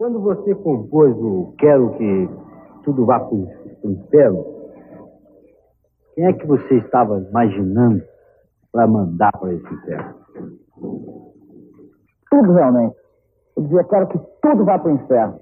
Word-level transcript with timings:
Quando 0.00 0.18
você 0.18 0.54
compôs 0.54 1.14
o 1.18 1.52
Quero 1.58 1.90
que 1.90 2.30
tudo 2.84 3.04
vá 3.04 3.20
para 3.20 3.34
o 3.34 3.46
inferno, 3.84 4.46
quem 6.14 6.24
é 6.24 6.32
que 6.32 6.46
você 6.46 6.76
estava 6.76 7.18
imaginando 7.18 8.00
para 8.72 8.86
mandar 8.86 9.30
para 9.38 9.52
esse 9.52 9.74
inferno? 9.74 10.14
Tudo 12.30 12.50
realmente. 12.50 12.96
Eu 13.54 13.62
dizia, 13.64 13.84
quero 13.84 14.06
que 14.06 14.18
tudo 14.40 14.64
vá 14.64 14.78
para 14.78 14.90
o 14.90 14.94
inferno. 14.94 15.38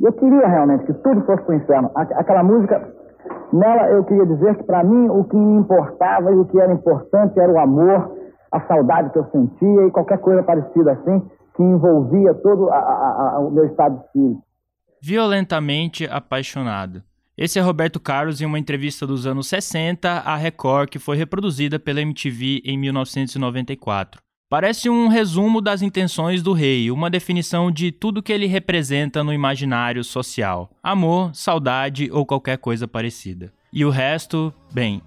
E 0.00 0.04
eu 0.06 0.12
queria 0.14 0.48
realmente 0.48 0.86
que 0.86 0.94
tudo 0.94 1.20
fosse 1.26 1.42
para 1.42 1.52
o 1.52 1.58
inferno. 1.58 1.90
Aquela 1.94 2.42
música, 2.42 2.80
nela 3.52 3.90
eu 3.90 4.02
queria 4.04 4.24
dizer 4.24 4.56
que 4.56 4.64
para 4.64 4.82
mim 4.84 5.10
o 5.10 5.22
que 5.24 5.36
me 5.36 5.58
importava 5.58 6.32
e 6.32 6.34
o 6.34 6.46
que 6.46 6.58
era 6.58 6.72
importante 6.72 7.38
era 7.38 7.52
o 7.52 7.58
amor, 7.58 8.10
a 8.50 8.60
saudade 8.62 9.10
que 9.10 9.18
eu 9.18 9.26
sentia 9.26 9.86
e 9.86 9.90
qualquer 9.90 10.16
coisa 10.16 10.42
parecida 10.42 10.92
assim 10.92 11.36
que 11.56 11.62
envolvia 11.62 12.34
todo 12.34 12.70
a, 12.70 12.76
a, 12.76 13.32
a, 13.36 13.40
o 13.40 13.50
meu 13.50 13.64
estado 13.64 13.98
de 13.98 14.04
espírito. 14.04 14.42
Violentamente 15.00 16.04
apaixonado. 16.04 17.02
Esse 17.36 17.58
é 17.58 17.62
Roberto 17.62 18.00
Carlos 18.00 18.40
em 18.40 18.46
uma 18.46 18.58
entrevista 18.58 19.06
dos 19.06 19.26
anos 19.26 19.46
60 19.48 20.08
à 20.08 20.36
Record 20.36 20.88
que 20.88 20.98
foi 20.98 21.16
reproduzida 21.16 21.78
pela 21.78 22.00
MTV 22.00 22.62
em 22.64 22.78
1994. 22.78 24.20
Parece 24.48 24.88
um 24.88 25.08
resumo 25.08 25.60
das 25.60 25.82
intenções 25.82 26.42
do 26.42 26.52
rei, 26.52 26.90
uma 26.90 27.10
definição 27.10 27.70
de 27.70 27.90
tudo 27.90 28.22
que 28.22 28.32
ele 28.32 28.46
representa 28.46 29.24
no 29.24 29.32
imaginário 29.32 30.04
social: 30.04 30.70
amor, 30.82 31.34
saudade 31.34 32.08
ou 32.12 32.24
qualquer 32.24 32.56
coisa 32.56 32.86
parecida. 32.86 33.52
E 33.72 33.84
o 33.84 33.90
resto, 33.90 34.54
bem. 34.72 35.02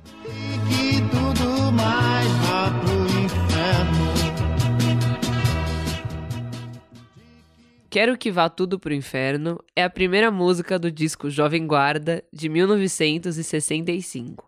Quero 7.92 8.16
que 8.16 8.30
vá 8.30 8.48
tudo 8.48 8.78
pro 8.78 8.94
inferno 8.94 9.60
é 9.76 9.84
a 9.84 9.90
primeira 9.90 10.30
música 10.30 10.78
do 10.78 10.92
disco 10.92 11.28
Jovem 11.28 11.66
Guarda 11.66 12.24
de 12.32 12.48
1965. 12.48 14.48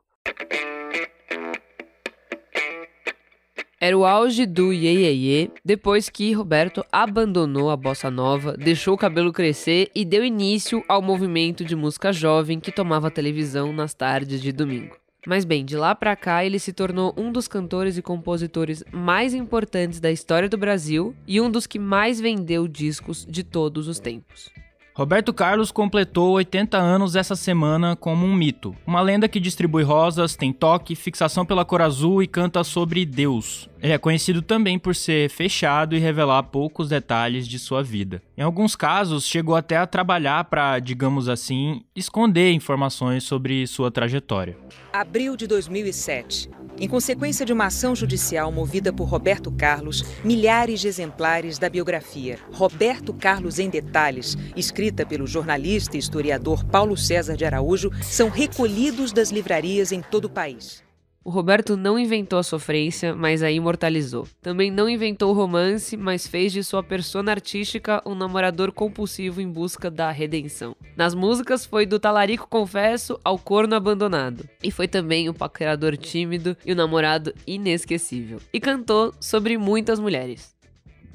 Era 3.79 3.97
o 3.97 4.05
auge 4.05 4.45
do 4.45 4.71
Ye, 4.71 4.89
Ye, 4.89 5.09
Ye 5.09 5.51
depois 5.65 6.07
que 6.07 6.31
Roberto 6.33 6.85
abandonou 6.91 7.71
a 7.71 7.75
bossa 7.75 8.11
nova, 8.11 8.55
deixou 8.55 8.93
o 8.93 8.97
cabelo 8.97 9.33
crescer 9.33 9.89
e 9.95 10.05
deu 10.05 10.23
início 10.23 10.83
ao 10.87 11.01
movimento 11.01 11.65
de 11.65 11.75
música 11.75 12.13
jovem 12.13 12.59
que 12.59 12.71
tomava 12.71 13.09
televisão 13.09 13.73
nas 13.73 13.95
tardes 13.95 14.39
de 14.39 14.51
domingo. 14.51 15.00
Mas 15.27 15.45
bem, 15.45 15.63
de 15.63 15.77
lá 15.77 15.93
para 15.93 16.15
cá 16.15 16.43
ele 16.43 16.57
se 16.57 16.73
tornou 16.73 17.13
um 17.15 17.31
dos 17.31 17.47
cantores 17.47 17.95
e 17.97 18.01
compositores 18.01 18.83
mais 18.91 19.33
importantes 19.33 19.99
da 19.99 20.11
história 20.11 20.49
do 20.49 20.57
Brasil 20.57 21.15
e 21.27 21.39
um 21.39 21.49
dos 21.49 21.67
que 21.67 21.77
mais 21.77 22.19
vendeu 22.19 22.67
discos 22.67 23.25
de 23.29 23.43
todos 23.43 23.87
os 23.87 23.99
tempos. 23.99 24.49
Roberto 24.93 25.33
Carlos 25.33 25.71
completou 25.71 26.33
80 26.33 26.77
anos 26.77 27.15
essa 27.15 27.35
semana 27.35 27.95
como 27.95 28.25
um 28.25 28.35
mito. 28.35 28.75
Uma 28.85 29.01
lenda 29.01 29.29
que 29.29 29.39
distribui 29.39 29.83
rosas, 29.83 30.35
tem 30.35 30.51
toque, 30.51 30.95
fixação 30.95 31.45
pela 31.45 31.63
cor 31.63 31.81
azul 31.81 32.21
e 32.21 32.27
canta 32.27 32.61
sobre 32.63 33.05
Deus. 33.05 33.69
Ele 33.81 33.93
é 33.93 33.97
conhecido 33.97 34.41
também 34.41 34.77
por 34.77 34.93
ser 34.93 35.29
fechado 35.29 35.95
e 35.95 35.99
revelar 35.99 36.43
poucos 36.43 36.89
detalhes 36.89 37.47
de 37.47 37.57
sua 37.57 37.81
vida. 37.81 38.21
Em 38.37 38.41
alguns 38.41 38.75
casos, 38.75 39.25
chegou 39.25 39.55
até 39.55 39.77
a 39.77 39.87
trabalhar 39.87 40.43
para, 40.45 40.77
digamos 40.79 41.29
assim, 41.29 41.83
esconder 41.95 42.51
informações 42.51 43.23
sobre 43.23 43.65
sua 43.67 43.89
trajetória. 43.89 44.57
Abril 44.91 45.37
de 45.37 45.47
2007. 45.47 46.49
Em 46.81 46.87
consequência 46.87 47.45
de 47.45 47.53
uma 47.53 47.67
ação 47.67 47.95
judicial 47.95 48.51
movida 48.51 48.91
por 48.91 49.05
Roberto 49.05 49.51
Carlos, 49.51 50.03
milhares 50.23 50.79
de 50.79 50.87
exemplares 50.87 51.59
da 51.59 51.69
biografia 51.69 52.39
Roberto 52.51 53.13
Carlos 53.13 53.59
em 53.59 53.69
Detalhes, 53.69 54.35
escrita 54.55 55.05
pelo 55.05 55.27
jornalista 55.27 55.95
e 55.95 55.99
historiador 55.99 56.65
Paulo 56.65 56.97
César 56.97 57.37
de 57.37 57.45
Araújo, 57.45 57.91
são 58.01 58.29
recolhidos 58.29 59.13
das 59.13 59.29
livrarias 59.29 59.91
em 59.91 60.01
todo 60.01 60.25
o 60.25 60.29
país. 60.29 60.81
O 61.23 61.29
Roberto 61.29 61.77
não 61.77 61.99
inventou 61.99 62.39
a 62.39 62.43
sofrência, 62.43 63.13
mas 63.13 63.43
a 63.43 63.51
imortalizou. 63.51 64.25
Também 64.41 64.71
não 64.71 64.89
inventou 64.89 65.29
o 65.29 65.35
romance, 65.35 65.95
mas 65.95 66.25
fez 66.25 66.51
de 66.51 66.63
sua 66.63 66.81
persona 66.81 67.29
artística 67.29 68.01
um 68.07 68.15
namorador 68.15 68.71
compulsivo 68.71 69.39
em 69.39 69.47
busca 69.47 69.91
da 69.91 70.09
redenção. 70.09 70.75
Nas 70.97 71.13
músicas 71.13 71.63
foi 71.63 71.85
do 71.85 71.99
talarico 71.99 72.47
confesso 72.49 73.19
ao 73.23 73.37
corno 73.37 73.75
abandonado. 73.75 74.45
E 74.63 74.71
foi 74.71 74.87
também 74.87 75.29
o 75.29 75.33
paquerador 75.33 75.95
tímido 75.95 76.57
e 76.65 76.73
o 76.73 76.75
namorado 76.75 77.31
inesquecível. 77.45 78.39
E 78.51 78.59
cantou 78.59 79.13
sobre 79.19 79.59
muitas 79.59 79.99
mulheres. 79.99 80.55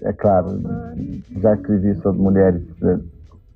É 0.03 0.13
claro, 0.13 0.63
já 1.43 1.53
escrevi 1.55 1.97
sobre 1.97 2.23
mulheres 2.23 2.63
eh, 2.85 2.99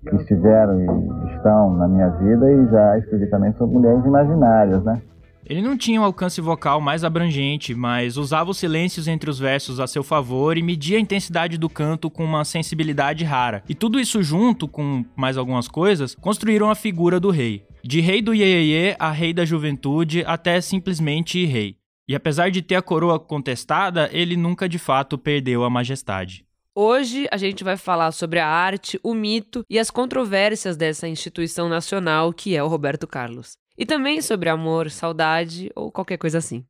que 0.09 0.17
estiveram 0.17 0.81
e 0.81 1.37
estão 1.37 1.77
na 1.77 1.87
minha 1.87 2.09
vida 2.09 2.51
e 2.51 2.67
já 2.73 2.99
escrevi 2.99 3.29
também 3.29 3.53
sobre 3.53 3.77
mulheres 3.77 4.05
imaginárias, 4.05 4.83
né? 4.83 5.01
Ele 5.45 5.63
não 5.63 5.77
tinha 5.77 6.01
um 6.01 6.05
alcance 6.05 6.41
vocal 6.41 6.81
mais 6.81 7.03
abrangente, 7.03 7.75
mas 7.75 8.17
usava 8.17 8.51
os 8.51 8.59
silêncios 8.59 9.09
entre 9.09 9.29
os 9.29 9.39
versos 9.39 9.81
a 9.81 9.87
seu 9.87 10.03
favor 10.03 10.57
e 10.57 10.63
media 10.63 10.99
a 10.99 11.01
intensidade 11.01 11.59
do 11.59 11.69
canto 11.69 12.11
com 12.11 12.25
uma 12.25 12.45
sensibilidade 12.45 13.25
rara. 13.25 13.65
E 13.69 13.75
tudo 13.75 13.99
isso 13.99 14.23
junto 14.23 14.69
com 14.69 15.05
mais 15.17 15.37
algumas 15.37 15.67
coisas 15.67 16.15
construíram 16.15 16.71
a 16.71 16.75
figura 16.75 17.19
do 17.19 17.31
rei. 17.31 17.65
De 17.83 18.01
rei 18.01 18.21
do 18.21 18.35
iê 18.35 18.95
a 18.99 19.11
rei 19.11 19.33
da 19.33 19.45
juventude 19.45 20.23
até 20.27 20.61
simplesmente 20.61 21.45
rei. 21.47 21.77
E 22.07 22.15
apesar 22.15 22.51
de 22.51 22.61
ter 22.61 22.75
a 22.75 22.83
coroa 22.83 23.19
contestada, 23.19 24.11
ele 24.13 24.37
nunca 24.37 24.69
de 24.69 24.79
fato 24.79 25.17
perdeu 25.17 25.65
a 25.65 25.71
majestade. 25.71 26.45
Hoje 26.75 27.27
a 27.31 27.37
gente 27.37 27.65
vai 27.65 27.77
falar 27.77 28.13
sobre 28.13 28.39
a 28.39 28.47
arte, 28.47 28.99
o 29.03 29.15
mito 29.15 29.65
e 29.69 29.79
as 29.79 29.91
controvérsias 29.91 30.77
dessa 30.77 31.09
instituição 31.09 31.69
nacional 31.69 32.33
que 32.33 32.55
é 32.55 32.63
o 32.63 32.69
Roberto 32.69 33.07
Carlos. 33.07 33.53
E 33.81 33.87
também 33.87 34.21
sobre 34.21 34.51
amor, 34.51 34.91
saudade 34.91 35.71
ou 35.75 35.91
qualquer 35.91 36.19
coisa 36.19 36.37
assim. 36.37 36.63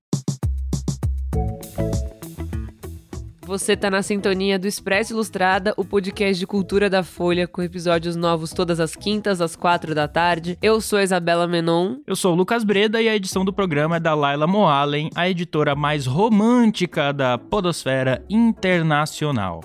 Você 3.42 3.72
está 3.72 3.90
na 3.90 4.00
sintonia 4.00 4.56
do 4.60 4.68
Expresso 4.68 5.12
Ilustrada, 5.12 5.74
o 5.76 5.84
podcast 5.84 6.38
de 6.38 6.46
cultura 6.46 6.88
da 6.88 7.02
Folha, 7.02 7.48
com 7.48 7.60
episódios 7.62 8.14
novos 8.14 8.52
todas 8.52 8.78
as 8.78 8.94
quintas, 8.94 9.40
às 9.40 9.56
quatro 9.56 9.92
da 9.92 10.06
tarde. 10.06 10.56
Eu 10.62 10.80
sou 10.80 11.00
a 11.00 11.02
Isabela 11.02 11.48
Menon. 11.48 11.96
Eu 12.06 12.14
sou 12.14 12.32
o 12.32 12.36
Lucas 12.36 12.62
Breda 12.62 13.02
e 13.02 13.08
a 13.08 13.16
edição 13.16 13.44
do 13.44 13.52
programa 13.52 13.96
é 13.96 14.00
da 14.00 14.14
Laila 14.14 14.46
Moalen, 14.46 15.10
a 15.16 15.28
editora 15.28 15.74
mais 15.74 16.06
romântica 16.06 17.12
da 17.12 17.36
Podosfera 17.36 18.24
Internacional. 18.30 19.64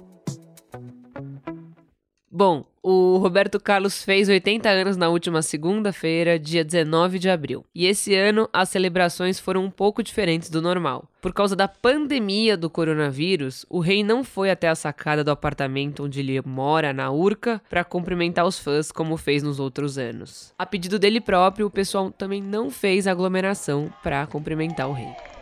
Bom, 2.31 2.65
o 2.87 3.17
Roberto 3.17 3.59
Carlos 3.59 4.03
fez 4.03 4.29
80 4.29 4.69
anos 4.69 4.95
na 4.95 5.09
última 5.09 5.41
segunda-feira, 5.41 6.37
dia 6.37 6.63
19 6.63 7.17
de 7.17 7.27
abril. 7.27 7.65
E 7.73 7.87
esse 7.87 8.13
ano 8.13 8.47
as 8.53 8.69
celebrações 8.69 9.39
foram 9.39 9.65
um 9.65 9.71
pouco 9.71 10.03
diferentes 10.03 10.51
do 10.51 10.61
normal. 10.61 11.09
Por 11.19 11.33
causa 11.33 11.55
da 11.55 11.67
pandemia 11.67 12.55
do 12.55 12.69
coronavírus, 12.69 13.65
o 13.71 13.79
rei 13.79 14.03
não 14.03 14.23
foi 14.23 14.51
até 14.51 14.67
a 14.67 14.75
sacada 14.75 15.23
do 15.23 15.31
apartamento 15.31 16.03
onde 16.03 16.19
ele 16.19 16.39
mora, 16.45 16.93
na 16.93 17.09
Urca, 17.11 17.59
para 17.67 17.83
cumprimentar 17.83 18.45
os 18.45 18.59
fãs 18.59 18.91
como 18.91 19.17
fez 19.17 19.41
nos 19.41 19.59
outros 19.59 19.97
anos. 19.97 20.53
A 20.55 20.63
pedido 20.63 20.99
dele 20.99 21.19
próprio, 21.19 21.65
o 21.65 21.71
pessoal 21.71 22.11
também 22.11 22.39
não 22.39 22.69
fez 22.69 23.07
aglomeração 23.07 23.91
para 24.03 24.27
cumprimentar 24.27 24.87
o 24.87 24.93
rei. 24.93 25.34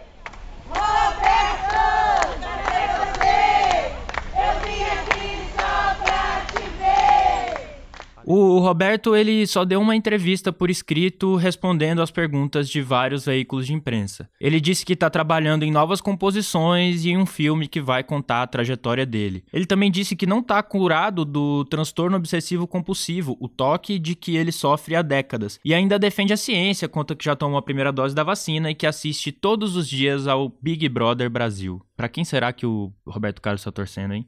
O 8.25 8.59
Roberto 8.59 9.15
ele 9.15 9.45
só 9.45 9.65
deu 9.65 9.81
uma 9.81 9.95
entrevista 9.95 10.51
por 10.53 10.69
escrito 10.69 11.35
respondendo 11.35 12.01
às 12.01 12.09
perguntas 12.09 12.69
de 12.69 12.81
vários 12.81 13.25
veículos 13.25 13.67
de 13.67 13.73
imprensa. 13.73 14.29
Ele 14.39 14.61
disse 14.61 14.85
que 14.85 14.93
está 14.93 15.09
trabalhando 15.09 15.63
em 15.63 15.71
novas 15.71 15.99
composições 15.99 17.03
e 17.03 17.09
em 17.09 17.17
um 17.17 17.25
filme 17.25 17.67
que 17.67 17.81
vai 17.81 18.03
contar 18.03 18.43
a 18.43 18.47
trajetória 18.47 19.05
dele. 19.05 19.43
Ele 19.51 19.65
também 19.65 19.91
disse 19.91 20.15
que 20.15 20.25
não 20.25 20.39
está 20.39 20.63
curado 20.63 21.25
do 21.25 21.65
transtorno 21.65 22.15
obsessivo 22.15 22.65
compulsivo, 22.65 23.37
o 23.39 23.49
toque 23.49 23.99
de 23.99 24.15
que 24.15 24.37
ele 24.37 24.51
sofre 24.51 24.95
há 24.95 25.01
décadas, 25.01 25.59
e 25.63 25.73
ainda 25.73 25.99
defende 25.99 26.33
a 26.33 26.37
ciência, 26.37 26.87
conta 26.87 27.15
que 27.15 27.25
já 27.25 27.35
tomou 27.35 27.57
a 27.57 27.61
primeira 27.61 27.91
dose 27.91 28.15
da 28.15 28.23
vacina 28.23 28.71
e 28.71 28.75
que 28.75 28.87
assiste 28.87 29.31
todos 29.31 29.75
os 29.75 29.87
dias 29.87 30.27
ao 30.27 30.49
Big 30.61 30.87
Brother 30.87 31.29
Brasil. 31.29 31.81
Para 31.95 32.09
quem 32.09 32.23
será 32.23 32.53
que 32.53 32.65
o 32.65 32.91
Roberto 33.05 33.41
Carlos 33.41 33.61
está 33.61 33.71
torcendo, 33.71 34.13
hein? 34.13 34.27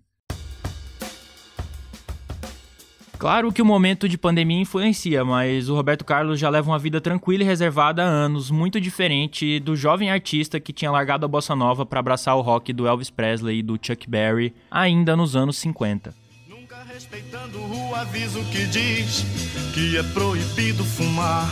Claro 3.17 3.51
que 3.51 3.62
o 3.62 3.65
momento 3.65 4.09
de 4.09 4.17
pandemia 4.17 4.59
influencia, 4.59 5.23
mas 5.23 5.69
o 5.69 5.75
Roberto 5.75 6.03
Carlos 6.03 6.39
já 6.39 6.50
leva 6.50 6.69
uma 6.69 6.79
vida 6.79 7.00
tranquila 7.00 7.44
e 7.44 7.45
reservada 7.45 8.03
há 8.03 8.06
anos, 8.06 8.51
muito 8.51 8.79
diferente 8.79 9.59
do 9.59 9.75
jovem 9.75 10.12
artista 10.12 10.59
que 10.59 10.73
tinha 10.73 10.91
largado 10.91 11.25
a 11.25 11.27
bossa 11.27 11.56
nova 11.56 11.85
para 11.85 12.00
abraçar 12.00 12.35
o 12.35 12.41
rock 12.41 12.73
do 12.73 12.88
Elvis 12.88 13.09
Presley 13.09 13.59
e 13.59 13.63
do 13.63 13.79
Chuck 13.81 14.09
Berry 14.09 14.53
ainda 14.69 15.15
nos 15.15 15.35
anos 15.35 15.57
50. 15.57 16.13
Nunca 16.47 16.83
respeitando 16.94 17.57
o 17.59 17.95
aviso 17.95 18.44
que 18.51 18.65
diz 18.65 19.25
que 19.73 19.97
é 19.97 20.03
proibido 20.03 20.83
fumar, 20.83 21.50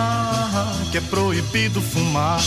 que 0.92 0.98
é 0.98 1.00
proibido 1.00 1.80
fumar. 1.80 2.40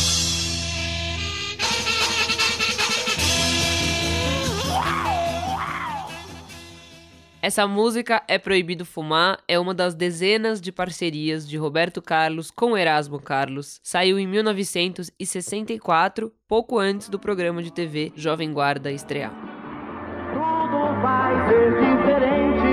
Essa 7.39 7.67
música 7.67 8.23
É 8.27 8.39
Proibido 8.39 8.83
Fumar 8.83 9.37
é 9.47 9.59
uma 9.59 9.71
das 9.71 9.93
dezenas 9.93 10.59
de 10.59 10.71
parcerias 10.71 11.47
de 11.47 11.55
Roberto 11.55 12.01
Carlos 12.01 12.49
com 12.49 12.75
Erasmo 12.75 13.19
Carlos. 13.19 13.79
Saiu 13.83 14.17
em 14.17 14.25
1964, 14.25 16.33
pouco 16.47 16.79
antes 16.79 17.09
do 17.09 17.19
programa 17.19 17.61
de 17.61 17.71
TV 17.71 18.11
Jovem 18.15 18.51
Guarda 18.51 18.91
estrear. 18.91 19.31
Tudo 20.33 20.99
vai 20.99 21.47
ser 21.47 21.75
diferente. 21.75 22.66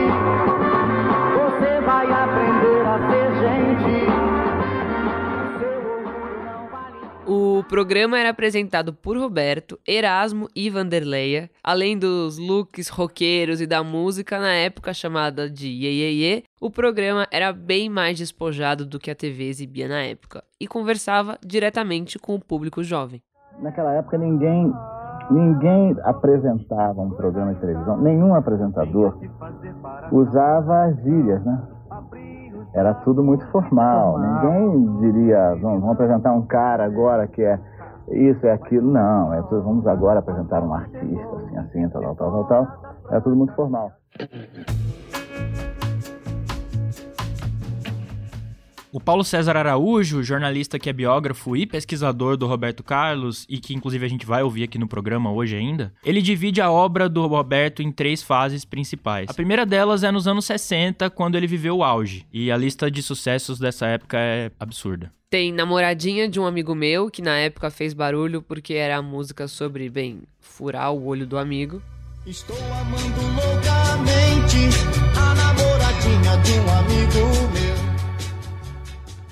O 7.65 7.67
programa 7.67 8.19
era 8.19 8.29
apresentado 8.29 8.93
por 8.93 9.17
Roberto, 9.17 9.81
Erasmo 9.89 10.49
e 10.55 10.69
Vanderleia, 10.69 11.51
além 11.65 11.99
dos 11.99 12.37
looks 12.37 12.91
roqueiros 12.91 13.59
e 13.59 13.67
da 13.67 13.83
música 13.83 14.39
na 14.39 14.53
época 14.53 14.93
chamada 14.93 15.49
de 15.49 15.67
Ye 15.69 15.89
Ye 15.89 16.25
Ye, 16.25 16.45
o 16.61 16.71
programa 16.71 17.27
era 17.33 17.55
bem 17.55 17.89
mais 17.89 18.19
despojado 18.19 18.85
do 18.85 18.99
que 18.99 19.11
a 19.11 19.15
TV 19.15 19.49
exibia 19.49 19.89
na 19.89 20.03
época 20.03 20.45
e 20.61 20.69
conversava 20.69 21.39
diretamente 21.43 22.19
com 22.19 22.35
o 22.35 22.39
público 22.39 22.85
jovem. 22.85 23.23
Naquela 23.59 23.95
época 23.95 24.19
ninguém 24.19 24.71
ninguém 25.31 25.97
apresentava 26.03 27.01
um 27.01 27.13
programa 27.13 27.55
de 27.55 27.61
televisão, 27.61 27.97
nenhum 27.97 28.35
apresentador 28.35 29.19
usava 30.13 30.93
gírias, 31.03 31.43
né? 31.47 31.63
Era 32.75 32.93
tudo 32.93 33.23
muito 33.23 33.47
formal. 33.47 34.19
Ninguém 34.19 34.97
diria, 34.97 35.55
vamos, 35.61 35.81
vamos, 35.81 35.93
apresentar 35.93 36.33
um 36.33 36.43
cara 36.43 36.85
agora 36.85 37.29
que 37.29 37.43
é 37.43 37.59
isso, 38.11 38.45
é 38.45 38.53
aquilo. 38.53 38.91
Não, 38.91 39.33
é 39.33 39.41
tudo, 39.43 39.63
vamos 39.63 39.87
agora 39.87 40.19
apresentar 40.19 40.61
um 40.63 40.75
artista, 40.75 41.37
assim, 41.37 41.57
assim, 41.57 41.89
tal, 41.89 42.03
tal, 42.03 42.15
tal, 42.17 42.31
tal, 42.33 42.45
tal. 42.45 42.69
Era 43.09 43.21
tudo 43.21 43.37
muito 43.37 43.55
formal. 43.55 43.93
O 48.95 49.01
Paulo 49.01 49.25
César 49.25 49.57
Araújo, 49.57 50.23
jornalista 50.23 50.79
que 50.79 50.89
é 50.89 50.93
biógrafo 50.93 51.57
e 51.57 51.67
pesquisador 51.67 52.37
do 52.37 52.47
Roberto 52.47 52.85
Carlos, 52.85 53.45
e 53.49 53.59
que 53.59 53.75
inclusive 53.75 54.07
a 54.07 54.09
gente 54.09 54.25
vai 54.25 54.45
ouvir 54.45 54.63
aqui 54.63 54.79
no 54.79 54.87
programa 54.87 55.33
hoje 55.33 55.57
ainda, 55.57 55.93
ele 56.05 56.23
divide 56.23 56.61
a 56.61 56.71
obra 56.71 57.09
do 57.09 57.27
Roberto 57.27 57.83
em 57.83 57.91
três 57.91 58.23
fases 58.23 58.65
principais. 58.65 59.29
A 59.29 59.35
primeira 59.35 59.67
delas 59.67 60.05
é 60.05 60.13
nos 60.13 60.29
anos 60.29 60.45
60, 60.45 61.11
quando 61.11 61.35
ele 61.35 61.49
viveu 61.49 61.79
o 61.79 61.83
auge, 61.83 62.25
e 62.33 62.53
a 62.53 62.57
lista 62.57 62.89
de 62.89 63.03
sucessos 63.03 63.59
dessa 63.59 63.85
época 63.89 64.17
é 64.17 64.53
absurda. 64.61 65.11
Tem 65.29 65.53
Namoradinha 65.53 66.29
de 66.29 66.39
um 66.39 66.47
amigo 66.47 66.73
meu, 66.73 67.11
que 67.11 67.21
na 67.21 67.37
época 67.37 67.73
fez 67.73 67.93
barulho 67.95 68.43
porque 68.43 68.75
era 68.75 68.99
a 68.99 69.03
música 69.03 69.49
sobre, 69.49 69.91
bem, 69.91 70.23
furar 70.39 70.93
o 70.93 71.05
olho 71.05 71.27
do 71.27 71.37
amigo. 71.37 71.83
Estou 72.25 72.57
amando 72.57 73.21
loucamente 73.43 74.69
a 75.19 75.35
namoradinha 75.35 76.37
de 76.45 76.53
um 76.61 76.79
amigo 76.79 77.53
meu. 77.53 77.84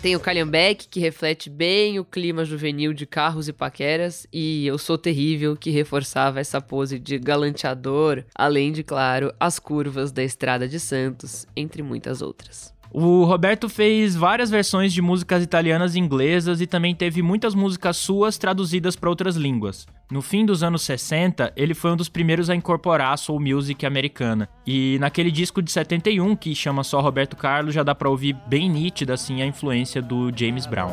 Tem 0.02 0.16
o 0.16 0.20
Calhambeck, 0.20 0.88
que 0.88 0.98
reflete 0.98 1.48
bem 1.48 2.00
o 2.00 2.04
clima 2.04 2.44
juvenil 2.44 2.92
de 2.92 3.06
carros 3.06 3.46
e 3.46 3.52
paqueras, 3.52 4.26
e 4.32 4.66
Eu 4.66 4.76
Sou 4.76 4.98
Terrível, 4.98 5.56
que 5.56 5.70
reforçava 5.70 6.40
essa 6.40 6.60
pose 6.60 6.98
de 6.98 7.16
galanteador, 7.20 8.24
além 8.34 8.72
de, 8.72 8.82
claro, 8.82 9.32
as 9.38 9.60
curvas 9.60 10.10
da 10.10 10.24
Estrada 10.24 10.66
de 10.66 10.80
Santos, 10.80 11.46
entre 11.54 11.84
muitas 11.84 12.20
outras. 12.20 12.74
O 12.94 13.24
Roberto 13.24 13.70
fez 13.70 14.14
várias 14.14 14.50
versões 14.50 14.92
de 14.92 15.00
músicas 15.00 15.42
italianas 15.42 15.94
e 15.94 15.98
inglesas 15.98 16.60
e 16.60 16.66
também 16.66 16.94
teve 16.94 17.22
muitas 17.22 17.54
músicas 17.54 17.96
suas 17.96 18.36
traduzidas 18.36 18.94
para 18.96 19.08
outras 19.08 19.34
línguas. 19.34 19.86
No 20.10 20.20
fim 20.20 20.44
dos 20.44 20.62
anos 20.62 20.82
60, 20.82 21.54
ele 21.56 21.72
foi 21.72 21.92
um 21.92 21.96
dos 21.96 22.10
primeiros 22.10 22.50
a 22.50 22.54
incorporar 22.54 23.14
a 23.14 23.16
soul 23.16 23.40
music 23.40 23.86
americana. 23.86 24.46
E 24.66 24.98
naquele 25.00 25.30
disco 25.30 25.62
de 25.62 25.72
71, 25.72 26.36
que 26.36 26.54
chama 26.54 26.84
só 26.84 27.00
Roberto 27.00 27.34
Carlos, 27.34 27.74
já 27.74 27.82
dá 27.82 27.94
para 27.94 28.10
ouvir 28.10 28.36
bem 28.46 28.68
nítida 28.68 29.14
assim 29.14 29.40
a 29.40 29.46
influência 29.46 30.02
do 30.02 30.30
James 30.36 30.66
Brown. 30.66 30.90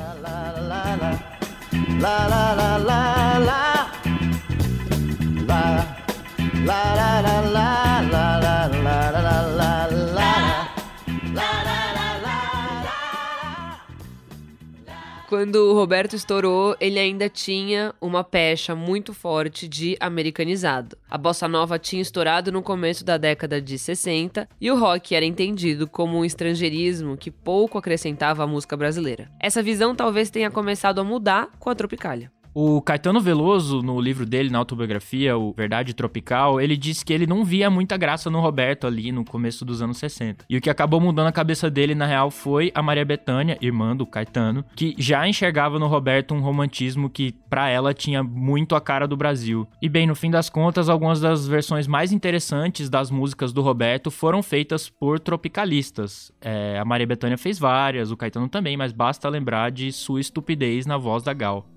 Quando 15.29 15.57
o 15.57 15.75
Roberto 15.75 16.15
estourou, 16.15 16.75
ele 16.79 16.97
ainda 16.97 17.29
tinha 17.29 17.93
uma 18.01 18.23
pecha 18.23 18.73
muito 18.73 19.13
forte 19.13 19.67
de 19.67 19.95
americanizado. 19.99 20.97
A 21.07 21.19
bossa 21.19 21.47
nova 21.47 21.77
tinha 21.77 22.01
estourado 22.01 22.51
no 22.51 22.63
começo 22.63 23.05
da 23.05 23.15
década 23.15 23.61
de 23.61 23.77
60 23.77 24.49
e 24.59 24.71
o 24.71 24.75
rock 24.75 25.13
era 25.13 25.23
entendido 25.23 25.87
como 25.87 26.17
um 26.17 26.25
estrangeirismo 26.25 27.15
que 27.15 27.29
pouco 27.29 27.77
acrescentava 27.77 28.43
à 28.43 28.47
música 28.47 28.75
brasileira. 28.75 29.29
Essa 29.39 29.61
visão 29.61 29.95
talvez 29.95 30.31
tenha 30.31 30.49
começado 30.49 30.99
a 30.99 31.03
mudar 31.03 31.51
com 31.59 31.69
a 31.69 31.75
Tropicália. 31.75 32.31
O 32.53 32.81
Caetano 32.81 33.21
Veloso, 33.21 33.81
no 33.81 34.01
livro 34.01 34.25
dele, 34.25 34.49
na 34.49 34.57
autobiografia, 34.57 35.37
o 35.37 35.53
Verdade 35.53 35.93
Tropical, 35.93 36.59
ele 36.59 36.75
disse 36.75 37.05
que 37.05 37.13
ele 37.13 37.27
não 37.27 37.45
via 37.45 37.69
muita 37.69 37.95
graça 37.95 38.29
no 38.29 38.41
Roberto 38.41 38.87
ali 38.87 39.11
no 39.11 39.23
começo 39.23 39.63
dos 39.63 39.81
anos 39.81 39.97
60. 39.97 40.45
E 40.49 40.57
o 40.57 40.61
que 40.61 40.69
acabou 40.69 40.99
mudando 40.99 41.27
a 41.27 41.31
cabeça 41.31 41.69
dele, 41.69 41.93
na 41.93 42.05
real, 42.05 42.31
foi 42.31 42.71
a 42.73 42.81
Maria 42.81 43.05
Bethânia, 43.05 43.57
irmã 43.61 43.95
do 43.95 44.05
Caetano, 44.05 44.65
que 44.75 44.95
já 44.97 45.27
enxergava 45.27 45.77
no 45.77 45.87
Roberto 45.87 46.33
um 46.33 46.41
romantismo 46.41 47.09
que, 47.09 47.33
para 47.49 47.69
ela, 47.69 47.93
tinha 47.93 48.23
muito 48.23 48.75
a 48.75 48.81
cara 48.81 49.07
do 49.07 49.15
Brasil. 49.15 49.67
E 49.81 49.87
bem, 49.87 50.07
no 50.07 50.15
fim 50.15 50.31
das 50.31 50.49
contas, 50.49 50.89
algumas 50.89 51.21
das 51.21 51.47
versões 51.47 51.87
mais 51.87 52.11
interessantes 52.11 52.89
das 52.89 53.11
músicas 53.11 53.53
do 53.53 53.61
Roberto 53.61 54.09
foram 54.09 54.41
feitas 54.41 54.89
por 54.89 55.19
tropicalistas. 55.19 56.31
É, 56.41 56.79
a 56.79 56.85
Maria 56.85 57.07
Bethânia 57.07 57.37
fez 57.37 57.59
várias, 57.59 58.11
o 58.11 58.17
Caetano 58.17 58.49
também, 58.49 58.75
mas 58.75 58.91
basta 58.91 59.29
lembrar 59.29 59.71
de 59.71 59.91
sua 59.91 60.19
estupidez 60.19 60.85
na 60.85 60.97
voz 60.97 61.21
da 61.23 61.33
Gal. 61.33 61.67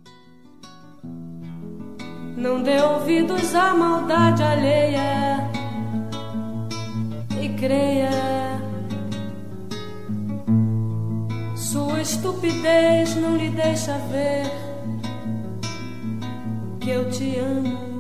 Não 2.36 2.62
dê 2.62 2.80
ouvidos 2.80 3.54
à 3.54 3.74
maldade 3.74 4.42
alheia 4.42 5.50
e 7.40 7.48
creia. 7.50 8.10
Sua 11.56 12.00
estupidez 12.00 13.14
não 13.16 13.36
lhe 13.36 13.48
deixa 13.50 13.96
ver 13.98 14.44
que 16.80 16.90
eu 16.90 17.08
te 17.10 17.38
amo. 17.38 17.92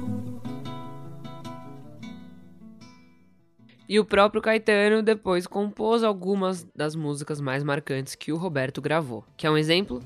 E 3.88 4.00
o 4.00 4.04
próprio 4.04 4.40
Caetano 4.40 5.02
depois 5.02 5.46
compôs 5.46 6.02
algumas 6.02 6.66
das 6.74 6.96
músicas 6.96 7.40
mais 7.40 7.62
marcantes 7.62 8.14
que 8.14 8.32
o 8.32 8.36
Roberto 8.36 8.80
gravou. 8.80 9.24
Quer 9.36 9.50
um 9.50 9.56
exemplo? 9.56 10.02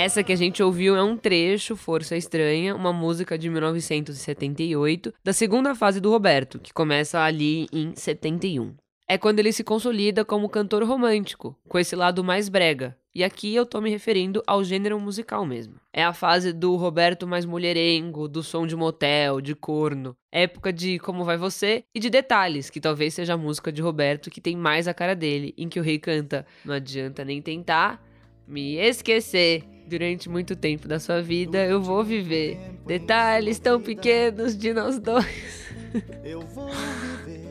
Essa 0.00 0.22
que 0.22 0.32
a 0.32 0.36
gente 0.36 0.62
ouviu 0.62 0.94
é 0.94 1.02
um 1.02 1.16
trecho, 1.16 1.74
Força 1.74 2.16
Estranha, 2.16 2.72
uma 2.72 2.92
música 2.92 3.36
de 3.36 3.50
1978, 3.50 5.12
da 5.24 5.32
segunda 5.32 5.74
fase 5.74 6.00
do 6.00 6.08
Roberto, 6.08 6.60
que 6.60 6.72
começa 6.72 7.18
ali 7.18 7.66
em 7.72 7.92
71. 7.96 8.76
É 9.08 9.18
quando 9.18 9.40
ele 9.40 9.50
se 9.50 9.64
consolida 9.64 10.24
como 10.24 10.48
cantor 10.48 10.84
romântico, 10.84 11.58
com 11.68 11.80
esse 11.80 11.96
lado 11.96 12.22
mais 12.22 12.48
brega. 12.48 12.96
E 13.12 13.24
aqui 13.24 13.52
eu 13.52 13.66
tô 13.66 13.80
me 13.80 13.90
referindo 13.90 14.40
ao 14.46 14.62
gênero 14.62 15.00
musical 15.00 15.44
mesmo. 15.44 15.74
É 15.92 16.04
a 16.04 16.12
fase 16.12 16.52
do 16.52 16.76
Roberto 16.76 17.26
mais 17.26 17.44
mulherengo, 17.44 18.28
do 18.28 18.40
som 18.40 18.68
de 18.68 18.76
motel, 18.76 19.40
de 19.40 19.56
corno. 19.56 20.14
Época 20.30 20.72
de 20.72 21.00
Como 21.00 21.24
Vai 21.24 21.36
Você 21.36 21.82
e 21.92 21.98
de 21.98 22.08
Detalhes, 22.08 22.70
que 22.70 22.80
talvez 22.80 23.14
seja 23.14 23.34
a 23.34 23.36
música 23.36 23.72
de 23.72 23.82
Roberto 23.82 24.30
que 24.30 24.40
tem 24.40 24.56
mais 24.56 24.86
a 24.86 24.94
cara 24.94 25.16
dele, 25.16 25.52
em 25.58 25.68
que 25.68 25.80
o 25.80 25.82
rei 25.82 25.98
canta 25.98 26.46
Não 26.64 26.74
adianta 26.74 27.24
nem 27.24 27.42
tentar 27.42 28.00
me 28.46 28.76
esquecer. 28.76 29.77
Durante 29.88 30.28
muito 30.28 30.54
tempo 30.54 30.86
da 30.86 31.00
sua 31.00 31.22
vida 31.22 31.64
eu 31.64 31.80
vou 31.80 32.04
viver 32.04 32.58
detalhes 32.86 33.58
tão 33.58 33.80
pequenos 33.80 34.54
de 34.54 34.74
nós 34.74 34.98
dois. 34.98 35.66
Eu 36.22 36.42
vou 36.42 36.68
viver. 36.68 37.48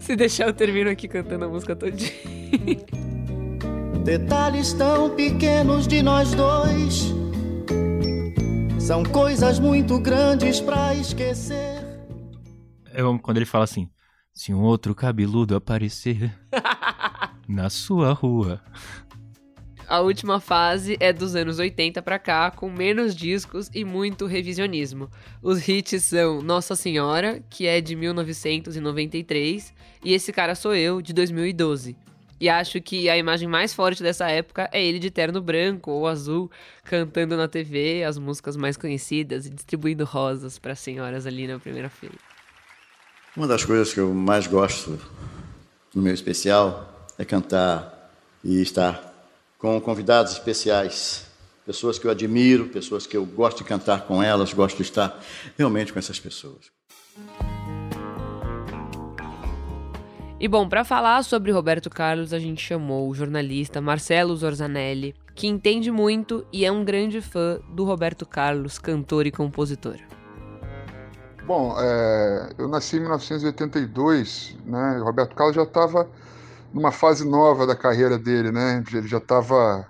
Se 0.00 0.16
deixar 0.16 0.48
eu 0.48 0.52
termino 0.52 0.90
aqui 0.90 1.06
cantando 1.06 1.44
a 1.44 1.48
música 1.48 1.76
todinha. 1.76 2.10
Detalhes 4.02 4.72
tão 4.72 5.14
pequenos 5.14 5.86
de 5.86 6.02
nós 6.02 6.34
dois. 6.34 7.14
São 8.80 9.04
coisas 9.04 9.60
muito 9.60 10.00
grandes 10.00 10.60
pra 10.60 10.92
esquecer. 10.96 11.80
Eu 12.92 13.10
amo 13.10 13.20
quando 13.20 13.36
ele 13.36 13.46
fala 13.46 13.62
assim: 13.62 13.88
se 14.32 14.52
um 14.52 14.62
outro 14.62 14.92
cabeludo 14.92 15.54
aparecer 15.54 16.36
na 17.46 17.70
sua 17.70 18.12
rua. 18.12 18.60
A 19.92 20.00
última 20.00 20.40
fase 20.40 20.96
é 21.00 21.12
dos 21.12 21.36
anos 21.36 21.58
80 21.58 22.00
para 22.00 22.18
cá, 22.18 22.50
com 22.50 22.70
menos 22.70 23.14
discos 23.14 23.68
e 23.74 23.84
muito 23.84 24.24
revisionismo. 24.24 25.10
Os 25.42 25.68
hits 25.68 26.04
são 26.04 26.40
Nossa 26.40 26.74
Senhora, 26.74 27.42
que 27.50 27.66
é 27.66 27.78
de 27.78 27.94
1993, 27.94 29.74
e 30.02 30.14
Esse 30.14 30.32
Cara 30.32 30.54
Sou 30.54 30.74
Eu, 30.74 31.02
de 31.02 31.12
2012. 31.12 31.94
E 32.40 32.48
acho 32.48 32.80
que 32.80 33.10
a 33.10 33.18
imagem 33.18 33.46
mais 33.46 33.74
forte 33.74 34.02
dessa 34.02 34.30
época 34.30 34.66
é 34.72 34.82
ele 34.82 34.98
de 34.98 35.10
terno 35.10 35.42
branco 35.42 35.90
ou 35.90 36.08
azul, 36.08 36.50
cantando 36.84 37.36
na 37.36 37.46
TV 37.46 38.02
as 38.02 38.16
músicas 38.16 38.56
mais 38.56 38.78
conhecidas 38.78 39.44
e 39.44 39.50
distribuindo 39.50 40.06
rosas 40.06 40.58
para 40.58 40.74
senhoras 40.74 41.26
ali 41.26 41.46
na 41.46 41.58
primeira 41.58 41.90
fila. 41.90 42.14
Uma 43.36 43.46
das 43.46 43.62
coisas 43.62 43.92
que 43.92 44.00
eu 44.00 44.14
mais 44.14 44.46
gosto 44.46 44.98
no 45.94 46.00
meu 46.00 46.14
especial 46.14 47.10
é 47.18 47.26
cantar 47.26 48.10
e 48.42 48.62
estar 48.62 49.11
com 49.62 49.80
convidados 49.80 50.32
especiais, 50.32 51.24
pessoas 51.64 51.96
que 51.96 52.04
eu 52.04 52.10
admiro, 52.10 52.66
pessoas 52.66 53.06
que 53.06 53.16
eu 53.16 53.24
gosto 53.24 53.58
de 53.58 53.64
cantar 53.64 54.08
com 54.08 54.20
elas, 54.20 54.52
gosto 54.52 54.78
de 54.78 54.82
estar 54.82 55.22
realmente 55.56 55.92
com 55.92 56.00
essas 56.00 56.18
pessoas. 56.18 56.72
E 60.40 60.48
bom, 60.48 60.68
para 60.68 60.82
falar 60.82 61.22
sobre 61.22 61.52
Roberto 61.52 61.88
Carlos, 61.88 62.32
a 62.32 62.40
gente 62.40 62.60
chamou 62.60 63.08
o 63.08 63.14
jornalista 63.14 63.80
Marcelo 63.80 64.34
Zorzanelli, 64.34 65.14
que 65.32 65.46
entende 65.46 65.92
muito 65.92 66.44
e 66.52 66.64
é 66.64 66.72
um 66.72 66.84
grande 66.84 67.20
fã 67.20 67.60
do 67.72 67.84
Roberto 67.84 68.26
Carlos, 68.26 68.80
cantor 68.80 69.28
e 69.28 69.30
compositor. 69.30 69.98
Bom, 71.46 71.76
é, 71.78 72.50
eu 72.58 72.66
nasci 72.66 72.96
em 72.96 73.00
1982, 73.00 74.56
né? 74.66 74.98
O 75.00 75.04
Roberto 75.04 75.36
Carlos 75.36 75.54
já 75.54 75.62
estava 75.62 76.08
numa 76.72 76.92
fase 76.92 77.28
nova 77.28 77.66
da 77.66 77.76
carreira 77.76 78.18
dele, 78.18 78.50
né? 78.50 78.82
Ele 78.92 79.08
já 79.08 79.18
estava 79.18 79.86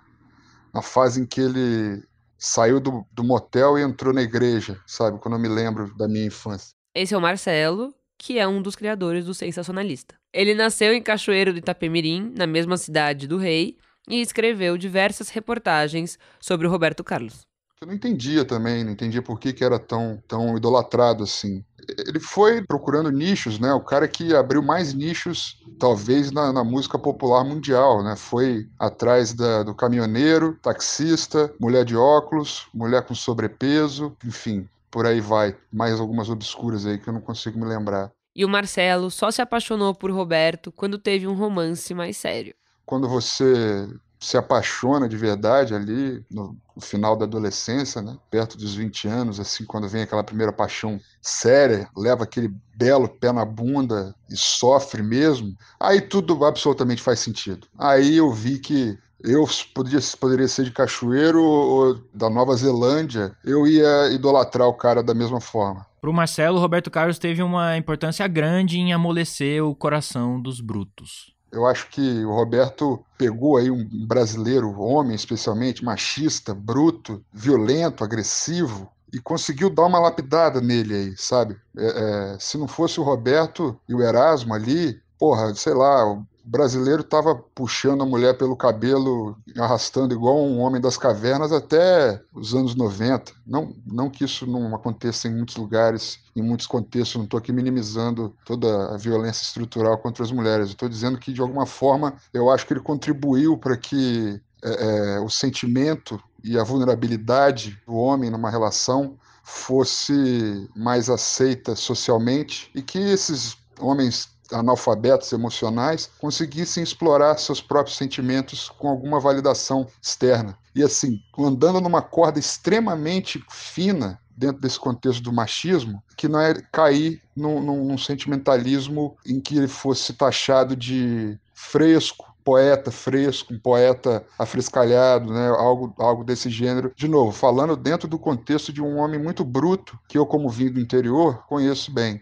na 0.72 0.82
fase 0.82 1.20
em 1.20 1.26
que 1.26 1.40
ele 1.40 2.02
saiu 2.38 2.80
do, 2.80 3.06
do 3.12 3.22
motel 3.22 3.78
e 3.78 3.82
entrou 3.82 4.12
na 4.12 4.22
igreja, 4.22 4.80
sabe? 4.86 5.18
Quando 5.18 5.34
eu 5.34 5.40
me 5.40 5.48
lembro 5.48 5.94
da 5.96 6.08
minha 6.08 6.26
infância. 6.26 6.74
Esse 6.94 7.14
é 7.14 7.16
o 7.16 7.20
Marcelo, 7.20 7.94
que 8.18 8.38
é 8.38 8.46
um 8.46 8.60
dos 8.60 8.74
criadores 8.74 9.24
do 9.24 9.34
Sensacionalista. 9.34 10.14
Ele 10.32 10.54
nasceu 10.54 10.92
em 10.92 11.02
Cachoeiro 11.02 11.52
do 11.52 11.58
Itapemirim, 11.58 12.32
na 12.36 12.46
mesma 12.46 12.76
cidade 12.76 13.26
do 13.28 13.38
Rei, 13.38 13.76
e 14.08 14.20
escreveu 14.20 14.76
diversas 14.76 15.28
reportagens 15.28 16.18
sobre 16.40 16.66
o 16.66 16.70
Roberto 16.70 17.04
Carlos. 17.04 17.46
Eu 17.82 17.86
não 17.86 17.94
entendia 17.94 18.44
também, 18.44 18.84
não 18.84 18.92
entendia 18.92 19.20
por 19.20 19.40
que, 19.40 19.52
que 19.52 19.64
era 19.64 19.76
tão, 19.76 20.22
tão 20.28 20.56
idolatrado 20.56 21.24
assim. 21.24 21.64
Ele 22.06 22.20
foi 22.20 22.64
procurando 22.64 23.10
nichos, 23.10 23.58
né? 23.58 23.72
O 23.72 23.80
cara 23.80 24.06
que 24.06 24.32
abriu 24.36 24.62
mais 24.62 24.94
nichos, 24.94 25.60
talvez, 25.80 26.30
na, 26.30 26.52
na 26.52 26.62
música 26.62 26.96
popular 26.96 27.42
mundial, 27.42 28.04
né? 28.04 28.14
Foi 28.14 28.68
atrás 28.78 29.34
da, 29.34 29.64
do 29.64 29.74
caminhoneiro, 29.74 30.56
taxista, 30.62 31.52
mulher 31.58 31.84
de 31.84 31.96
óculos, 31.96 32.68
mulher 32.72 33.04
com 33.04 33.16
sobrepeso, 33.16 34.16
enfim, 34.24 34.68
por 34.88 35.04
aí 35.04 35.20
vai. 35.20 35.56
Mais 35.72 35.98
algumas 35.98 36.30
obscuras 36.30 36.86
aí 36.86 36.98
que 36.98 37.08
eu 37.08 37.12
não 37.12 37.20
consigo 37.20 37.58
me 37.58 37.66
lembrar. 37.66 38.12
E 38.32 38.44
o 38.44 38.48
Marcelo 38.48 39.10
só 39.10 39.28
se 39.28 39.42
apaixonou 39.42 39.92
por 39.92 40.12
Roberto 40.12 40.70
quando 40.70 41.00
teve 41.00 41.26
um 41.26 41.34
romance 41.34 41.92
mais 41.94 42.16
sério. 42.16 42.54
Quando 42.86 43.08
você 43.08 43.88
se 44.22 44.36
apaixona 44.36 45.08
de 45.08 45.16
verdade 45.16 45.74
ali 45.74 46.24
no, 46.30 46.56
final 46.80 47.16
da 47.16 47.24
adolescência, 47.24 48.00
né? 48.00 48.16
perto 48.30 48.56
dos 48.56 48.74
20 48.74 49.08
anos, 49.08 49.40
assim, 49.40 49.64
quando 49.64 49.88
vem 49.88 50.02
aquela 50.02 50.22
primeira 50.22 50.52
paixão 50.52 51.00
séria, 51.20 51.88
leva 51.96 52.22
aquele 52.22 52.54
belo 52.76 53.08
pé 53.08 53.32
na 53.32 53.44
bunda 53.44 54.14
e 54.30 54.36
sofre 54.36 55.02
mesmo, 55.02 55.54
aí 55.78 56.00
tudo 56.00 56.44
absolutamente 56.44 57.02
faz 57.02 57.18
sentido. 57.18 57.66
Aí 57.76 58.16
eu 58.16 58.30
vi 58.30 58.58
que 58.58 58.96
eu 59.24 59.44
poderia, 59.74 60.00
poderia 60.18 60.48
ser 60.48 60.64
de 60.64 60.70
Cachoeiro 60.70 61.42
ou 61.42 62.00
da 62.14 62.30
Nova 62.30 62.54
Zelândia, 62.54 63.36
eu 63.44 63.66
ia 63.66 64.08
idolatrar 64.12 64.68
o 64.68 64.74
cara 64.74 65.02
da 65.02 65.14
mesma 65.14 65.40
forma. 65.40 65.84
Para 66.00 66.10
o 66.10 66.12
Marcelo, 66.12 66.58
Roberto 66.58 66.90
Carlos 66.90 67.18
teve 67.18 67.42
uma 67.42 67.76
importância 67.76 68.26
grande 68.26 68.78
em 68.78 68.92
amolecer 68.92 69.64
o 69.64 69.74
coração 69.74 70.40
dos 70.40 70.60
brutos. 70.60 71.32
Eu 71.52 71.66
acho 71.66 71.88
que 71.90 72.24
o 72.24 72.34
Roberto 72.34 73.04
pegou 73.18 73.58
aí 73.58 73.70
um 73.70 73.86
brasileiro, 74.06 74.80
homem 74.80 75.14
especialmente, 75.14 75.84
machista, 75.84 76.54
bruto, 76.54 77.22
violento, 77.30 78.02
agressivo, 78.02 78.90
e 79.12 79.20
conseguiu 79.20 79.68
dar 79.68 79.84
uma 79.84 79.98
lapidada 79.98 80.60
nele 80.60 80.94
aí, 80.94 81.14
sabe? 81.18 81.56
É, 81.76 82.34
é, 82.34 82.36
se 82.40 82.56
não 82.56 82.66
fosse 82.66 82.98
o 82.98 83.02
Roberto 83.02 83.78
e 83.86 83.94
o 83.94 84.00
Erasmo 84.00 84.54
ali, 84.54 84.98
porra, 85.18 85.54
sei 85.54 85.74
lá, 85.74 86.24
brasileiro 86.44 87.02
estava 87.02 87.34
puxando 87.34 88.02
a 88.02 88.06
mulher 88.06 88.36
pelo 88.36 88.56
cabelo, 88.56 89.36
arrastando 89.58 90.14
igual 90.14 90.38
um 90.38 90.60
homem 90.60 90.80
das 90.80 90.96
cavernas 90.96 91.52
até 91.52 92.22
os 92.32 92.54
anos 92.54 92.74
90. 92.74 93.32
Não, 93.46 93.74
não 93.86 94.10
que 94.10 94.24
isso 94.24 94.46
não 94.46 94.74
aconteça 94.74 95.28
em 95.28 95.34
muitos 95.34 95.56
lugares, 95.56 96.18
em 96.34 96.42
muitos 96.42 96.66
contextos, 96.66 97.16
não 97.16 97.24
estou 97.24 97.38
aqui 97.38 97.52
minimizando 97.52 98.34
toda 98.44 98.94
a 98.94 98.96
violência 98.96 99.42
estrutural 99.42 99.98
contra 99.98 100.24
as 100.24 100.32
mulheres. 100.32 100.68
Estou 100.68 100.88
dizendo 100.88 101.18
que, 101.18 101.32
de 101.32 101.40
alguma 101.40 101.66
forma, 101.66 102.14
eu 102.32 102.50
acho 102.50 102.66
que 102.66 102.72
ele 102.72 102.80
contribuiu 102.80 103.56
para 103.56 103.76
que 103.76 104.40
é, 104.64 105.16
é, 105.16 105.20
o 105.20 105.28
sentimento 105.28 106.22
e 106.42 106.58
a 106.58 106.64
vulnerabilidade 106.64 107.80
do 107.86 107.94
homem 107.94 108.30
numa 108.30 108.50
relação 108.50 109.16
fosse 109.44 110.68
mais 110.74 111.10
aceita 111.10 111.74
socialmente 111.74 112.70
e 112.74 112.80
que 112.80 112.98
esses 112.98 113.56
homens 113.80 114.31
analfabetos 114.52 115.32
emocionais 115.32 116.10
conseguissem 116.18 116.82
explorar 116.82 117.36
seus 117.38 117.60
próprios 117.60 117.96
sentimentos 117.96 118.68
com 118.68 118.88
alguma 118.88 119.20
validação 119.20 119.86
externa. 120.00 120.56
E 120.74 120.82
assim, 120.82 121.20
andando 121.38 121.80
numa 121.80 122.02
corda 122.02 122.38
extremamente 122.38 123.42
fina 123.50 124.18
dentro 124.36 124.60
desse 124.60 124.78
contexto 124.78 125.22
do 125.22 125.32
machismo, 125.32 126.02
que 126.16 126.28
não 126.28 126.40
é 126.40 126.54
cair 126.72 127.20
num, 127.36 127.60
num 127.60 127.98
sentimentalismo 127.98 129.16
em 129.26 129.40
que 129.40 129.56
ele 129.56 129.68
fosse 129.68 130.12
taxado 130.14 130.74
de 130.74 131.38
fresco, 131.54 132.32
poeta 132.44 132.90
fresco, 132.90 133.54
um 133.54 133.58
poeta 133.58 134.24
afrescalhado, 134.38 135.32
né? 135.32 135.48
algo, 135.48 135.94
algo 135.98 136.24
desse 136.24 136.50
gênero. 136.50 136.92
De 136.96 137.08
novo, 137.08 137.32
falando 137.32 137.76
dentro 137.76 138.08
do 138.08 138.18
contexto 138.18 138.72
de 138.72 138.82
um 138.82 138.96
homem 138.98 139.20
muito 139.20 139.44
bruto, 139.44 139.98
que 140.08 140.18
eu, 140.18 140.26
como 140.26 140.48
vim 140.48 140.70
do 140.70 140.80
interior, 140.80 141.44
conheço 141.46 141.92
bem. 141.92 142.20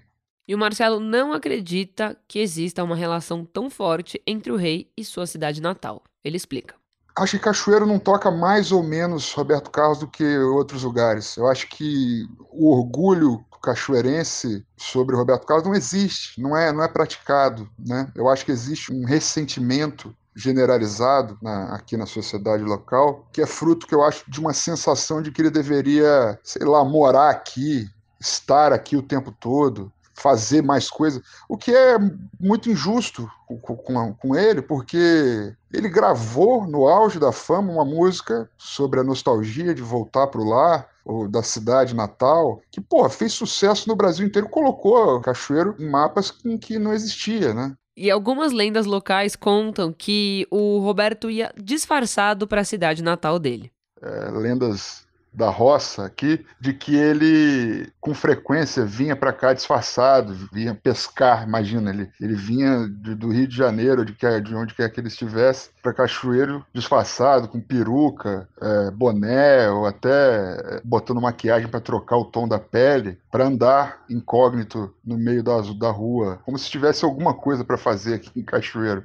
E 0.51 0.55
o 0.55 0.59
Marcelo 0.59 0.99
não 0.99 1.33
acredita 1.33 2.17
que 2.27 2.41
exista 2.41 2.83
uma 2.83 2.97
relação 2.97 3.45
tão 3.45 3.71
forte 3.71 4.21
entre 4.27 4.51
o 4.51 4.57
rei 4.57 4.91
e 4.97 5.05
sua 5.05 5.25
cidade 5.25 5.63
natal. 5.63 6.03
Ele 6.25 6.37
explica. 6.37 6.75
Acho 7.17 7.39
que 7.39 7.45
Cachoeiro 7.45 7.87
não 7.87 8.01
toca 8.01 8.33
mais 8.33 8.73
ou 8.73 8.83
menos 8.83 9.33
Roberto 9.33 9.71
Carlos 9.71 10.01
do 10.01 10.09
que 10.09 10.39
outros 10.39 10.83
lugares. 10.83 11.37
Eu 11.37 11.47
acho 11.47 11.69
que 11.69 12.27
o 12.51 12.69
orgulho 12.69 13.45
cachoeirense 13.63 14.67
sobre 14.77 15.15
Roberto 15.15 15.47
Carlos 15.47 15.69
não 15.69 15.75
existe, 15.75 16.43
não 16.43 16.57
é, 16.57 16.73
não 16.73 16.83
é 16.83 16.89
praticado. 16.89 17.71
Né? 17.79 18.11
Eu 18.17 18.29
acho 18.29 18.45
que 18.45 18.51
existe 18.51 18.93
um 18.93 19.05
ressentimento 19.05 20.13
generalizado 20.35 21.39
na, 21.41 21.77
aqui 21.77 21.97
na 21.97 22.07
sociedade 22.07 22.65
local, 22.65 23.25
que 23.33 23.41
é 23.41 23.47
fruto, 23.47 23.87
que 23.87 23.95
eu 23.95 24.03
acho, 24.03 24.29
de 24.29 24.41
uma 24.41 24.53
sensação 24.53 25.23
de 25.23 25.31
que 25.31 25.43
ele 25.43 25.51
deveria, 25.51 26.37
sei 26.43 26.67
lá, 26.67 26.85
morar 26.85 27.31
aqui, 27.31 27.89
estar 28.21 28.73
aqui 28.73 28.97
o 28.97 29.03
tempo 29.03 29.31
todo, 29.31 29.93
fazer 30.21 30.63
mais 30.63 30.91
coisas, 30.91 31.23
o 31.49 31.57
que 31.57 31.73
é 31.75 31.97
muito 32.39 32.71
injusto 32.71 33.31
com, 33.47 33.59
com, 33.59 34.15
com, 34.15 34.37
ele, 34.37 34.61
porque 34.61 35.55
ele 35.73 35.89
gravou 35.89 36.67
no 36.67 36.87
auge 36.87 37.19
da 37.19 37.33
fama 37.33 37.73
uma 37.73 37.85
música 37.85 38.49
sobre 38.59 39.01
a 39.01 39.05
nostalgia 39.05 39.75
de 39.75 39.83
voltar 39.83 40.27
para 40.27 40.41
o 40.41 40.49
lar, 40.49 40.89
ou 41.05 41.27
da 41.27 41.43
cidade 41.43 41.95
natal, 41.95 42.61
que, 42.71 42.81
porra, 42.81 43.09
fez 43.09 43.33
sucesso 43.33 43.89
no 43.89 43.97
Brasil 43.97 44.27
inteiro, 44.27 44.49
colocou 44.49 45.21
Cachoeiro 45.21 45.75
em 45.79 45.89
mapas 45.89 46.35
em 46.45 46.57
que 46.59 46.79
não 46.79 46.93
existia, 46.93 47.55
né? 47.55 47.75
E 47.97 48.11
algumas 48.11 48.53
lendas 48.53 48.87
locais 48.87 49.35
contam 49.35 49.93
que 49.93 50.47
o 50.51 50.79
Roberto 50.79 51.29
ia 51.31 51.53
disfarçado 51.57 52.47
para 52.47 52.61
a 52.61 52.65
cidade 52.65 53.03
natal 53.03 53.39
dele. 53.39 53.73
É, 54.01 54.31
lendas 54.31 55.07
da 55.33 55.49
roça 55.49 56.05
aqui, 56.05 56.45
de 56.61 56.73
que 56.73 56.95
ele 56.95 57.91
com 58.01 58.13
frequência 58.15 58.85
vinha 58.85 59.15
para 59.15 59.33
cá 59.33 59.53
disfarçado, 59.53 60.35
vinha 60.53 60.75
pescar, 60.75 61.47
imagina, 61.47 61.91
ele, 61.91 62.11
ele 62.21 62.35
vinha 62.35 62.89
de, 62.89 63.15
do 63.15 63.31
Rio 63.31 63.47
de 63.47 63.57
Janeiro, 63.57 64.05
de, 64.05 64.13
que, 64.13 64.41
de 64.41 64.55
onde 64.55 64.75
quer 64.75 64.91
que 64.91 65.01
ele 65.01 65.09
estivesse, 65.09 65.71
para 65.83 65.95
Cachoeiro 65.95 66.65
disfarçado, 66.73 67.49
com 67.49 67.61
peruca, 67.61 68.49
é, 68.61 68.91
boné, 68.91 69.71
ou 69.71 69.87
até 69.87 70.09
é, 70.09 70.81
botando 70.85 71.21
maquiagem 71.21 71.69
para 71.69 71.81
trocar 71.81 72.17
o 72.17 72.25
tom 72.25 72.49
da 72.49 72.59
pele, 72.59 73.19
para 73.31 73.47
andar 73.47 74.05
incógnito 74.11 74.93
no 75.05 75.17
meio 75.17 75.43
da, 75.43 75.61
da 75.79 75.91
rua, 75.91 76.41
como 76.45 76.59
se 76.59 76.71
tivesse 76.71 77.05
alguma 77.05 77.35
coisa 77.35 77.65
para 77.65 77.79
fazer 77.79 78.15
aqui 78.15 78.31
em 78.39 78.43
Cachoeiro. 78.43 79.05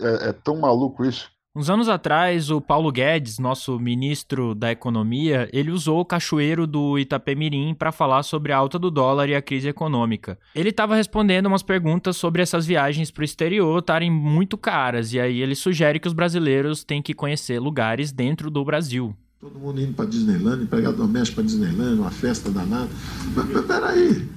É, 0.00 0.28
é 0.28 0.32
tão 0.32 0.58
maluco 0.60 1.04
isso 1.04 1.30
Uns 1.54 1.68
anos 1.68 1.86
atrás, 1.86 2.48
o 2.48 2.62
Paulo 2.62 2.90
Guedes, 2.90 3.38
nosso 3.38 3.78
ministro 3.78 4.54
da 4.54 4.72
Economia, 4.72 5.50
ele 5.52 5.70
usou 5.70 6.00
o 6.00 6.04
cachoeiro 6.04 6.66
do 6.66 6.98
Itapemirim 6.98 7.74
para 7.74 7.92
falar 7.92 8.22
sobre 8.22 8.52
a 8.52 8.56
alta 8.56 8.78
do 8.78 8.90
dólar 8.90 9.28
e 9.28 9.34
a 9.34 9.42
crise 9.42 9.68
econômica. 9.68 10.38
Ele 10.54 10.70
estava 10.70 10.96
respondendo 10.96 11.44
umas 11.44 11.62
perguntas 11.62 12.16
sobre 12.16 12.40
essas 12.40 12.64
viagens 12.64 13.10
para 13.10 13.20
o 13.20 13.24
exterior 13.24 13.78
estarem 13.80 14.10
muito 14.10 14.56
caras, 14.56 15.12
e 15.12 15.20
aí 15.20 15.42
ele 15.42 15.54
sugere 15.54 16.00
que 16.00 16.08
os 16.08 16.14
brasileiros 16.14 16.84
têm 16.84 17.02
que 17.02 17.12
conhecer 17.12 17.60
lugares 17.60 18.12
dentro 18.12 18.50
do 18.50 18.64
Brasil. 18.64 19.14
Todo 19.38 19.58
mundo 19.58 19.78
indo 19.78 19.92
para 19.92 20.06
Disneyland, 20.06 20.62
empregado 20.62 20.96
doméstico 20.96 21.34
para 21.34 21.44
Disneyland, 21.44 22.00
uma 22.00 22.10
festa 22.10 22.50
danada. 22.50 22.88
Mas, 23.36 23.50
mas 23.50 23.66
peraí, 23.66 24.28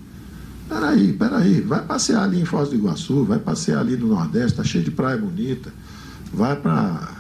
peraí, 0.68 1.14
peraí. 1.14 1.62
Vai 1.62 1.82
passear 1.86 2.24
ali 2.24 2.42
em 2.42 2.46
Foz 2.46 2.68
do 2.68 2.76
Iguaçu, 2.76 3.24
vai 3.24 3.40
passear 3.40 3.80
ali 3.80 3.96
no 3.96 4.08
Nordeste, 4.08 4.58
tá 4.58 4.66
cheio 4.66 4.84
de 4.84 4.92
praia 4.92 5.18
bonita 5.18 5.72
vai 6.34 6.56
para 6.56 7.16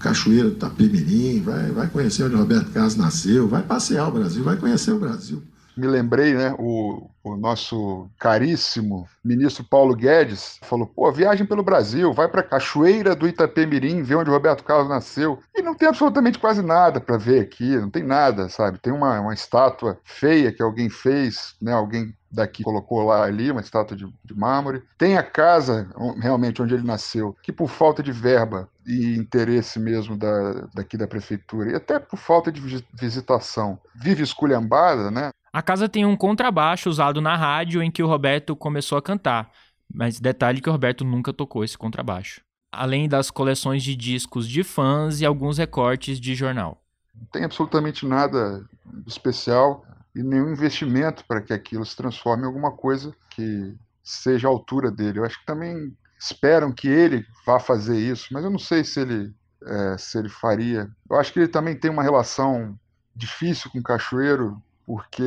Cachoeira 0.00 0.50
do 0.50 0.56
Tapemirim, 0.56 1.42
vai, 1.42 1.70
vai 1.70 1.88
conhecer 1.88 2.24
onde 2.24 2.36
Roberto 2.36 2.70
Carlos 2.72 2.96
nasceu, 2.96 3.48
vai 3.48 3.62
passear 3.62 4.08
o 4.08 4.12
Brasil, 4.12 4.44
vai 4.44 4.56
conhecer 4.56 4.92
o 4.92 4.98
Brasil. 4.98 5.42
Me 5.76 5.86
lembrei, 5.86 6.32
né, 6.32 6.54
o, 6.58 7.10
o 7.22 7.36
nosso 7.36 8.08
caríssimo 8.18 9.06
ministro 9.22 9.62
Paulo 9.62 9.94
Guedes 9.94 10.58
falou: 10.62 10.86
pô, 10.86 11.12
viagem 11.12 11.44
pelo 11.44 11.62
Brasil, 11.62 12.14
vai 12.14 12.28
para 12.28 12.42
Cachoeira 12.42 13.14
do 13.14 13.28
Itapemirim, 13.28 14.02
ver 14.02 14.14
onde 14.14 14.30
Roberto 14.30 14.64
Carlos 14.64 14.88
nasceu. 14.88 15.38
E 15.54 15.60
não 15.60 15.74
tem 15.74 15.86
absolutamente 15.86 16.38
quase 16.38 16.62
nada 16.62 16.98
para 16.98 17.18
ver 17.18 17.40
aqui, 17.40 17.76
não 17.76 17.90
tem 17.90 18.02
nada, 18.02 18.48
sabe? 18.48 18.78
Tem 18.78 18.90
uma, 18.90 19.20
uma 19.20 19.34
estátua 19.34 19.98
feia 20.02 20.50
que 20.50 20.62
alguém 20.62 20.88
fez, 20.88 21.54
né, 21.60 21.72
alguém 21.72 22.14
daqui 22.36 22.62
colocou 22.62 23.02
lá 23.02 23.24
ali, 23.24 23.50
uma 23.50 23.62
estátua 23.62 23.96
de, 23.96 24.06
de, 24.22 24.34
mármore. 24.34 24.82
Tem 24.98 25.16
a 25.16 25.22
casa, 25.22 25.88
realmente, 26.20 26.60
onde 26.60 26.74
ele 26.74 26.86
nasceu, 26.86 27.34
que 27.42 27.50
por 27.50 27.68
falta 27.68 28.02
de 28.02 28.12
verba 28.12 28.68
e 28.86 29.16
interesse 29.16 29.80
mesmo 29.80 30.18
da, 30.18 30.68
daqui 30.74 30.98
da 30.98 31.08
prefeitura, 31.08 31.72
e 31.72 31.74
até 31.74 31.98
por 31.98 32.18
falta 32.18 32.52
de 32.52 32.60
visitação, 32.92 33.78
vive 33.94 34.22
esculhambada, 34.22 35.10
né? 35.10 35.30
A 35.50 35.62
casa 35.62 35.88
tem 35.88 36.04
um 36.04 36.14
contrabaixo 36.14 36.90
usado 36.90 37.22
na 37.22 37.34
rádio 37.34 37.82
em 37.82 37.90
que 37.90 38.02
o 38.02 38.06
Roberto 38.06 38.54
começou 38.54 38.98
a 38.98 39.02
cantar, 39.02 39.50
mas 39.92 40.20
detalhe 40.20 40.60
que 40.60 40.68
o 40.68 40.72
Roberto 40.72 41.04
nunca 41.04 41.32
tocou 41.32 41.64
esse 41.64 41.78
contrabaixo. 41.78 42.42
Além 42.70 43.08
das 43.08 43.30
coleções 43.30 43.82
de 43.82 43.96
discos 43.96 44.46
de 44.46 44.62
fãs 44.62 45.22
e 45.22 45.24
alguns 45.24 45.56
recortes 45.56 46.20
de 46.20 46.34
jornal. 46.34 46.82
Não 47.14 47.26
tem 47.32 47.44
absolutamente 47.44 48.04
nada 48.04 48.62
especial 49.06 49.82
e 50.16 50.22
nenhum 50.22 50.50
investimento 50.50 51.22
para 51.26 51.42
que 51.42 51.52
aquilo 51.52 51.84
se 51.84 51.94
transforme 51.94 52.44
em 52.44 52.46
alguma 52.46 52.72
coisa 52.72 53.14
que 53.28 53.76
seja 54.02 54.48
à 54.48 54.50
altura 54.50 54.90
dele. 54.90 55.18
Eu 55.18 55.24
acho 55.26 55.38
que 55.38 55.44
também 55.44 55.94
esperam 56.18 56.72
que 56.72 56.88
ele 56.88 57.26
vá 57.44 57.60
fazer 57.60 57.98
isso, 57.98 58.28
mas 58.32 58.42
eu 58.42 58.50
não 58.50 58.58
sei 58.58 58.82
se 58.82 58.98
ele, 59.00 59.34
é, 59.62 59.98
se 59.98 60.16
ele 60.18 60.30
faria. 60.30 60.88
Eu 61.10 61.16
acho 61.16 61.30
que 61.30 61.40
ele 61.40 61.48
também 61.48 61.78
tem 61.78 61.90
uma 61.90 62.02
relação 62.02 62.78
difícil 63.14 63.70
com 63.70 63.78
o 63.78 63.82
Cachoeiro, 63.82 64.60
porque. 64.86 65.22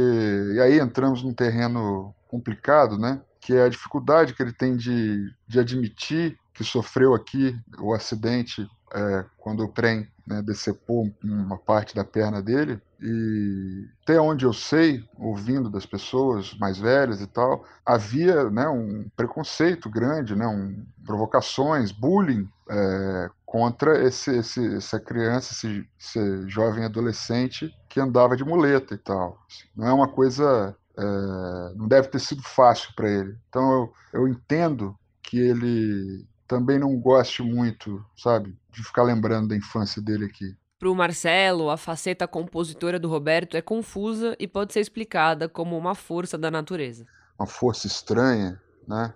E 0.55 0.59
aí 0.59 0.79
entramos 0.79 1.21
num 1.21 1.33
terreno 1.33 2.15
complicado, 2.27 2.97
né? 2.97 3.21
Que 3.39 3.53
é 3.53 3.65
a 3.65 3.69
dificuldade 3.69 4.33
que 4.33 4.41
ele 4.41 4.53
tem 4.53 4.75
de, 4.75 5.31
de 5.47 5.59
admitir 5.59 6.35
que 6.51 6.63
sofreu 6.63 7.13
aqui 7.13 7.55
o 7.77 7.93
acidente 7.93 8.67
é, 8.91 9.25
quando 9.37 9.63
o 9.63 9.67
trem 9.67 10.07
né, 10.29 10.43
decepou 10.43 11.11
uma 11.23 11.57
parte 11.57 11.95
da 11.95 12.05
perna 12.05 12.39
dele. 12.39 12.79
E 13.01 13.87
até 14.03 14.21
onde 14.21 14.45
eu 14.45 14.53
sei, 14.53 15.03
ouvindo 15.17 15.69
das 15.69 15.85
pessoas 15.85 16.55
mais 16.59 16.77
velhas 16.77 17.19
e 17.19 17.25
tal, 17.25 17.65
havia 17.83 18.49
né, 18.51 18.67
um 18.67 19.09
preconceito 19.17 19.89
grande, 19.89 20.35
né, 20.35 20.45
um, 20.45 20.85
provocações, 21.03 21.91
bullying 21.91 22.47
é, 22.69 23.29
contra 23.43 24.05
esse, 24.05 24.37
esse, 24.37 24.75
essa 24.75 24.99
criança, 24.99 25.53
esse, 25.53 25.87
esse, 25.99 26.47
jovem 26.47 26.85
adolescente 26.85 27.73
que 27.89 27.99
andava 27.99 28.37
de 28.37 28.45
muleta 28.45 28.93
e 28.93 28.99
tal. 28.99 29.39
Não 29.75 29.87
é 29.87 29.93
uma 29.93 30.07
coisa. 30.07 30.75
É, 30.95 31.73
não 31.75 31.87
deve 31.87 32.09
ter 32.09 32.19
sido 32.19 32.43
fácil 32.43 32.93
para 32.95 33.09
ele. 33.09 33.35
Então 33.49 33.71
eu, 33.71 33.93
eu 34.21 34.27
entendo 34.27 34.95
que 35.23 35.39
ele 35.39 36.27
também 36.49 36.79
não 36.79 36.97
goste 36.97 37.43
muito, 37.43 38.03
sabe, 38.17 38.57
de 38.71 38.83
ficar 38.83 39.03
lembrando 39.03 39.49
da 39.49 39.55
infância 39.55 40.01
dele 40.01 40.25
aqui. 40.25 40.57
Para 40.79 40.89
o 40.89 40.95
Marcelo, 40.95 41.69
a 41.69 41.77
faceta 41.77 42.27
compositora 42.27 42.99
do 42.99 43.07
Roberto 43.07 43.55
é 43.55 43.61
confusa 43.61 44.35
e 44.39 44.47
pode 44.47 44.73
ser 44.73 44.79
explicada 44.79 45.47
como 45.47 45.77
uma 45.77 45.93
força 45.93 46.39
da 46.39 46.49
natureza. 46.49 47.05
Uma 47.37 47.45
força 47.45 47.85
estranha, 47.85 48.59
né? 48.87 49.13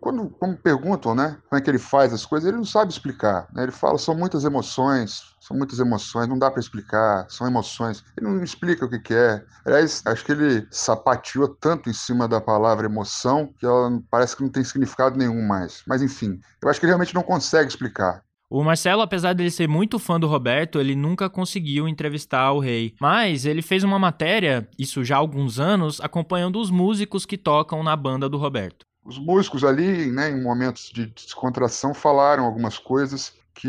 Quando, 0.00 0.30
quando 0.30 0.56
perguntam, 0.56 1.14
né, 1.14 1.36
como 1.48 1.58
é 1.58 1.62
que 1.62 1.70
ele 1.70 1.78
faz 1.78 2.12
as 2.12 2.24
coisas, 2.24 2.48
ele 2.48 2.56
não 2.56 2.64
sabe 2.64 2.90
explicar. 2.90 3.46
Né? 3.52 3.64
Ele 3.64 3.72
fala, 3.72 3.98
são 3.98 4.14
muitas 4.14 4.44
emoções, 4.44 5.34
são 5.40 5.56
muitas 5.56 5.78
emoções, 5.78 6.26
não 6.26 6.38
dá 6.38 6.50
para 6.50 6.60
explicar, 6.60 7.26
são 7.28 7.46
emoções. 7.46 8.02
Ele 8.16 8.26
não 8.26 8.42
explica 8.42 8.86
o 8.86 8.88
que, 8.88 8.98
que 8.98 9.14
é. 9.14 9.44
Aliás, 9.64 10.02
acho 10.06 10.24
que 10.24 10.32
ele 10.32 10.66
sapateou 10.70 11.48
tanto 11.48 11.90
em 11.90 11.92
cima 11.92 12.26
da 12.26 12.40
palavra 12.40 12.86
emoção 12.86 13.52
que 13.58 13.66
ela 13.66 14.00
parece 14.10 14.34
que 14.34 14.42
não 14.42 14.50
tem 14.50 14.64
significado 14.64 15.18
nenhum 15.18 15.46
mais. 15.46 15.82
Mas 15.86 16.00
enfim, 16.00 16.40
eu 16.62 16.70
acho 16.70 16.80
que 16.80 16.86
ele 16.86 16.92
realmente 16.92 17.14
não 17.14 17.22
consegue 17.22 17.68
explicar. 17.68 18.22
O 18.52 18.64
Marcelo, 18.64 19.00
apesar 19.00 19.32
dele 19.32 19.50
ser 19.50 19.68
muito 19.68 19.96
fã 19.96 20.18
do 20.18 20.26
Roberto, 20.26 20.80
ele 20.80 20.96
nunca 20.96 21.30
conseguiu 21.30 21.86
entrevistar 21.86 22.50
o 22.52 22.58
rei. 22.58 22.94
Mas 23.00 23.44
ele 23.46 23.62
fez 23.62 23.84
uma 23.84 23.96
matéria, 23.96 24.68
isso 24.76 25.04
já 25.04 25.14
há 25.14 25.18
alguns 25.18 25.60
anos, 25.60 26.00
acompanhando 26.00 26.58
os 26.58 26.68
músicos 26.68 27.24
que 27.24 27.38
tocam 27.38 27.84
na 27.84 27.94
banda 27.94 28.28
do 28.28 28.36
Roberto. 28.36 28.89
Os 29.04 29.18
músicos 29.18 29.64
ali, 29.64 30.10
né, 30.12 30.30
em 30.30 30.42
momentos 30.42 30.90
de 30.90 31.06
descontração, 31.06 31.94
falaram 31.94 32.44
algumas 32.44 32.78
coisas 32.78 33.32
que 33.54 33.68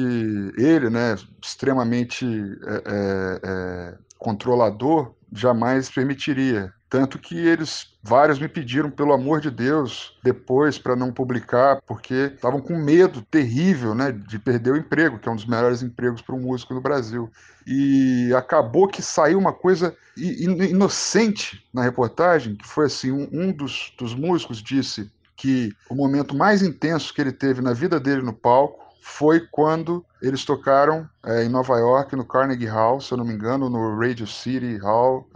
ele, 0.57 0.89
né, 0.89 1.15
extremamente 1.41 2.25
é, 2.25 3.41
é, 3.43 3.97
controlador, 4.17 5.13
jamais 5.33 5.89
permitiria. 5.89 6.73
Tanto 6.89 7.17
que 7.17 7.37
eles, 7.37 7.87
vários 8.03 8.37
me 8.37 8.49
pediram, 8.49 8.91
pelo 8.91 9.13
amor 9.13 9.39
de 9.39 9.49
Deus, 9.49 10.17
depois 10.21 10.77
para 10.77 10.93
não 10.93 11.13
publicar, 11.13 11.81
porque 11.87 12.33
estavam 12.35 12.59
com 12.59 12.75
medo 12.75 13.21
terrível 13.21 13.95
né, 13.95 14.11
de 14.11 14.37
perder 14.37 14.73
o 14.73 14.77
emprego, 14.77 15.17
que 15.17 15.29
é 15.29 15.31
um 15.31 15.37
dos 15.37 15.45
melhores 15.45 15.81
empregos 15.81 16.21
para 16.21 16.35
um 16.35 16.41
músico 16.41 16.73
no 16.73 16.81
Brasil. 16.81 17.31
E 17.65 18.33
acabou 18.35 18.89
que 18.89 19.01
saiu 19.01 19.39
uma 19.39 19.53
coisa 19.53 19.95
inocente 20.17 21.65
na 21.73 21.81
reportagem, 21.81 22.55
que 22.55 22.67
foi 22.67 22.87
assim: 22.87 23.11
um, 23.11 23.29
um 23.31 23.51
dos, 23.53 23.93
dos 23.97 24.13
músicos 24.13 24.61
disse 24.61 25.09
que 25.41 25.73
o 25.89 25.95
momento 25.95 26.35
mais 26.35 26.61
intenso 26.61 27.11
que 27.11 27.19
ele 27.19 27.31
teve 27.31 27.61
na 27.61 27.73
vida 27.73 27.99
dele 27.99 28.21
no 28.21 28.31
palco 28.31 28.79
foi 29.01 29.39
quando 29.39 30.05
eles 30.21 30.45
tocaram 30.45 31.09
é, 31.25 31.43
em 31.43 31.49
Nova 31.49 31.79
York, 31.79 32.15
no 32.15 32.23
Carnegie 32.23 32.67
Hall, 32.67 33.01
se 33.01 33.11
eu 33.11 33.17
não 33.17 33.25
me 33.25 33.33
engano, 33.33 33.67
no 33.67 33.99
Radio 33.99 34.27
City 34.27 34.77
Hall, 34.77 35.27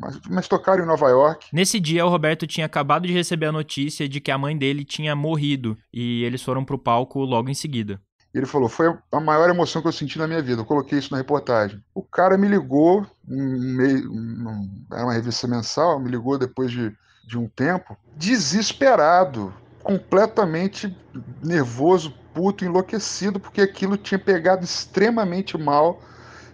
mas, 0.00 0.20
mas, 0.30 0.48
tocaram 0.48 0.84
em 0.84 0.86
Nova 0.86 1.08
York. 1.08 1.48
Nesse 1.52 1.80
dia, 1.80 2.06
o 2.06 2.08
Roberto 2.08 2.46
tinha 2.46 2.66
acabado 2.66 3.08
de 3.08 3.12
receber 3.12 3.46
a 3.46 3.52
notícia 3.52 4.08
de 4.08 4.20
que 4.20 4.30
a 4.30 4.38
mãe 4.38 4.56
dele 4.56 4.84
tinha 4.84 5.16
morrido 5.16 5.76
e 5.92 6.22
eles 6.22 6.40
foram 6.40 6.64
pro 6.64 6.78
palco 6.78 7.18
logo 7.24 7.50
em 7.50 7.54
seguida. 7.54 8.00
Ele 8.32 8.46
falou: 8.46 8.68
Foi 8.68 8.96
a 9.10 9.20
maior 9.20 9.50
emoção 9.50 9.82
que 9.82 9.88
eu 9.88 9.92
senti 9.92 10.18
na 10.18 10.28
minha 10.28 10.42
vida. 10.42 10.60
Eu 10.60 10.66
coloquei 10.66 11.00
isso 11.00 11.10
na 11.10 11.18
reportagem. 11.18 11.82
O 11.92 12.02
cara 12.02 12.38
me 12.38 12.46
ligou, 12.46 13.04
um 13.28 13.74
meio, 13.74 14.12
um, 14.12 14.86
era 14.92 15.02
uma 15.02 15.14
revista 15.14 15.48
mensal, 15.48 15.98
me 15.98 16.10
ligou 16.10 16.38
depois 16.38 16.70
de, 16.70 16.94
de 17.28 17.38
um 17.38 17.46
tempo, 17.46 17.94
desesperado, 18.16 19.52
completamente 19.82 20.96
nervoso, 21.44 22.14
puto, 22.32 22.64
enlouquecido, 22.64 23.38
porque 23.38 23.60
aquilo 23.60 23.98
tinha 23.98 24.18
pegado 24.18 24.64
extremamente 24.64 25.58
mal. 25.58 26.00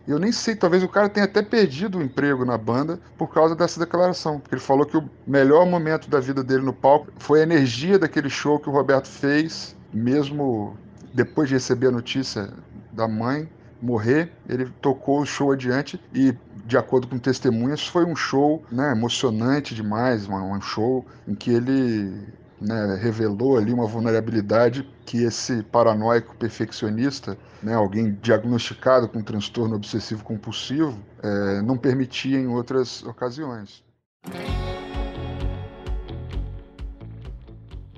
Eu 0.06 0.18
nem 0.18 0.32
sei, 0.32 0.56
talvez 0.56 0.82
o 0.82 0.88
cara 0.88 1.08
tenha 1.08 1.24
até 1.24 1.42
perdido 1.42 1.98
o 1.98 2.02
emprego 2.02 2.44
na 2.44 2.58
banda 2.58 2.98
por 3.16 3.32
causa 3.32 3.54
dessa 3.54 3.78
declaração. 3.78 4.42
Ele 4.50 4.60
falou 4.60 4.84
que 4.84 4.96
o 4.96 5.08
melhor 5.26 5.64
momento 5.64 6.10
da 6.10 6.18
vida 6.18 6.42
dele 6.42 6.62
no 6.62 6.72
palco 6.72 7.06
foi 7.18 7.40
a 7.40 7.42
energia 7.44 7.98
daquele 7.98 8.28
show 8.28 8.58
que 8.58 8.68
o 8.68 8.72
Roberto 8.72 9.08
fez, 9.08 9.76
mesmo 9.92 10.76
depois 11.14 11.48
de 11.48 11.54
receber 11.54 11.86
a 11.86 11.92
notícia 11.92 12.52
da 12.92 13.06
mãe 13.06 13.48
morrer, 13.80 14.32
ele 14.48 14.66
tocou 14.80 15.20
o 15.20 15.26
show 15.26 15.52
adiante 15.52 16.00
e, 16.12 16.34
de 16.64 16.76
acordo 16.76 17.06
com 17.06 17.18
testemunhas, 17.18 17.86
foi 17.86 18.04
um 18.04 18.16
show 18.16 18.64
né, 18.70 18.92
emocionante 18.92 19.74
demais, 19.74 20.26
um 20.28 20.60
show 20.60 21.04
em 21.28 21.34
que 21.34 21.50
ele 21.50 22.26
né, 22.60 22.98
revelou 23.00 23.58
ali 23.58 23.72
uma 23.72 23.86
vulnerabilidade 23.86 24.88
que 25.04 25.22
esse 25.22 25.62
paranoico 25.64 26.34
perfeccionista, 26.36 27.36
né, 27.62 27.74
alguém 27.74 28.18
diagnosticado 28.22 29.08
com 29.08 29.22
transtorno 29.22 29.76
obsessivo 29.76 30.24
compulsivo, 30.24 30.98
é, 31.22 31.62
não 31.62 31.76
permitia 31.76 32.38
em 32.38 32.46
outras 32.46 33.02
ocasiões. 33.02 33.82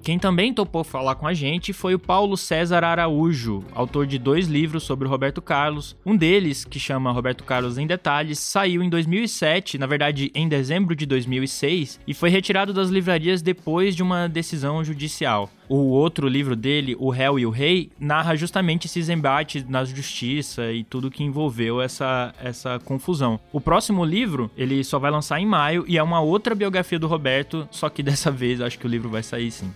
Quem 0.06 0.20
também 0.20 0.54
topou 0.54 0.84
falar 0.84 1.16
com 1.16 1.26
a 1.26 1.34
gente 1.34 1.72
foi 1.72 1.92
o 1.92 1.98
Paulo 1.98 2.36
César 2.36 2.84
Araújo, 2.84 3.64
autor 3.74 4.06
de 4.06 4.20
dois 4.20 4.46
livros 4.46 4.84
sobre 4.84 5.08
Roberto 5.08 5.42
Carlos. 5.42 5.96
Um 6.06 6.16
deles, 6.16 6.64
que 6.64 6.78
chama 6.78 7.10
Roberto 7.10 7.42
Carlos 7.42 7.76
em 7.76 7.88
Detalhes, 7.88 8.38
saiu 8.38 8.84
em 8.84 8.88
2007, 8.88 9.76
na 9.78 9.84
verdade 9.84 10.30
em 10.32 10.48
dezembro 10.48 10.94
de 10.94 11.06
2006, 11.06 11.98
e 12.06 12.14
foi 12.14 12.30
retirado 12.30 12.72
das 12.72 12.88
livrarias 12.88 13.42
depois 13.42 13.96
de 13.96 14.02
uma 14.04 14.28
decisão 14.28 14.84
judicial. 14.84 15.50
O 15.68 15.88
outro 15.88 16.28
livro 16.28 16.54
dele, 16.54 16.94
O 17.00 17.10
Réu 17.10 17.36
e 17.36 17.44
o 17.44 17.50
Rei, 17.50 17.90
narra 17.98 18.36
justamente 18.36 18.86
esses 18.86 19.08
embates 19.08 19.68
na 19.68 19.84
justiça 19.84 20.70
e 20.70 20.84
tudo 20.84 21.10
que 21.10 21.24
envolveu 21.24 21.82
essa, 21.82 22.32
essa 22.40 22.78
confusão. 22.84 23.40
O 23.52 23.60
próximo 23.60 24.04
livro, 24.04 24.48
ele 24.56 24.84
só 24.84 25.00
vai 25.00 25.10
lançar 25.10 25.40
em 25.40 25.46
maio 25.46 25.84
e 25.88 25.98
é 25.98 26.02
uma 26.04 26.20
outra 26.20 26.54
biografia 26.54 27.00
do 27.00 27.08
Roberto, 27.08 27.66
só 27.72 27.88
que 27.88 28.04
dessa 28.04 28.30
vez 28.32 28.60
acho 28.60 28.78
que 28.78 28.86
o 28.86 28.88
livro 28.88 29.10
vai 29.10 29.24
sair 29.24 29.50
sim. 29.50 29.68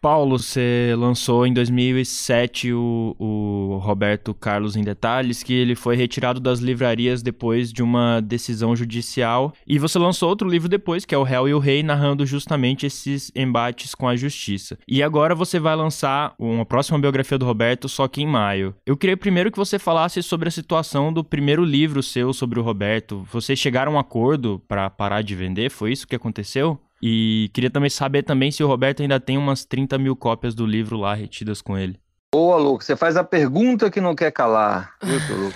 Paulo, 0.00 0.38
você 0.38 0.94
lançou 0.96 1.44
em 1.44 1.52
2007 1.52 2.72
o, 2.72 3.16
o, 3.18 3.78
Roberto 3.82 4.32
Carlos 4.32 4.76
em 4.76 4.82
Detalhes, 4.82 5.42
que 5.42 5.52
ele 5.52 5.74
foi 5.74 5.96
retirado 5.96 6.38
das 6.38 6.60
livrarias 6.60 7.20
depois 7.20 7.72
de 7.72 7.82
uma 7.82 8.20
decisão 8.20 8.76
judicial. 8.76 9.52
E 9.66 9.76
você 9.76 9.98
lançou 9.98 10.28
outro 10.28 10.48
livro 10.48 10.68
depois, 10.68 11.04
que 11.04 11.14
é 11.14 11.18
O 11.18 11.24
Réu 11.24 11.48
e 11.48 11.54
o 11.54 11.58
Rei, 11.58 11.82
narrando 11.82 12.24
justamente 12.24 12.86
esses 12.86 13.32
embates 13.34 13.92
com 13.92 14.06
a 14.06 14.14
justiça. 14.14 14.78
E 14.86 15.02
agora 15.02 15.34
você 15.34 15.58
vai 15.58 15.74
lançar 15.74 16.32
uma 16.38 16.64
próxima 16.64 16.98
biografia 16.98 17.36
do 17.36 17.46
Roberto, 17.46 17.88
só 17.88 18.06
que 18.06 18.22
em 18.22 18.26
maio. 18.26 18.76
Eu 18.86 18.96
queria 18.96 19.16
primeiro 19.16 19.50
que 19.50 19.58
você 19.58 19.80
falasse 19.80 20.22
sobre 20.22 20.48
a 20.48 20.52
situação 20.52 21.12
do 21.12 21.24
primeiro 21.24 21.64
livro 21.64 22.04
seu 22.04 22.32
sobre 22.32 22.60
o 22.60 22.62
Roberto. 22.62 23.26
Vocês 23.32 23.58
chegaram 23.58 23.92
a 23.92 23.94
um 23.96 23.98
acordo 23.98 24.62
para 24.68 24.88
parar 24.88 25.22
de 25.22 25.34
vender? 25.34 25.70
Foi 25.70 25.90
isso 25.90 26.06
que 26.06 26.14
aconteceu? 26.14 26.78
E 27.02 27.50
queria 27.52 27.70
também 27.70 27.90
saber 27.90 28.22
também 28.22 28.50
se 28.50 28.62
o 28.62 28.66
Roberto 28.66 29.02
ainda 29.02 29.20
tem 29.20 29.38
umas 29.38 29.64
30 29.64 29.98
mil 29.98 30.16
cópias 30.16 30.54
do 30.54 30.66
livro 30.66 30.96
lá 30.96 31.14
retidas 31.14 31.62
com 31.62 31.78
ele. 31.78 31.98
Boa, 32.30 32.58
Lucas. 32.58 32.86
Você 32.86 32.96
faz 32.96 33.16
a 33.16 33.24
pergunta 33.24 33.90
que 33.90 34.00
não 34.00 34.14
quer 34.14 34.30
calar. 34.30 34.94
Viu, 35.02 35.52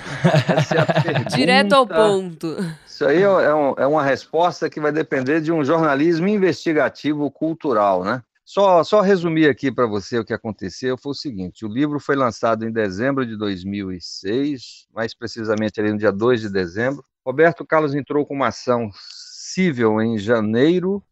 Essa 0.56 0.74
é 0.74 0.80
a 0.80 0.86
pergunta... 1.02 1.36
Direto 1.36 1.72
ao 1.74 1.86
ponto. 1.86 2.56
Isso 2.86 3.04
aí 3.04 3.18
é, 3.18 3.24
é, 3.24 3.54
um, 3.54 3.74
é, 3.76 3.86
uma 3.86 4.02
resposta 4.02 4.70
que 4.70 4.80
vai 4.80 4.90
depender 4.90 5.40
de 5.42 5.52
um 5.52 5.62
jornalismo 5.62 6.28
investigativo 6.28 7.30
cultural, 7.30 8.02
né? 8.04 8.22
Só, 8.44 8.82
só 8.82 9.00
resumir 9.00 9.48
aqui 9.48 9.70
para 9.70 9.86
você 9.86 10.18
o 10.18 10.24
que 10.24 10.32
aconteceu 10.32 10.96
foi 10.96 11.12
o 11.12 11.14
seguinte: 11.14 11.64
o 11.64 11.68
livro 11.68 12.00
foi 12.00 12.16
lançado 12.16 12.66
em 12.66 12.72
dezembro 12.72 13.24
de 13.26 13.36
2006, 13.36 14.86
mais 14.94 15.14
precisamente 15.14 15.78
ali 15.80 15.92
no 15.92 15.98
dia 15.98 16.10
2 16.10 16.40
de 16.40 16.50
dezembro. 16.50 17.04
Roberto 17.24 17.64
Carlos 17.64 17.94
entrou 17.94 18.26
com 18.26 18.34
uma 18.34 18.48
ação 18.48 18.90
civil 18.94 20.00
em 20.00 20.18
janeiro 20.18 21.02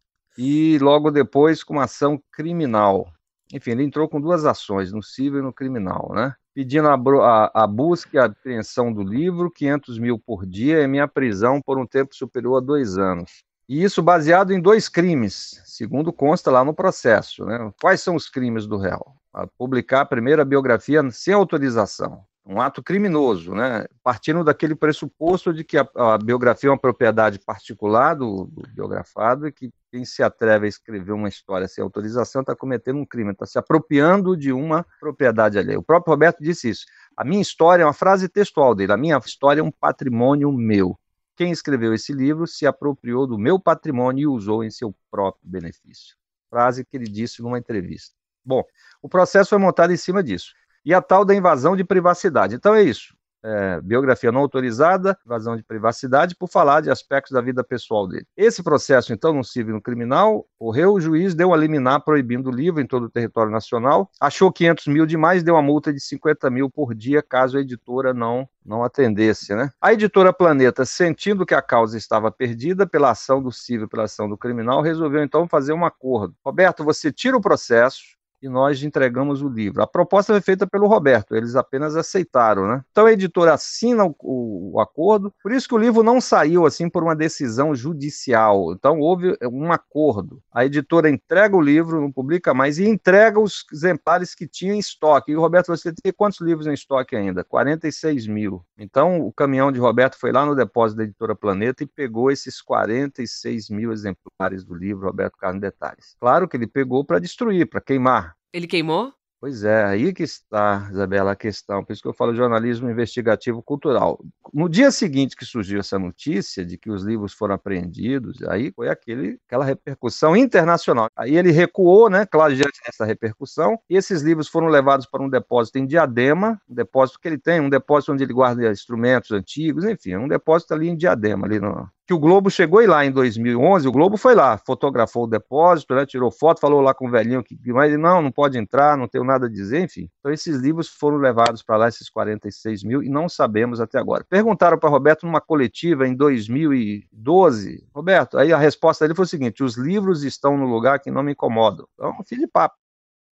e 0.43 0.79
logo 0.79 1.11
depois 1.11 1.63
com 1.63 1.73
uma 1.73 1.83
ação 1.83 2.19
criminal. 2.31 3.07
Enfim, 3.53 3.71
ele 3.71 3.83
entrou 3.83 4.09
com 4.09 4.19
duas 4.19 4.43
ações, 4.43 4.91
no 4.91 5.03
civil 5.03 5.37
e 5.37 5.43
no 5.43 5.53
criminal, 5.53 6.11
né? 6.15 6.33
Pedindo 6.51 6.87
a, 6.87 6.95
a, 6.95 7.63
a 7.63 7.67
busca 7.67 8.09
e 8.13 8.17
a 8.17 8.25
apreensão 8.25 8.91
do 8.91 9.03
livro, 9.03 9.51
500 9.51 9.99
mil 9.99 10.17
por 10.17 10.43
dia, 10.43 10.81
e 10.81 10.87
minha 10.87 11.07
prisão 11.07 11.61
por 11.61 11.77
um 11.77 11.85
tempo 11.85 12.15
superior 12.15 12.57
a 12.57 12.59
dois 12.59 12.97
anos. 12.97 13.43
E 13.69 13.83
isso 13.83 14.01
baseado 14.01 14.51
em 14.51 14.59
dois 14.59 14.89
crimes, 14.89 15.61
segundo 15.63 16.11
consta 16.11 16.49
lá 16.49 16.65
no 16.65 16.73
processo. 16.73 17.45
Né? 17.45 17.71
Quais 17.79 18.01
são 18.01 18.15
os 18.15 18.27
crimes 18.27 18.65
do 18.65 18.77
réu? 18.77 18.99
A 19.31 19.45
publicar 19.45 20.01
a 20.01 20.05
primeira 20.05 20.43
biografia 20.43 21.07
sem 21.11 21.35
autorização 21.35 22.25
um 22.45 22.59
ato 22.59 22.81
criminoso, 22.81 23.53
né? 23.53 23.85
partindo 24.03 24.43
daquele 24.43 24.75
pressuposto 24.75 25.53
de 25.53 25.63
que 25.63 25.77
a, 25.77 25.87
a 25.95 26.17
biografia 26.17 26.69
é 26.69 26.71
uma 26.71 26.79
propriedade 26.79 27.39
particular 27.39 28.15
do, 28.15 28.45
do, 28.45 28.67
biografado 28.73 29.47
e 29.47 29.51
que 29.51 29.71
quem 29.91 30.03
se 30.03 30.23
atreve 30.23 30.65
a 30.65 30.69
escrever 30.69 31.11
uma 31.11 31.29
história 31.29 31.67
sem 31.67 31.83
autorização 31.83 32.41
está 32.41 32.55
cometendo 32.55 32.97
um 32.97 33.05
crime, 33.05 33.31
está 33.31 33.45
se 33.45 33.59
apropriando 33.59 34.35
de 34.35 34.51
uma 34.51 34.85
propriedade 34.99 35.59
alheia. 35.59 35.77
O 35.77 35.83
próprio 35.83 36.11
Roberto 36.11 36.39
disse 36.41 36.69
isso. 36.69 36.85
A 37.15 37.23
minha 37.23 37.41
história 37.41 37.83
é 37.83 37.85
uma 37.85 37.93
frase 37.93 38.27
textual 38.27 38.73
dele, 38.73 38.91
a 38.91 38.97
minha 38.97 39.17
história 39.19 39.61
é 39.61 39.63
um 39.63 39.71
patrimônio 39.71 40.51
meu. 40.51 40.97
Quem 41.35 41.51
escreveu 41.51 41.93
esse 41.93 42.11
livro 42.11 42.47
se 42.47 42.65
apropriou 42.65 43.27
do 43.27 43.37
meu 43.37 43.59
patrimônio 43.59 44.23
e 44.23 44.27
usou 44.27 44.63
em 44.63 44.71
seu 44.71 44.95
próprio 45.09 45.41
benefício. 45.43 46.15
Frase 46.49 46.83
que 46.83 46.97
ele 46.97 47.07
disse 47.07 47.41
numa 47.41 47.57
entrevista. 47.57 48.15
Bom, 48.43 48.63
o 49.01 49.07
processo 49.07 49.51
foi 49.51 49.59
montado 49.59 49.93
em 49.93 49.97
cima 49.97 50.23
disso 50.23 50.53
e 50.85 50.93
a 50.93 51.01
tal 51.01 51.23
da 51.25 51.35
invasão 51.35 51.75
de 51.75 51.83
privacidade. 51.83 52.55
Então 52.55 52.73
é 52.75 52.83
isso. 52.83 53.15
É, 53.43 53.81
biografia 53.81 54.31
não 54.31 54.41
autorizada, 54.41 55.17
invasão 55.25 55.57
de 55.57 55.63
privacidade, 55.63 56.35
por 56.35 56.47
falar 56.47 56.81
de 56.81 56.91
aspectos 56.91 57.31
da 57.31 57.41
vida 57.41 57.63
pessoal 57.63 58.07
dele. 58.07 58.25
Esse 58.37 58.61
processo, 58.61 59.11
então, 59.11 59.33
no 59.33 59.43
civil 59.43 59.71
e 59.71 59.73
no 59.77 59.81
criminal, 59.81 60.45
correu, 60.59 60.93
o 60.93 61.01
juiz 61.01 61.33
deu 61.33 61.51
a 61.51 61.57
liminar 61.57 62.03
proibindo 62.03 62.49
o 62.49 62.53
livro 62.53 62.79
em 62.79 62.85
todo 62.85 63.03
o 63.05 63.09
território 63.09 63.51
nacional, 63.51 64.11
achou 64.19 64.51
500 64.51 64.87
mil 64.87 65.05
demais, 65.07 65.41
deu 65.41 65.55
uma 65.55 65.61
multa 65.61 65.91
de 65.91 65.99
50 65.99 66.49
mil 66.51 66.69
por 66.69 66.93
dia, 66.93 67.23
caso 67.23 67.57
a 67.57 67.61
editora 67.61 68.13
não 68.13 68.47
não 68.63 68.83
atendesse, 68.83 69.55
né? 69.55 69.71
A 69.81 69.91
editora 69.91 70.31
Planeta, 70.31 70.85
sentindo 70.85 71.47
que 71.47 71.55
a 71.55 71.63
causa 71.63 71.97
estava 71.97 72.31
perdida 72.31 72.85
pela 72.85 73.09
ação 73.09 73.41
do 73.41 73.51
civil, 73.51 73.87
pela 73.87 74.03
ação 74.03 74.29
do 74.29 74.37
criminal, 74.37 74.83
resolveu 74.83 75.23
então 75.23 75.47
fazer 75.47 75.73
um 75.73 75.83
acordo. 75.83 76.35
Roberto, 76.45 76.83
você 76.83 77.11
tira 77.11 77.35
o 77.35 77.41
processo, 77.41 78.15
e 78.41 78.49
nós 78.49 78.81
entregamos 78.83 79.41
o 79.41 79.47
livro. 79.47 79.81
A 79.81 79.87
proposta 79.87 80.33
foi 80.33 80.41
feita 80.41 80.65
pelo 80.65 80.87
Roberto, 80.87 81.35
eles 81.35 81.55
apenas 81.55 81.95
aceitaram, 81.95 82.67
né? 82.67 82.83
Então 82.91 83.05
a 83.05 83.11
editora 83.11 83.53
assina 83.53 84.05
o, 84.05 84.15
o, 84.19 84.71
o, 84.73 84.79
acordo, 84.79 85.33
por 85.43 85.51
isso 85.51 85.67
que 85.67 85.75
o 85.75 85.77
livro 85.77 86.01
não 86.03 86.19
saiu 86.19 86.65
assim 86.65 86.89
por 86.89 87.03
uma 87.03 87.15
decisão 87.15 87.75
judicial. 87.75 88.73
Então 88.73 88.99
houve 88.99 89.37
um 89.43 89.71
acordo. 89.71 90.41
A 90.51 90.65
editora 90.65 91.09
entrega 91.09 91.55
o 91.55 91.61
livro, 91.61 92.01
não 92.01 92.11
publica 92.11 92.53
mais 92.53 92.79
e 92.79 92.87
entrega 92.87 93.39
os 93.39 93.65
exemplares 93.71 94.33
que 94.33 94.47
tinha 94.47 94.73
em 94.73 94.79
estoque. 94.79 95.31
E 95.31 95.35
o 95.35 95.41
Roberto, 95.41 95.67
você 95.67 95.93
tem 95.93 96.11
quantos 96.11 96.39
livros 96.41 96.67
em 96.67 96.73
estoque 96.73 97.15
ainda? 97.15 97.43
46 97.43 98.27
mil. 98.27 98.65
Então 98.77 99.21
o 99.21 99.31
caminhão 99.31 99.71
de 99.71 99.79
Roberto 99.79 100.17
foi 100.17 100.31
lá 100.31 100.45
no 100.45 100.55
depósito 100.55 100.97
da 100.97 101.03
editora 101.03 101.35
Planeta 101.35 101.83
e 101.83 101.87
pegou 101.87 102.31
esses 102.31 102.61
46 102.61 103.69
mil 103.69 103.91
exemplares 103.91 104.63
do 104.63 104.73
livro 104.73 105.05
Roberto 105.05 105.37
Carlos 105.37 105.61
Detalhes. 105.61 106.15
Claro 106.19 106.47
que 106.47 106.57
ele 106.57 106.67
pegou 106.67 107.05
para 107.05 107.19
destruir, 107.19 107.69
para 107.69 107.81
queimar 107.81 108.30
ele 108.53 108.67
queimou? 108.67 109.13
Pois 109.41 109.63
é, 109.63 109.83
aí 109.83 110.13
que 110.13 110.21
está, 110.21 110.87
Isabela, 110.91 111.31
a 111.31 111.35
questão. 111.35 111.83
Por 111.83 111.93
isso 111.93 112.01
que 112.03 112.07
eu 112.07 112.13
falo 112.13 112.35
jornalismo 112.35 112.91
investigativo 112.91 113.59
cultural. 113.63 114.23
No 114.53 114.69
dia 114.69 114.91
seguinte 114.91 115.35
que 115.35 115.43
surgiu 115.43 115.79
essa 115.79 115.97
notícia 115.97 116.63
de 116.63 116.77
que 116.77 116.91
os 116.91 117.01
livros 117.03 117.33
foram 117.33 117.55
apreendidos, 117.55 118.39
aí 118.43 118.71
foi 118.71 118.87
aquele, 118.87 119.39
aquela 119.47 119.65
repercussão 119.65 120.37
internacional. 120.37 121.09
Aí 121.15 121.35
ele 121.35 121.49
recuou, 121.49 122.07
né, 122.07 122.23
claro, 122.23 122.55
diante 122.55 122.79
dessa 122.85 123.03
repercussão, 123.03 123.79
e 123.89 123.97
esses 123.97 124.21
livros 124.21 124.47
foram 124.47 124.67
levados 124.67 125.07
para 125.07 125.23
um 125.23 125.29
depósito 125.29 125.79
em 125.79 125.87
Diadema, 125.87 126.61
um 126.69 126.75
depósito 126.75 127.19
que 127.19 127.27
ele 127.27 127.39
tem, 127.39 127.59
um 127.59 127.69
depósito 127.69 128.13
onde 128.13 128.23
ele 128.23 128.33
guarda 128.33 128.69
instrumentos 128.69 129.31
antigos, 129.31 129.85
enfim, 129.85 130.17
um 130.17 130.27
depósito 130.27 130.75
ali 130.75 130.87
em 130.87 130.95
Diadema, 130.95 131.47
ali 131.47 131.59
no, 131.59 131.89
que 132.11 132.15
o 132.15 132.19
Globo 132.19 132.51
chegou 132.51 132.85
lá 132.85 133.05
em 133.05 133.11
2011, 133.11 133.87
o 133.87 133.91
Globo 133.91 134.17
foi 134.17 134.35
lá, 134.35 134.57
fotografou 134.57 135.23
o 135.23 135.27
depósito, 135.27 135.95
né, 135.95 136.05
tirou 136.05 136.29
foto, 136.29 136.59
falou 136.59 136.81
lá 136.81 136.93
com 136.93 137.07
o 137.07 137.09
velhinho 137.09 137.41
que, 137.41 137.57
mas 137.71 137.97
não, 137.97 138.21
não 138.21 138.29
pode 138.29 138.57
entrar, 138.57 138.97
não 138.97 139.07
tenho 139.07 139.23
nada 139.23 139.45
a 139.45 139.49
dizer, 139.49 139.81
enfim. 139.81 140.09
Então 140.19 140.29
esses 140.29 140.57
livros 140.57 140.89
foram 140.89 141.15
levados 141.15 141.63
para 141.63 141.77
lá, 141.77 141.87
esses 141.87 142.09
46 142.09 142.83
mil, 142.83 143.01
e 143.01 143.07
não 143.07 143.29
sabemos 143.29 143.79
até 143.79 143.97
agora. 143.97 144.25
Perguntaram 144.29 144.77
para 144.77 144.89
Roberto 144.89 145.25
numa 145.25 145.39
coletiva 145.39 146.05
em 146.05 146.13
2012, 146.13 147.87
Roberto, 147.95 148.37
aí 148.37 148.51
a 148.51 148.57
resposta 148.57 149.05
dele 149.05 149.15
foi 149.15 149.23
o 149.23 149.29
seguinte, 149.29 149.63
os 149.63 149.77
livros 149.77 150.25
estão 150.25 150.57
no 150.57 150.65
lugar 150.65 150.99
que 150.99 151.09
não 151.09 151.23
me 151.23 151.31
incomodam. 151.31 151.87
Então, 151.93 152.13
filho 152.25 152.41
de 152.41 152.47
papo. 152.47 152.75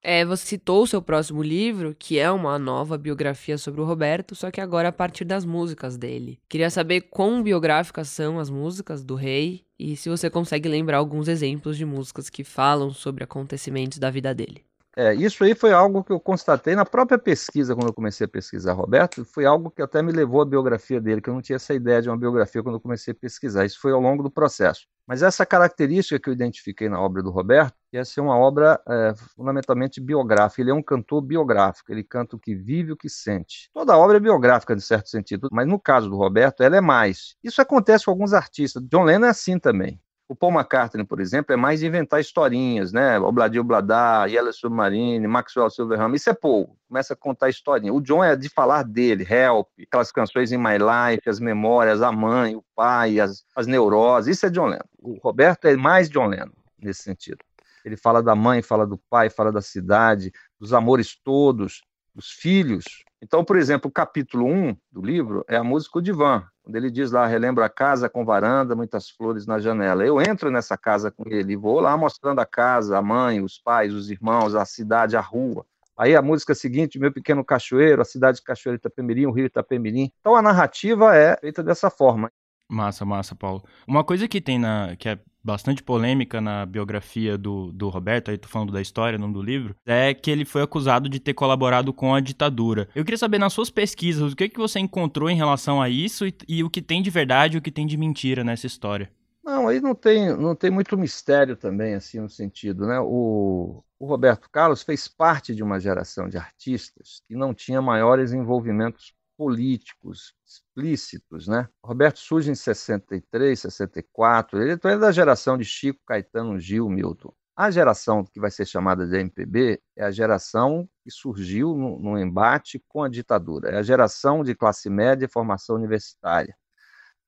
É, 0.01 0.23
você 0.23 0.45
citou 0.45 0.83
o 0.83 0.87
seu 0.87 1.01
próximo 1.01 1.43
livro, 1.43 1.95
que 1.97 2.17
é 2.17 2.31
uma 2.31 2.57
nova 2.57 2.97
biografia 2.97 3.57
sobre 3.57 3.81
o 3.81 3.85
Roberto, 3.85 4.33
só 4.33 4.49
que 4.49 4.61
agora 4.61 4.89
a 4.89 4.93
partir 4.93 5.25
das 5.25 5.43
músicas 5.43 5.97
dele. 5.97 6.39
Queria 6.47 6.69
saber 6.69 7.01
quão 7.01 7.43
biográficas 7.43 8.07
são 8.07 8.39
as 8.39 8.49
músicas 8.49 9.03
do 9.03 9.15
rei 9.15 9.65
e 9.77 9.95
se 9.95 10.09
você 10.09 10.29
consegue 10.29 10.69
lembrar 10.69 10.97
alguns 10.97 11.27
exemplos 11.27 11.77
de 11.77 11.85
músicas 11.85 12.29
que 12.29 12.43
falam 12.43 12.91
sobre 12.91 13.23
acontecimentos 13.23 13.97
da 13.97 14.09
vida 14.09 14.33
dele. 14.33 14.68
É, 14.99 15.13
isso 15.13 15.45
aí 15.45 15.55
foi 15.55 15.71
algo 15.71 16.03
que 16.03 16.11
eu 16.11 16.19
constatei 16.19 16.75
na 16.75 16.83
própria 16.83 17.17
pesquisa, 17.17 17.73
quando 17.73 17.87
eu 17.87 17.93
comecei 17.93 18.25
a 18.25 18.27
pesquisar 18.27 18.73
Roberto, 18.73 19.23
foi 19.23 19.45
algo 19.45 19.71
que 19.71 19.81
até 19.81 20.01
me 20.01 20.11
levou 20.11 20.41
à 20.41 20.45
biografia 20.45 20.99
dele, 20.99 21.21
que 21.21 21.29
eu 21.29 21.33
não 21.33 21.41
tinha 21.41 21.55
essa 21.55 21.73
ideia 21.73 22.01
de 22.01 22.09
uma 22.09 22.17
biografia 22.17 22.61
quando 22.61 22.75
eu 22.75 22.81
comecei 22.81 23.13
a 23.13 23.15
pesquisar. 23.15 23.63
Isso 23.63 23.79
foi 23.79 23.93
ao 23.93 24.01
longo 24.01 24.21
do 24.21 24.29
processo. 24.29 24.85
Mas 25.07 25.23
essa 25.23 25.45
característica 25.45 26.19
que 26.19 26.29
eu 26.29 26.33
identifiquei 26.33 26.89
na 26.89 26.99
obra 26.99 27.23
do 27.23 27.31
Roberto, 27.31 27.73
ia 27.93 28.03
ser 28.03 28.19
uma 28.19 28.37
obra 28.37 28.77
é, 28.85 29.13
fundamentalmente 29.37 30.01
biográfica. 30.01 30.61
Ele 30.61 30.71
é 30.71 30.73
um 30.73 30.83
cantor 30.83 31.21
biográfico, 31.21 31.93
ele 31.93 32.03
canta 32.03 32.35
o 32.35 32.39
que 32.39 32.53
vive, 32.53 32.91
o 32.91 32.97
que 32.97 33.07
sente. 33.07 33.69
Toda 33.73 33.97
obra 33.97 34.17
é 34.17 34.19
biográfica, 34.19 34.75
de 34.75 34.81
certo 34.81 35.07
sentido, 35.07 35.47
mas 35.49 35.65
no 35.65 35.79
caso 35.79 36.09
do 36.09 36.17
Roberto, 36.17 36.61
ela 36.61 36.75
é 36.75 36.81
mais. 36.81 37.37
Isso 37.41 37.61
acontece 37.61 38.03
com 38.03 38.11
alguns 38.11 38.33
artistas. 38.33 38.83
John 38.91 39.03
Lennon 39.03 39.27
é 39.27 39.29
assim 39.29 39.57
também. 39.57 39.97
O 40.29 40.35
Paul 40.35 40.53
McCartney, 40.53 41.03
por 41.03 41.19
exemplo, 41.19 41.51
é 41.53 41.57
mais 41.57 41.81
inventar 41.81 42.21
historinhas, 42.21 42.93
né? 42.93 43.17
Obladi 43.17 43.59
Obladá, 43.59 44.27
Yellow 44.27 44.53
Submarine, 44.53 45.25
Maxwell 45.27 45.71
Silverham. 45.71 46.13
Isso 46.13 46.29
é 46.29 46.35
Paul, 46.35 46.77
começa 46.87 47.13
a 47.13 47.17
contar 47.17 47.49
historinha. 47.49 47.91
O 47.91 47.99
John 47.99 48.23
é 48.23 48.35
de 48.35 48.47
falar 48.47 48.83
dele, 48.83 49.25
Help, 49.27 49.67
aquelas 49.81 50.11
canções 50.11 50.51
em 50.51 50.57
My 50.57 50.77
Life, 50.77 51.27
as 51.27 51.39
memórias, 51.39 52.03
a 52.03 52.11
mãe, 52.11 52.55
o 52.55 52.63
pai, 52.75 53.19
as, 53.19 53.43
as 53.55 53.65
neuroses. 53.65 54.37
Isso 54.37 54.45
é 54.45 54.51
John 54.51 54.67
Lennon. 54.67 54.83
O 54.99 55.17
Roberto 55.17 55.65
é 55.65 55.75
mais 55.75 56.07
John 56.07 56.27
Lennon 56.27 56.53
nesse 56.77 57.01
sentido. 57.01 57.39
Ele 57.83 57.97
fala 57.97 58.21
da 58.21 58.35
mãe, 58.35 58.61
fala 58.61 58.85
do 58.85 58.99
pai, 59.09 59.31
fala 59.31 59.51
da 59.51 59.63
cidade, 59.63 60.31
dos 60.59 60.73
amores 60.73 61.15
todos, 61.15 61.81
dos 62.13 62.29
filhos. 62.29 62.85
Então, 63.19 63.43
por 63.43 63.57
exemplo, 63.57 63.89
o 63.89 63.91
capítulo 63.91 64.45
1 64.45 64.77
do 64.91 65.01
livro 65.01 65.43
é 65.47 65.57
a 65.57 65.63
música 65.63 65.97
O 65.97 66.01
Divã. 66.01 66.45
Quando 66.69 66.75
ele 66.75 66.91
diz 66.91 67.11
lá, 67.11 67.25
relembro 67.25 67.63
a 67.63 67.69
casa 67.69 68.07
com 68.07 68.23
varanda, 68.23 68.75
muitas 68.75 69.09
flores 69.09 69.47
na 69.47 69.57
janela. 69.57 70.05
Eu 70.05 70.21
entro 70.21 70.51
nessa 70.51 70.77
casa 70.77 71.09
com 71.09 71.27
ele, 71.27 71.57
vou 71.57 71.79
lá 71.79 71.97
mostrando 71.97 72.37
a 72.37 72.45
casa, 72.45 72.95
a 72.95 73.01
mãe, 73.01 73.41
os 73.41 73.57
pais, 73.57 73.91
os 73.91 74.11
irmãos, 74.11 74.53
a 74.53 74.63
cidade, 74.65 75.17
a 75.17 75.19
rua. 75.19 75.65
Aí 75.97 76.15
a 76.15 76.21
música 76.21 76.53
seguinte, 76.53 76.99
Meu 76.99 77.11
Pequeno 77.11 77.43
Cachoeiro, 77.43 78.03
a 78.03 78.05
cidade 78.05 78.37
de 78.37 78.43
Cachoeiro 78.43 78.75
Itapemirim, 78.75 79.25
o 79.25 79.31
rio 79.31 79.47
Itapemirim. 79.47 80.11
Então 80.19 80.35
a 80.35 80.43
narrativa 80.43 81.15
é 81.15 81.35
feita 81.37 81.63
dessa 81.63 81.89
forma. 81.89 82.31
Massa, 82.69 83.03
massa, 83.03 83.35
Paulo. 83.35 83.63
Uma 83.87 84.03
coisa 84.03 84.27
que 84.27 84.39
tem 84.39 84.59
na. 84.59 84.95
que 84.95 85.09
é 85.09 85.17
bastante 85.43 85.81
polêmica 85.81 86.41
na 86.41 86.65
biografia 86.65 87.37
do, 87.37 87.71
do 87.71 87.89
Roberto, 87.89 88.31
aí 88.31 88.37
tô 88.37 88.47
falando 88.47 88.71
da 88.71 88.81
história, 88.81 89.17
não 89.17 89.31
do 89.31 89.41
livro, 89.41 89.75
é 89.85 90.13
que 90.13 90.29
ele 90.29 90.45
foi 90.45 90.61
acusado 90.61 91.09
de 91.09 91.19
ter 91.19 91.33
colaborado 91.33 91.93
com 91.93 92.13
a 92.13 92.19
ditadura. 92.19 92.87
Eu 92.93 93.03
queria 93.03 93.17
saber, 93.17 93.37
nas 93.37 93.53
suas 93.53 93.69
pesquisas, 93.69 94.33
o 94.33 94.35
que, 94.35 94.49
que 94.49 94.57
você 94.57 94.79
encontrou 94.79 95.29
em 95.29 95.35
relação 95.35 95.81
a 95.81 95.89
isso 95.89 96.25
e, 96.25 96.33
e 96.47 96.63
o 96.63 96.69
que 96.69 96.81
tem 96.81 97.01
de 97.01 97.09
verdade 97.09 97.55
e 97.55 97.59
o 97.59 97.61
que 97.61 97.71
tem 97.71 97.87
de 97.87 97.97
mentira 97.97 98.43
nessa 98.43 98.67
história? 98.67 99.11
Não, 99.43 99.67
aí 99.67 99.81
não 99.81 99.95
tem, 99.95 100.35
não 100.37 100.55
tem 100.55 100.69
muito 100.69 100.97
mistério 100.97 101.55
também, 101.55 101.95
assim, 101.95 102.19
no 102.19 102.29
sentido, 102.29 102.85
né? 102.85 102.99
O, 102.99 103.83
o 103.97 104.05
Roberto 104.05 104.49
Carlos 104.49 104.83
fez 104.83 105.07
parte 105.07 105.55
de 105.55 105.63
uma 105.63 105.79
geração 105.79 106.29
de 106.29 106.37
artistas 106.37 107.23
que 107.27 107.35
não 107.35 107.53
tinha 107.53 107.81
maiores 107.81 108.31
envolvimentos 108.31 109.13
políticos 109.39 110.33
explícitos, 110.45 111.47
né? 111.47 111.69
Roberto 111.81 112.19
surge 112.19 112.51
em 112.51 112.55
63, 112.55 113.57
64, 113.57 114.61
ele 114.61 114.73
é 114.73 114.97
da 114.97 115.13
geração 115.13 115.57
de 115.57 115.63
Chico, 115.63 116.01
Caetano, 116.05 116.59
Gil, 116.59 116.89
Milton. 116.89 117.33
A 117.55 117.71
geração 117.71 118.25
que 118.25 118.37
vai 118.37 118.51
ser 118.51 118.65
chamada 118.65 119.07
de 119.07 119.17
MPB 119.17 119.81
é 119.95 120.03
a 120.03 120.11
geração 120.11 120.89
que 121.01 121.09
surgiu 121.09 121.73
no, 121.73 121.97
no 121.97 122.19
embate 122.19 122.83
com 122.89 123.01
a 123.01 123.07
ditadura. 123.07 123.69
É 123.69 123.77
a 123.77 123.81
geração 123.81 124.43
de 124.43 124.53
classe 124.53 124.89
média 124.89 125.23
e 125.23 125.31
formação 125.31 125.77
universitária, 125.77 126.53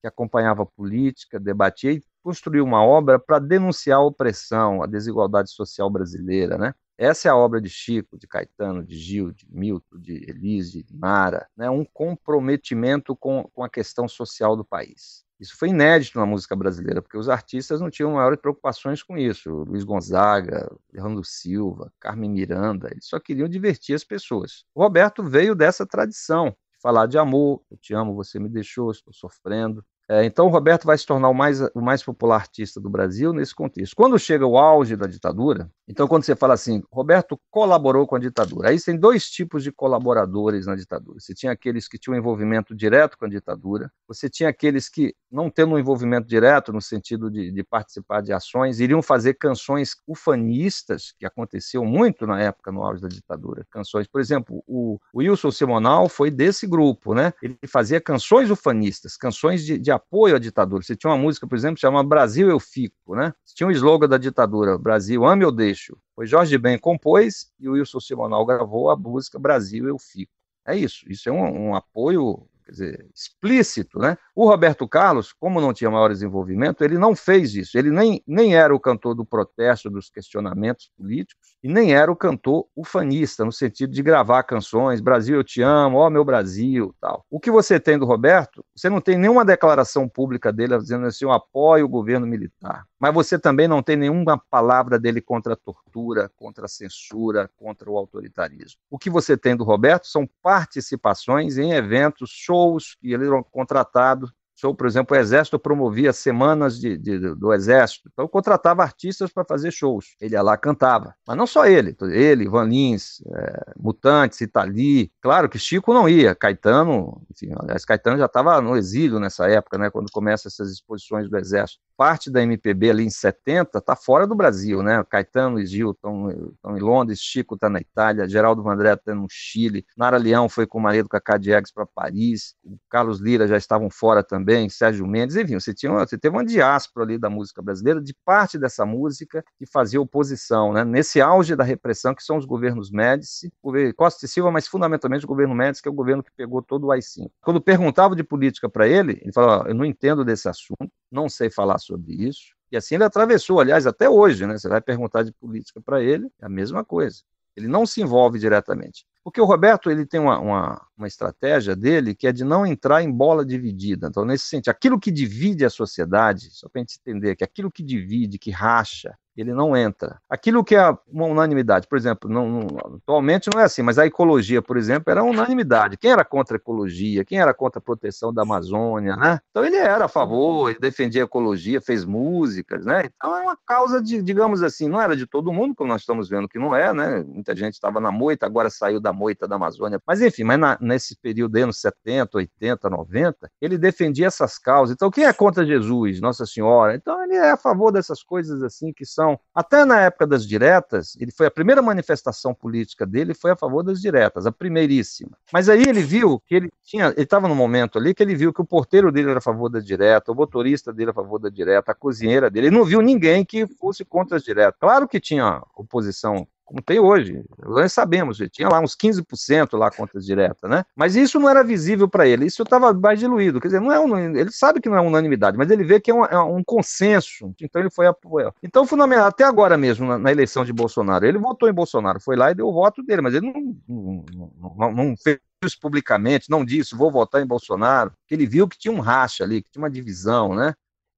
que 0.02 0.08
acompanhava 0.08 0.63
a 0.63 0.65
política, 0.65 1.39
debatia 1.39 1.93
e 1.93 2.04
construiu 2.21 2.65
uma 2.65 2.84
obra 2.84 3.17
para 3.19 3.39
denunciar 3.39 4.00
a 4.00 4.04
opressão, 4.04 4.84
a 4.84 4.86
desigualdade 4.86 5.50
social 5.50 5.89
brasileira, 5.89 6.58
né? 6.58 6.74
Essa 7.02 7.30
é 7.30 7.32
a 7.32 7.36
obra 7.36 7.60
de 7.60 7.68
Chico, 7.68 8.16
de 8.16 8.28
Caetano, 8.28 8.84
de 8.84 8.96
Gil, 8.96 9.32
de 9.32 9.48
Milton, 9.50 9.98
de 9.98 10.24
Elise, 10.30 10.84
de 10.84 10.96
Mara, 10.96 11.48
né? 11.58 11.68
um 11.68 11.84
comprometimento 11.84 13.16
com, 13.16 13.50
com 13.56 13.64
a 13.64 13.70
questão 13.70 14.08
social 14.08 14.56
do 14.56 14.64
país. 14.64 15.26
Isso 15.40 15.58
foi 15.58 15.70
inédito 15.70 16.20
na 16.20 16.28
música 16.28 16.56
brasileira, 16.56 17.02
porque 17.02 17.18
os 17.18 17.28
artistas 17.28 17.82
não 17.82 17.90
tinham 17.90 18.12
maiores 18.12 18.40
preocupações 18.40 19.02
com 19.02 19.18
isso. 19.18 19.50
Luiz 19.50 19.84
Gonzaga, 19.84 20.72
Fernando 20.92 21.24
Silva, 21.24 21.92
Carmen 22.00 22.30
Miranda, 22.30 22.90
eles 22.92 23.08
só 23.08 23.20
queriam 23.20 23.50
divertir 23.50 23.96
as 23.96 24.04
pessoas. 24.04 24.64
O 24.76 24.84
Roberto 24.84 25.24
veio 25.24 25.56
dessa 25.56 25.88
tradição, 25.88 26.50
de 26.50 26.80
falar 26.80 27.08
de 27.08 27.18
amor, 27.18 27.64
eu 27.72 27.78
te 27.78 27.96
amo, 27.96 28.14
você 28.14 28.40
me 28.40 28.48
deixou, 28.48 28.92
estou 28.92 29.12
sofrendo, 29.12 29.84
é, 30.12 30.26
então, 30.26 30.47
o 30.47 30.50
Roberto 30.50 30.84
vai 30.84 30.97
se 30.97 31.06
tornar 31.06 31.30
o 31.30 31.34
mais, 31.34 31.62
o 31.74 31.80
mais 31.80 32.04
popular 32.04 32.36
artista 32.36 32.82
do 32.82 32.89
Brasil 32.89 33.32
nesse 33.32 33.56
contexto. 33.56 33.95
Quando 33.95 34.19
chega 34.19 34.45
o 34.45 34.58
auge 34.58 34.97
da 34.97 35.08
ditadura, 35.08 35.71
então, 35.88 36.06
quando 36.06 36.24
você 36.24 36.36
fala 36.36 36.54
assim, 36.54 36.84
Roberto 36.91 37.39
colaborou 37.50 38.06
com 38.06 38.17
a 38.17 38.19
ditadura, 38.19 38.69
aí 38.69 38.82
tem 38.82 38.97
dois 38.97 39.30
tipos 39.30 39.63
de 39.63 39.71
colaboradores 39.71 40.65
na 40.65 40.76
ditadura. 40.76 41.17
Você 41.17 41.34
tinha 41.34 41.54
aqueles 41.54 41.88
que 41.88 41.97
tinham 41.97 42.17
envolvimento 42.17 42.76
direto 42.76 43.17
com 43.17 43.24
a 43.24 43.30
ditadura, 43.30 43.89
você 44.06 44.30
tinha 44.30 44.50
aqueles 44.50 44.89
que, 44.89 45.15
não 45.32 45.50
tendo 45.50 45.76
um 45.76 45.80
envolvimento 45.80 46.28
direto, 46.28 46.74
no 46.74 46.82
sentido 46.82 47.32
de, 47.32 47.50
de 47.50 47.63
participar 47.63 48.21
de 48.21 48.34
ações, 48.34 48.82
iriam 48.82 49.02
fazer 49.02 49.36
canções 49.36 49.95
ufanistas, 50.06 51.13
que 51.17 51.26
aconteceu 51.26 51.86
muito 51.86 52.28
na 52.28 52.41
época, 52.41 52.69
no 52.69 52.84
auge 52.84 53.02
da 53.02 53.08
ditadura. 53.08 53.65
Canções, 53.71 54.08
por 54.08 54.19
exemplo, 54.19 54.62
o, 54.67 55.00
Wilson 55.15 55.52
Simonal 55.52 56.10
foi 56.10 56.30
desse 56.30 56.67
grupo, 56.67 57.13
né? 57.13 57.34
Ele 57.41 57.58
fazia 57.65 58.02
canções 58.02 58.50
ufanistas, 58.50 59.15
canções 59.15 59.63
de, 59.65 59.78
de 59.78 60.01
apoio 60.02 60.36
à 60.36 60.40
ditadura. 60.40 60.84
Você 60.84 60.96
tinha 60.96 61.12
uma 61.12 61.18
música, 61.18 61.48
por 61.48 61.56
exemplo, 61.56 61.80
chamada 61.80 62.08
Brasil 62.08 62.50
Eu 62.50 62.60
Fico, 62.60 63.16
né? 63.16 63.34
Você 63.46 63.56
tinha 63.56 63.68
um 63.68 63.72
slogan 63.72 64.08
da 64.08 64.18
ditadura, 64.18 64.78
Brasil 64.78 65.26
ame 65.26 65.46
ou 65.46 65.52
deixo. 65.52 65.98
Foi 66.16 66.26
Jorge 66.26 66.58
Ben 66.58 66.78
compôs 66.78 67.52
e 67.60 67.70
o 67.70 67.74
Wilson 67.74 68.00
Simonal 68.00 68.46
gravou 68.46 68.90
a 68.90 68.98
música 68.98 69.40
Brasil 69.40 69.88
Eu 69.88 69.98
Fico. 69.98 70.32
É 70.66 70.76
isso, 70.76 71.06
isso 71.10 71.30
é 71.30 71.32
um, 71.32 71.70
um 71.70 71.76
apoio 71.76 72.48
dizer, 72.72 73.06
explícito, 73.14 74.00
né? 74.00 74.18
O 74.34 74.48
Roberto 74.48 74.88
Carlos, 74.88 75.34
como 75.34 75.62
não 75.62 75.74
tinha 75.74 75.92
maior 75.92 76.10
desenvolvimento, 76.10 76.84
ele 76.84 76.98
não 76.98 77.16
fez 77.16 77.54
isso. 77.54 77.78
Ele 77.78 77.92
nem, 77.92 78.24
nem 78.26 78.56
era 78.56 78.74
o 78.74 78.80
cantor 78.80 79.14
do 79.14 79.26
protesto, 79.26 79.90
dos 79.90 80.10
questionamentos 80.10 80.90
políticos, 80.98 81.56
e 81.62 81.68
nem 81.68 81.94
era 81.94 82.12
o 82.12 82.16
cantor 82.16 82.66
ufanista, 82.76 83.46
no 83.46 83.52
sentido 83.52 83.92
de 83.92 84.02
gravar 84.02 84.44
canções, 84.44 85.02
Brasil 85.02 85.36
eu 85.36 85.44
te 85.44 85.62
amo, 85.62 85.98
ó 85.98 86.10
meu 86.10 86.24
Brasil, 86.24 86.96
tal. 87.00 87.26
O 87.30 87.40
que 87.40 87.52
você 87.52 87.80
tem 87.80 88.00
do 88.00 88.06
Roberto, 88.06 88.66
você 88.76 88.90
não 88.90 89.02
tem 89.02 89.18
nenhuma 89.18 89.46
declaração 89.46 90.08
pública 90.08 90.52
dele 90.52 90.78
dizendo 90.78 91.06
assim, 91.06 91.26
eu 91.26 91.32
apoio 91.32 91.86
o 91.86 91.90
governo 91.90 92.26
militar. 92.26 92.86
Mas 93.00 93.14
você 93.14 93.38
também 93.38 93.68
não 93.68 93.82
tem 93.82 93.96
nenhuma 93.96 94.38
palavra 94.38 95.00
dele 95.00 95.22
contra 95.22 95.54
a 95.54 95.56
tortura, 95.56 96.32
contra 96.36 96.66
a 96.66 96.70
censura, 96.70 97.50
contra 97.58 97.90
o 97.90 97.98
autoritarismo. 97.98 98.80
O 98.90 98.98
que 98.98 99.10
você 99.10 99.36
tem 99.36 99.56
do 99.56 99.64
Roberto 99.64 100.06
são 100.06 100.30
participações 100.42 101.58
em 101.58 101.72
eventos, 101.72 102.30
shows, 102.30 102.61
e 103.02 103.13
ele 103.13 103.28
era 103.28 103.43
contratado 103.43 104.32
show, 104.62 104.76
por 104.76 104.86
exemplo, 104.86 105.17
o 105.17 105.19
Exército 105.19 105.58
promovia 105.58 106.13
semanas 106.13 106.80
de, 106.80 106.95
de, 106.95 107.17
do 107.36 107.52
Exército, 107.52 108.10
então 108.13 108.28
contratava 108.28 108.84
artistas 108.84 109.34
para 109.34 109.43
fazer 109.43 109.71
shows. 109.71 110.15
Ele 110.21 110.36
ia 110.36 110.41
lá 110.43 110.56
cantava, 110.56 111.15
mas 111.28 111.36
não 111.36 111.47
só 111.47 111.65
ele, 111.65 111.95
ele, 112.12 112.47
Van 112.47 112.65
Lins, 112.65 113.24
é, 113.26 113.74
Mutantes, 113.76 114.39
Itali. 114.39 115.12
Claro 115.19 115.50
que 115.50 115.58
Chico 115.58 115.93
não 115.93 116.08
ia, 116.08 116.36
Caetano, 116.36 117.24
enfim, 117.32 117.52
aliás, 117.58 117.84
Caetano 117.84 118.19
já 118.19 118.28
estava 118.28 118.62
no 118.62 118.78
exílio 118.78 119.19
nessa 119.19 119.47
época, 119.50 119.80
né, 119.80 119.89
quando 119.89 120.12
começam 120.12 120.47
essas 120.47 120.71
exposições 120.71 121.28
do 121.28 121.38
Exército. 121.38 121.82
Parte 122.02 122.30
da 122.32 122.44
MPB 122.44 122.90
ali 122.90 123.06
em 123.06 123.10
70 123.10 123.78
está 123.78 123.96
fora 123.96 124.28
do 124.28 124.36
Brasil, 124.36 124.84
né? 124.84 125.04
Caetano 125.10 125.60
e 125.60 125.66
Gil 125.66 125.92
estão 125.92 126.30
em 126.32 126.80
Londres, 126.80 127.20
Chico 127.20 127.56
está 127.56 127.70
na 127.70 127.80
Itália, 127.80 128.28
Geraldo 128.28 128.64
Vandré 128.64 128.94
está 128.94 129.16
no 129.16 129.28
Chile, 129.30 129.86
Nara 129.98 130.18
Leão 130.18 130.50
foi 130.50 130.68
com 130.68 130.78
o 130.78 130.82
marido 130.82 131.10
Cacá 131.10 131.38
Diegues 131.38 131.72
para 131.72 131.86
Paris, 131.86 132.56
Carlos 132.90 133.20
Lira 133.20 133.48
já 133.48 133.58
estavam 133.58 133.90
fora 133.90 134.24
também 134.24 134.42
também, 134.42 134.70
Sérgio 134.70 135.08
Mendes, 135.08 135.36
enfim, 135.36 135.60
você, 135.60 135.74
tinha, 135.74 135.92
você 135.92 136.18
teve 136.18 136.36
uma 136.36 136.46
diáspora 136.46 137.06
ali 137.06 137.18
da 137.18 137.30
música 137.30 137.62
brasileira, 137.62 138.02
de 138.02 138.14
parte 138.26 138.58
dessa 138.58 138.86
música 138.86 139.44
que 139.58 139.66
fazia 139.66 140.02
oposição, 140.02 140.74
né? 140.74 140.84
nesse 140.84 141.22
auge 141.22 141.56
da 141.56 141.64
repressão, 141.64 142.14
que 142.14 142.24
são 142.24 142.38
os 142.38 142.46
governos 142.46 142.92
Médici, 142.92 143.52
Costa 143.96 144.26
e 144.26 144.28
Silva, 144.30 144.52
mas 144.52 144.68
fundamentalmente 144.68 145.26
o 145.26 145.28
governo 145.28 145.54
Médici, 145.56 145.82
que 145.82 145.88
é 145.88 145.92
o 145.92 145.96
governo 145.96 146.24
que 146.24 146.32
pegou 146.36 146.62
todo 146.62 146.88
o 146.88 146.92
AI-5. 146.92 147.30
Quando 147.42 147.62
perguntava 147.62 148.16
de 148.16 148.24
política 148.24 148.68
para 148.68 148.88
ele, 148.88 149.20
ele 149.22 149.32
falava, 149.32 149.70
eu 149.70 149.76
não 149.76 149.86
entendo 149.86 150.26
desse 150.26 150.50
assunto, 150.50 150.90
não 151.12 151.30
sei 151.30 151.50
falar 151.50 151.78
sobre 151.78 151.90
isso, 152.08 152.54
e 152.71 152.77
assim 152.77 152.95
ele 152.95 153.04
atravessou, 153.04 153.60
aliás, 153.60 153.86
até 153.86 154.10
hoje, 154.10 154.45
né? 154.47 154.58
Você 154.58 154.69
vai 154.69 154.82
perguntar 154.82 155.23
de 155.23 155.32
política 155.34 155.82
para 155.82 156.01
ele, 156.01 156.30
é 156.41 156.45
a 156.45 156.49
mesma 156.49 156.86
coisa. 156.86 157.21
Ele 157.56 157.67
não 157.67 157.86
se 157.86 158.01
envolve 158.01 158.39
diretamente. 158.39 159.06
Porque 159.23 159.41
o 159.41 159.45
Roberto 159.45 159.91
ele 159.91 160.06
tem 160.06 160.19
uma, 160.19 160.39
uma, 160.39 160.88
uma, 160.97 161.08
estratégia 161.08 161.75
dele 161.75 162.15
que 162.15 162.25
é 162.25 162.32
de 162.32 162.43
não 162.43 162.65
entrar 162.65 163.04
em 163.04 163.12
bola 163.12 163.45
dividida. 163.45 164.08
Então, 164.08 164.25
nesse 164.25 164.45
sentido, 164.45 164.71
aquilo 164.71 164.99
que 164.99 165.12
divide 165.12 165.63
a 165.63 165.69
sociedade, 165.69 166.49
só 166.51 166.67
para 166.67 166.82
a 166.82 166.84
gente 166.84 166.97
entender 166.99 167.36
que 167.36 167.43
aquilo 167.43 167.69
que 167.69 167.84
divide, 167.84 168.39
que 168.39 168.49
racha, 168.49 169.15
ele 169.36 169.54
não 169.54 169.76
entra. 169.76 170.20
Aquilo 170.30 170.63
que 170.63 170.76
é 170.76 170.98
uma 171.08 171.26
unanimidade, 171.26 171.88
por 171.88 171.98
exemplo, 171.98 172.30
não, 172.30 172.50
não, 172.50 172.67
atualmente 172.98 173.50
não 173.54 173.62
é 173.62 173.65
assim, 173.65 173.82
mas 173.82 173.98
a 173.98 174.06
ecologia, 174.06 174.62
por 174.62 174.78
exemplo, 174.78 175.12
era 175.12 175.24
unanimidade. 175.24 175.98
Quem 175.98 176.12
era 176.12 176.26
contra 176.26 176.56
a 176.56 176.60
ecologia? 176.60 177.24
Quem 177.24 177.39
era 177.39 177.54
contra 177.54 177.80
a 177.80 177.82
proteção 177.82 178.34
da 178.34 178.41
Amazônia? 178.41 179.15
Né? 179.15 179.39
Então 179.50 179.65
ele 179.65 179.78
era 179.78 180.06
a 180.06 180.08
favor, 180.08 180.70
ele 180.70 180.80
defendia 180.80 181.24
a 181.24 181.26
ecologia, 181.26 181.82
fez 181.82 182.04
músicas, 182.06 182.86
né? 182.86 183.10
Então 183.15 183.36
é 183.36 183.41
uma 183.41 183.58
causa 183.65 184.02
de, 184.02 184.22
digamos 184.22 184.62
assim, 184.63 184.88
não 184.88 185.02
era 185.02 185.15
de 185.15 185.26
todo 185.26 185.54
mundo, 185.54 185.76
como 185.76 185.89
nós 185.89 186.02
estamos 186.02 186.30
vendo 186.30 186.48
que 186.48 186.60
não 186.60 186.76
é, 186.76 186.94
né? 186.94 187.24
Muita 187.28 187.56
gente 187.56 187.74
estava 187.74 188.00
na 188.00 188.12
moita, 188.12 188.46
agora 188.46 188.70
saiu 188.70 189.00
da 189.00 189.13
moita 189.13 189.48
da 189.48 189.56
Amazônia. 189.56 190.00
Mas 190.06 190.22
enfim, 190.22 190.44
mas 190.44 190.60
na, 190.60 190.78
nesse 190.82 191.15
período 191.20 191.56
aí, 191.56 191.63
anos 191.63 191.80
70, 191.80 192.38
80, 192.38 192.89
90, 192.89 193.52
ele 193.62 193.78
defendia 193.78 194.28
essas 194.28 194.58
causas. 194.58 194.94
Então 194.94 195.10
quem 195.10 195.26
é 195.26 195.34
contra 195.34 195.65
Jesus, 195.65 196.20
Nossa 196.20 196.46
Senhora? 196.46 196.96
Então 196.96 197.24
ele 197.24 197.36
é 197.36 197.52
a 197.52 197.58
favor 197.58 197.91
dessas 197.91 198.24
coisas 198.24 198.62
assim 198.63 198.91
que 198.94 199.06
são 199.06 199.31
até 199.54 199.86
na 199.86 200.02
época 200.02 200.26
das 200.26 200.48
diretas, 200.48 201.15
ele 201.20 201.32
foi 201.32 201.48
a 201.48 201.52
primeira 201.52 201.82
manifestação 201.82 202.54
política 202.54 203.06
dele 203.06 203.34
foi 203.34 203.52
a 203.52 203.56
favor 203.56 203.84
das 203.84 204.02
diretas, 204.02 204.46
a 204.46 204.52
primeiríssima. 204.52 205.38
Mas 205.52 205.70
aí 205.70 205.84
ele 205.84 206.02
viu 206.02 206.39
que 206.39 206.56
ele 206.56 206.72
tinha, 206.84 207.08
ele 207.08 207.22
estava 207.22 207.48
no 207.48 207.56
momento 207.56 207.98
ali 207.98 208.13
que 208.13 208.24
ele 208.24 208.36
viu 208.36 208.54
que 208.54 208.62
o 208.62 208.65
porteiro 208.65 209.12
dele 209.12 209.30
era 209.30 209.39
a 209.39 209.41
favor 209.41 209.70
da 209.70 209.80
direta, 209.80 210.32
o 210.32 210.36
motorista 210.36 210.91
dele 210.91 211.10
era 211.10 211.12
a 211.12 211.24
favor 211.24 211.39
da 211.39 211.50
direta, 211.50 211.91
a 211.91 211.96
cozinheira 211.96 212.50
dele, 212.50 212.67
ele 212.67 212.76
não 212.76 212.86
viu 212.86 213.02
ninguém 213.02 213.44
que 213.44 213.67
fosse 213.67 214.06
contra 214.06 214.38
as 214.38 214.44
diretas. 214.44 214.80
Claro 214.80 215.08
que 215.08 215.20
tinha 215.20 215.62
oposição 215.76 216.48
como 216.72 216.82
tem 216.82 217.00
hoje. 217.00 217.44
Nós 217.62 217.92
sabemos, 217.92 218.38
tinha 218.52 218.70
lá 218.70 218.80
uns 218.80 218.96
15% 218.96 219.78
lá 219.78 219.92
contas 219.92 220.26
diretas, 220.26 220.70
né? 220.70 220.86
Mas 220.96 221.18
isso 221.18 221.38
não 221.38 221.50
era 221.50 221.64
visível 221.64 222.08
para 222.08 222.26
ele, 222.26 222.46
isso 222.46 222.64
estava 222.64 222.94
mais 222.94 223.20
diluído. 223.20 223.60
Quer 223.60 223.68
dizer, 223.68 223.82
não 223.82 223.92
é 223.92 224.00
um, 224.00 224.18
ele 224.18 224.52
sabe 224.52 224.80
que 224.80 224.88
não 224.88 224.96
é 224.96 225.02
unanimidade, 225.02 225.58
mas 225.58 225.70
ele 225.70 225.84
vê 225.84 226.00
que 226.00 226.10
é 226.10 226.14
um, 226.14 226.24
é 226.24 226.42
um 226.42 226.64
consenso, 226.64 227.54
então 227.62 227.82
ele 227.82 227.92
foi 227.92 228.08
apoiar. 228.08 228.54
Então, 228.64 228.88
fundamental, 228.88 229.28
até 229.28 229.44
agora 229.44 229.78
mesmo, 229.78 230.08
na, 230.08 230.18
na, 230.18 230.32
eleição 230.32 230.64
de 230.64 230.72
Bolsonaro, 230.72 231.26
ele 231.26 231.38
votou 231.38 231.68
em 231.68 231.74
Bolsonaro, 231.74 232.22
foi 232.22 232.38
lá 232.38 232.52
e 232.52 232.56
deu 232.56 232.68
o 232.68 232.74
voto 232.74 233.04
dele, 233.04 233.22
mas 233.22 233.34
ele 233.34 233.52
não, 233.52 233.76
não, 233.88 234.78
não, 234.80 234.94
não 234.94 235.16
fez 235.22 235.40
publicamente, 235.80 236.50
não 236.50 236.64
disse 236.66 236.96
vou 236.96 237.12
votar 237.12 237.42
em 237.42 237.46
Bolsonaro, 237.46 238.14
que 238.28 238.34
ele 238.34 238.48
viu 238.48 238.68
que 238.68 238.80
tinha 238.80 238.94
um 238.94 239.00
racha 239.00 239.44
ali, 239.44 239.62
que 239.62 239.70
tinha 239.70 239.84
uma 239.84 239.90
divisão, 239.90 240.56
né? 240.56 240.74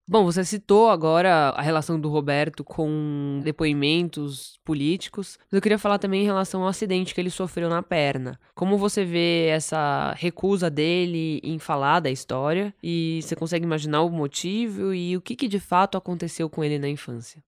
Bom, 0.06 0.26
você 0.26 0.44
citou 0.44 0.90
agora 0.90 1.50
a 1.52 1.62
relação 1.62 1.98
do 1.98 2.10
Roberto 2.10 2.62
com 2.62 3.40
depoimentos 3.42 4.60
políticos, 4.66 5.38
mas 5.46 5.54
eu 5.54 5.62
queria 5.62 5.80
falar 5.80 5.98
também 5.98 6.24
em 6.24 6.26
relação 6.26 6.62
ao 6.62 6.68
acidente 6.68 7.16
que 7.16 7.22
ele 7.22 7.30
sofreu 7.30 7.70
na 7.70 7.82
perna. 7.82 8.38
Como 8.54 8.78
você 8.78 9.06
vê 9.06 9.48
essa 9.48 10.14
recusa 10.18 10.70
dele 10.70 11.40
em 11.42 11.58
falar 11.58 12.02
da 12.02 12.12
história 12.12 12.76
e 12.84 13.22
você 13.22 13.34
consegue 13.34 13.64
imaginar 13.64 14.02
o 14.02 14.10
motivo 14.10 14.94
e 14.94 15.16
o 15.16 15.22
que, 15.22 15.38
que 15.38 15.48
de 15.48 15.60
fato 15.60 15.98
aconteceu 15.98 16.50
com 16.50 16.62
ele 16.66 16.78
na 16.78 16.90
infância? 16.90 17.42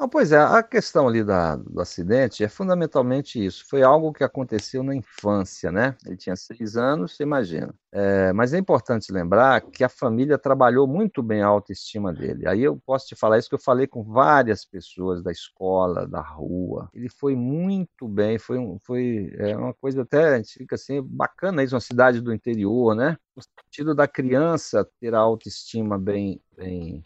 Não, 0.00 0.08
pois 0.08 0.32
é, 0.32 0.38
a 0.38 0.62
questão 0.62 1.06
ali 1.06 1.22
da, 1.22 1.56
do 1.56 1.78
acidente 1.78 2.42
é 2.42 2.48
fundamentalmente 2.48 3.44
isso. 3.44 3.66
Foi 3.68 3.82
algo 3.82 4.14
que 4.14 4.24
aconteceu 4.24 4.82
na 4.82 4.94
infância, 4.94 5.70
né? 5.70 5.94
Ele 6.06 6.16
tinha 6.16 6.34
seis 6.36 6.74
anos, 6.74 7.14
você 7.14 7.22
imagina. 7.22 7.74
É, 7.92 8.32
mas 8.32 8.54
é 8.54 8.58
importante 8.58 9.12
lembrar 9.12 9.60
que 9.60 9.84
a 9.84 9.90
família 9.90 10.38
trabalhou 10.38 10.86
muito 10.86 11.22
bem 11.22 11.42
a 11.42 11.48
autoestima 11.48 12.14
dele. 12.14 12.48
Aí 12.48 12.62
eu 12.62 12.80
posso 12.86 13.08
te 13.08 13.14
falar 13.14 13.36
isso 13.38 13.50
que 13.50 13.54
eu 13.54 13.60
falei 13.60 13.86
com 13.86 14.02
várias 14.02 14.64
pessoas 14.64 15.22
da 15.22 15.30
escola, 15.30 16.08
da 16.08 16.22
rua. 16.22 16.88
Ele 16.94 17.10
foi 17.10 17.36
muito 17.36 18.08
bem, 18.08 18.38
foi, 18.38 18.58
um, 18.58 18.78
foi 18.82 19.30
é 19.36 19.54
uma 19.54 19.74
coisa 19.74 20.00
até, 20.00 20.34
a 20.34 20.36
gente 20.38 20.54
fica 20.54 20.76
assim, 20.76 21.02
bacana 21.02 21.62
isso, 21.62 21.74
uma 21.74 21.80
cidade 21.80 22.22
do 22.22 22.32
interior, 22.32 22.94
né? 22.94 23.18
No 23.36 23.42
sentido 23.42 23.94
da 23.94 24.08
criança 24.08 24.88
ter 24.98 25.14
a 25.14 25.18
autoestima 25.18 25.98
bem, 25.98 26.40
bem 26.56 27.02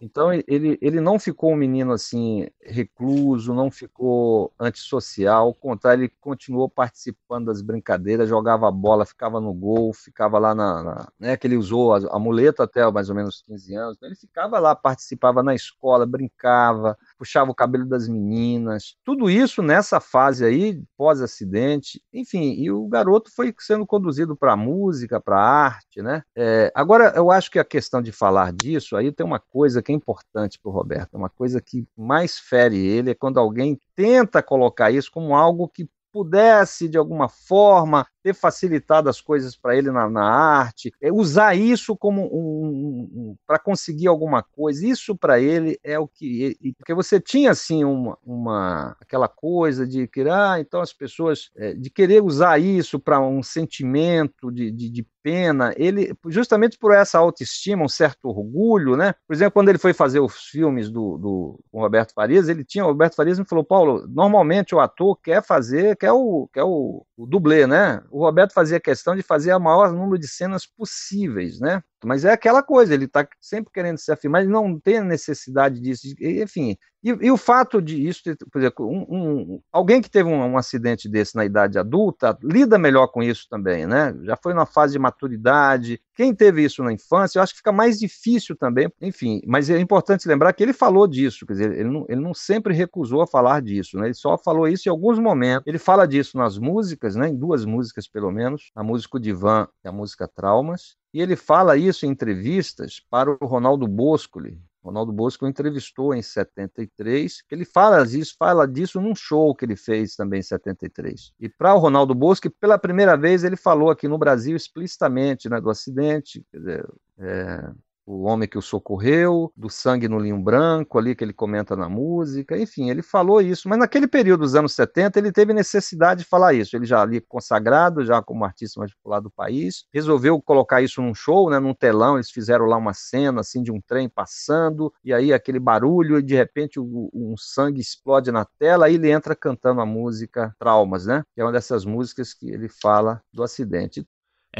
então 0.00 0.32
ele, 0.32 0.78
ele 0.80 1.00
não 1.00 1.18
ficou 1.18 1.52
um 1.52 1.56
menino 1.56 1.92
assim 1.92 2.48
recluso, 2.62 3.52
não 3.52 3.68
ficou 3.70 4.52
antissocial, 4.58 5.46
ao 5.46 5.54
contrário, 5.54 6.02
ele 6.04 6.12
continuou 6.20 6.68
participando 6.68 7.46
das 7.46 7.60
brincadeiras, 7.60 8.28
jogava 8.28 8.70
bola, 8.70 9.04
ficava 9.04 9.40
no 9.40 9.52
gol, 9.52 9.92
ficava 9.92 10.38
lá 10.38 10.54
na, 10.54 10.82
na 10.82 11.08
né, 11.18 11.36
que 11.36 11.46
ele 11.48 11.56
usou 11.56 11.94
a, 11.94 11.98
a 12.14 12.18
muleta 12.18 12.62
até 12.62 12.88
mais 12.90 13.10
ou 13.10 13.16
menos 13.16 13.42
15 13.42 13.74
anos, 13.74 13.96
então 13.96 14.08
ele 14.08 14.16
ficava 14.16 14.60
lá, 14.60 14.74
participava 14.76 15.42
na 15.42 15.54
escola, 15.54 16.06
brincava, 16.06 16.96
puxava 17.18 17.50
o 17.50 17.54
cabelo 17.54 17.84
das 17.84 18.08
meninas, 18.08 18.94
tudo 19.04 19.28
isso 19.28 19.62
nessa 19.62 20.00
fase 20.00 20.44
aí, 20.44 20.80
pós-acidente, 20.96 22.02
enfim, 22.12 22.54
e 22.54 22.70
o 22.70 22.86
garoto 22.86 23.30
foi 23.34 23.54
sendo 23.58 23.86
conduzido 23.86 24.36
para 24.36 24.56
música, 24.56 25.20
para 25.20 25.40
arte, 25.40 26.00
né? 26.00 26.22
É, 26.36 26.70
agora, 26.74 27.12
eu 27.16 27.30
acho 27.30 27.50
que 27.50 27.58
a 27.58 27.64
questão 27.64 28.00
de 28.00 28.12
falar 28.12 28.52
disso, 28.52 28.96
aí 28.96 29.10
tem 29.10 29.26
uma 29.26 29.40
coisa 29.40 29.82
que 29.82 29.90
é 29.92 29.94
importante 29.94 30.58
para 30.58 30.70
o 30.70 30.72
Roberto, 30.72 31.16
uma 31.16 31.28
coisa 31.28 31.60
que 31.60 31.86
mais 31.96 32.38
fere 32.38 32.78
ele 32.78 33.10
é 33.10 33.14
quando 33.14 33.38
alguém 33.38 33.78
tenta 33.94 34.42
colocar 34.42 34.90
isso 34.90 35.10
como 35.10 35.34
algo 35.34 35.68
que 35.68 35.88
pudesse, 36.12 36.88
de 36.88 36.96
alguma 36.96 37.28
forma, 37.28 38.06
ter 38.28 38.34
facilitado 38.34 39.08
as 39.08 39.20
coisas 39.20 39.56
para 39.56 39.76
ele 39.76 39.90
na, 39.90 40.08
na, 40.08 40.24
arte, 40.24 40.92
é 41.00 41.10
usar 41.10 41.54
isso 41.54 41.96
como 41.96 42.22
um, 42.22 42.66
um, 42.66 43.10
um 43.14 43.36
para 43.46 43.58
conseguir 43.58 44.06
alguma 44.06 44.42
coisa. 44.42 44.86
Isso 44.86 45.16
para 45.16 45.40
ele 45.40 45.78
é 45.82 45.98
o 45.98 46.06
que. 46.06 46.58
Porque 46.76 46.92
você 46.92 47.18
tinha 47.18 47.50
assim 47.50 47.84
uma, 47.84 48.18
uma 48.24 48.96
aquela 49.00 49.28
coisa 49.28 49.86
de 49.86 50.06
que, 50.06 50.20
ah, 50.22 50.56
então 50.60 50.80
as 50.80 50.92
pessoas. 50.92 51.50
É, 51.56 51.74
de 51.74 51.90
querer 51.90 52.22
usar 52.22 52.58
isso 52.58 52.98
para 52.98 53.20
um 53.20 53.42
sentimento 53.42 54.50
de, 54.50 54.70
de, 54.70 54.90
de 54.90 55.06
pena, 55.28 55.74
ele, 55.76 56.14
justamente 56.26 56.78
por 56.78 56.94
essa 56.94 57.18
autoestima, 57.18 57.84
um 57.84 57.88
certo 57.88 58.28
orgulho, 58.28 58.96
né? 58.96 59.14
Por 59.26 59.34
exemplo, 59.34 59.52
quando 59.52 59.68
ele 59.68 59.76
foi 59.76 59.92
fazer 59.92 60.20
os 60.20 60.34
filmes 60.46 60.90
do, 60.90 61.18
do 61.18 61.60
com 61.70 61.80
Roberto 61.80 62.14
Farias, 62.14 62.48
ele 62.48 62.64
tinha, 62.64 62.84
o 62.84 62.88
Roberto 62.88 63.14
Farias 63.14 63.38
me 63.38 63.44
falou, 63.44 63.62
Paulo, 63.62 64.06
normalmente 64.08 64.74
o 64.74 64.80
ator 64.80 65.18
quer 65.22 65.42
fazer, 65.42 65.96
quer 65.96 66.12
o, 66.12 66.48
quer 66.50 66.64
o, 66.64 67.04
o 67.14 67.26
dublê, 67.26 67.66
né? 67.66 68.02
O 68.10 68.17
Roberto 68.18 68.52
fazia 68.52 68.80
questão 68.80 69.14
de 69.16 69.22
fazer 69.22 69.54
o 69.54 69.60
maior 69.60 69.92
número 69.92 70.18
de 70.18 70.28
cenas 70.28 70.66
possíveis, 70.66 71.60
né? 71.60 71.82
Mas 72.04 72.24
é 72.24 72.32
aquela 72.32 72.62
coisa, 72.62 72.94
ele 72.94 73.06
está 73.06 73.26
sempre 73.40 73.72
querendo 73.72 73.98
se 73.98 74.12
afirmar, 74.12 74.42
ele 74.42 74.50
não 74.50 74.78
tem 74.78 75.02
necessidade 75.02 75.80
disso, 75.80 76.06
enfim. 76.20 76.76
E, 77.02 77.10
e 77.10 77.30
o 77.30 77.36
fato 77.36 77.80
de 77.80 78.08
isso, 78.08 78.22
por 78.50 78.58
exemplo, 78.58 78.88
um, 78.88 79.06
um, 79.08 79.60
alguém 79.70 80.02
que 80.02 80.10
teve 80.10 80.28
um, 80.28 80.34
um, 80.34 80.58
acidente 80.58 81.08
desse 81.08 81.36
na 81.36 81.44
idade 81.44 81.78
adulta 81.78 82.36
lida 82.42 82.76
melhor 82.76 83.06
com 83.06 83.22
isso 83.22 83.46
também, 83.48 83.86
né? 83.86 84.16
Já 84.24 84.36
foi 84.36 84.52
na 84.52 84.66
fase 84.66 84.94
de 84.94 84.98
maturidade. 84.98 86.00
Quem 86.16 86.34
teve 86.34 86.64
isso 86.64 86.82
na 86.82 86.92
infância, 86.92 87.38
eu 87.38 87.42
acho 87.42 87.52
que 87.52 87.58
fica 87.58 87.70
mais 87.70 88.00
difícil 88.00 88.56
também, 88.56 88.92
enfim. 89.00 89.40
Mas 89.46 89.70
é 89.70 89.78
importante 89.78 90.26
lembrar 90.26 90.52
que 90.52 90.62
ele 90.62 90.72
falou 90.72 91.06
disso, 91.06 91.46
quer 91.46 91.52
dizer, 91.52 91.72
ele 91.72 91.88
não, 91.88 92.04
ele 92.08 92.20
não 92.20 92.34
sempre 92.34 92.74
recusou 92.74 93.22
a 93.22 93.28
falar 93.28 93.62
disso, 93.62 93.96
né? 93.96 94.06
Ele 94.08 94.14
só 94.14 94.36
falou 94.36 94.66
isso 94.66 94.88
em 94.88 94.90
alguns 94.90 95.20
momentos. 95.20 95.66
Ele 95.66 95.78
fala 95.78 96.06
disso 96.06 96.36
nas 96.36 96.58
músicas, 96.58 97.14
né? 97.14 97.28
Em 97.28 97.36
duas 97.36 97.64
músicas 97.64 98.08
pelo 98.08 98.32
menos, 98.32 98.72
a 98.74 98.82
música 98.82 99.20
Divan 99.20 99.68
e 99.84 99.88
a 99.88 99.92
música 99.92 100.26
Traumas, 100.26 100.96
e 101.12 101.20
ele 101.20 101.36
fala 101.36 101.76
isso 101.76 102.06
em 102.06 102.10
entrevistas 102.10 103.00
para 103.10 103.30
o 103.30 103.46
Ronaldo 103.46 103.86
Boscoli. 103.86 104.60
Ronaldo 104.82 105.12
Bosco 105.12 105.46
entrevistou 105.46 106.14
em 106.14 106.22
73, 106.22 107.42
ele 107.50 107.64
fala 107.64 108.06
disso, 108.06 108.34
fala 108.38 108.66
disso 108.66 109.00
num 109.00 109.14
show 109.14 109.54
que 109.54 109.64
ele 109.64 109.76
fez 109.76 110.16
também 110.16 110.40
em 110.40 110.42
73. 110.42 111.32
E 111.38 111.48
para 111.48 111.74
o 111.74 111.78
Ronaldo 111.78 112.14
Bosco, 112.14 112.50
pela 112.50 112.78
primeira 112.78 113.16
vez 113.16 113.44
ele 113.44 113.56
falou 113.56 113.90
aqui 113.90 114.08
no 114.08 114.16
Brasil 114.16 114.56
explicitamente 114.56 115.48
né, 115.48 115.60
do 115.60 115.68
acidente, 115.68 116.44
quer 116.50 116.58
dizer, 116.58 116.88
é, 117.18 117.70
o 118.08 118.22
homem 118.22 118.48
que 118.48 118.56
o 118.56 118.62
socorreu, 118.62 119.52
do 119.54 119.68
sangue 119.68 120.08
no 120.08 120.18
linho 120.18 120.38
branco 120.38 120.98
ali 120.98 121.14
que 121.14 121.22
ele 121.22 121.32
comenta 121.32 121.76
na 121.76 121.88
música, 121.88 122.56
enfim, 122.56 122.88
ele 122.88 123.02
falou 123.02 123.40
isso, 123.42 123.68
mas 123.68 123.78
naquele 123.78 124.08
período 124.08 124.40
dos 124.40 124.54
anos 124.54 124.72
70 124.72 125.18
ele 125.18 125.30
teve 125.30 125.52
necessidade 125.52 126.22
de 126.22 126.26
falar 126.28 126.54
isso, 126.54 126.74
ele 126.74 126.86
já 126.86 127.02
ali 127.02 127.20
consagrado, 127.20 128.04
já 128.04 128.22
como 128.22 128.44
artista 128.44 128.80
mais 128.80 128.94
popular 128.94 129.20
do 129.20 129.30
país, 129.30 129.84
resolveu 129.92 130.40
colocar 130.40 130.80
isso 130.80 131.02
num 131.02 131.14
show, 131.14 131.50
né, 131.50 131.58
num 131.58 131.74
telão, 131.74 132.16
eles 132.16 132.30
fizeram 132.30 132.64
lá 132.64 132.78
uma 132.78 132.94
cena 132.94 133.40
assim 133.40 133.62
de 133.62 133.70
um 133.70 133.80
trem 133.80 134.08
passando, 134.08 134.90
e 135.04 135.12
aí 135.12 135.32
aquele 135.32 135.60
barulho 135.60 136.18
e 136.18 136.22
de 136.22 136.34
repente 136.34 136.80
um 136.80 137.34
sangue 137.36 137.80
explode 137.80 138.32
na 138.32 138.46
tela, 138.58 138.86
aí 138.86 138.94
ele 138.94 139.10
entra 139.10 139.36
cantando 139.36 139.82
a 139.82 139.86
música 139.86 140.54
Traumas, 140.58 141.04
né, 141.06 141.22
que 141.34 141.40
é 141.42 141.44
uma 141.44 141.52
dessas 141.52 141.84
músicas 141.84 142.32
que 142.32 142.50
ele 142.50 142.68
fala 142.68 143.20
do 143.32 143.42
acidente. 143.42 144.06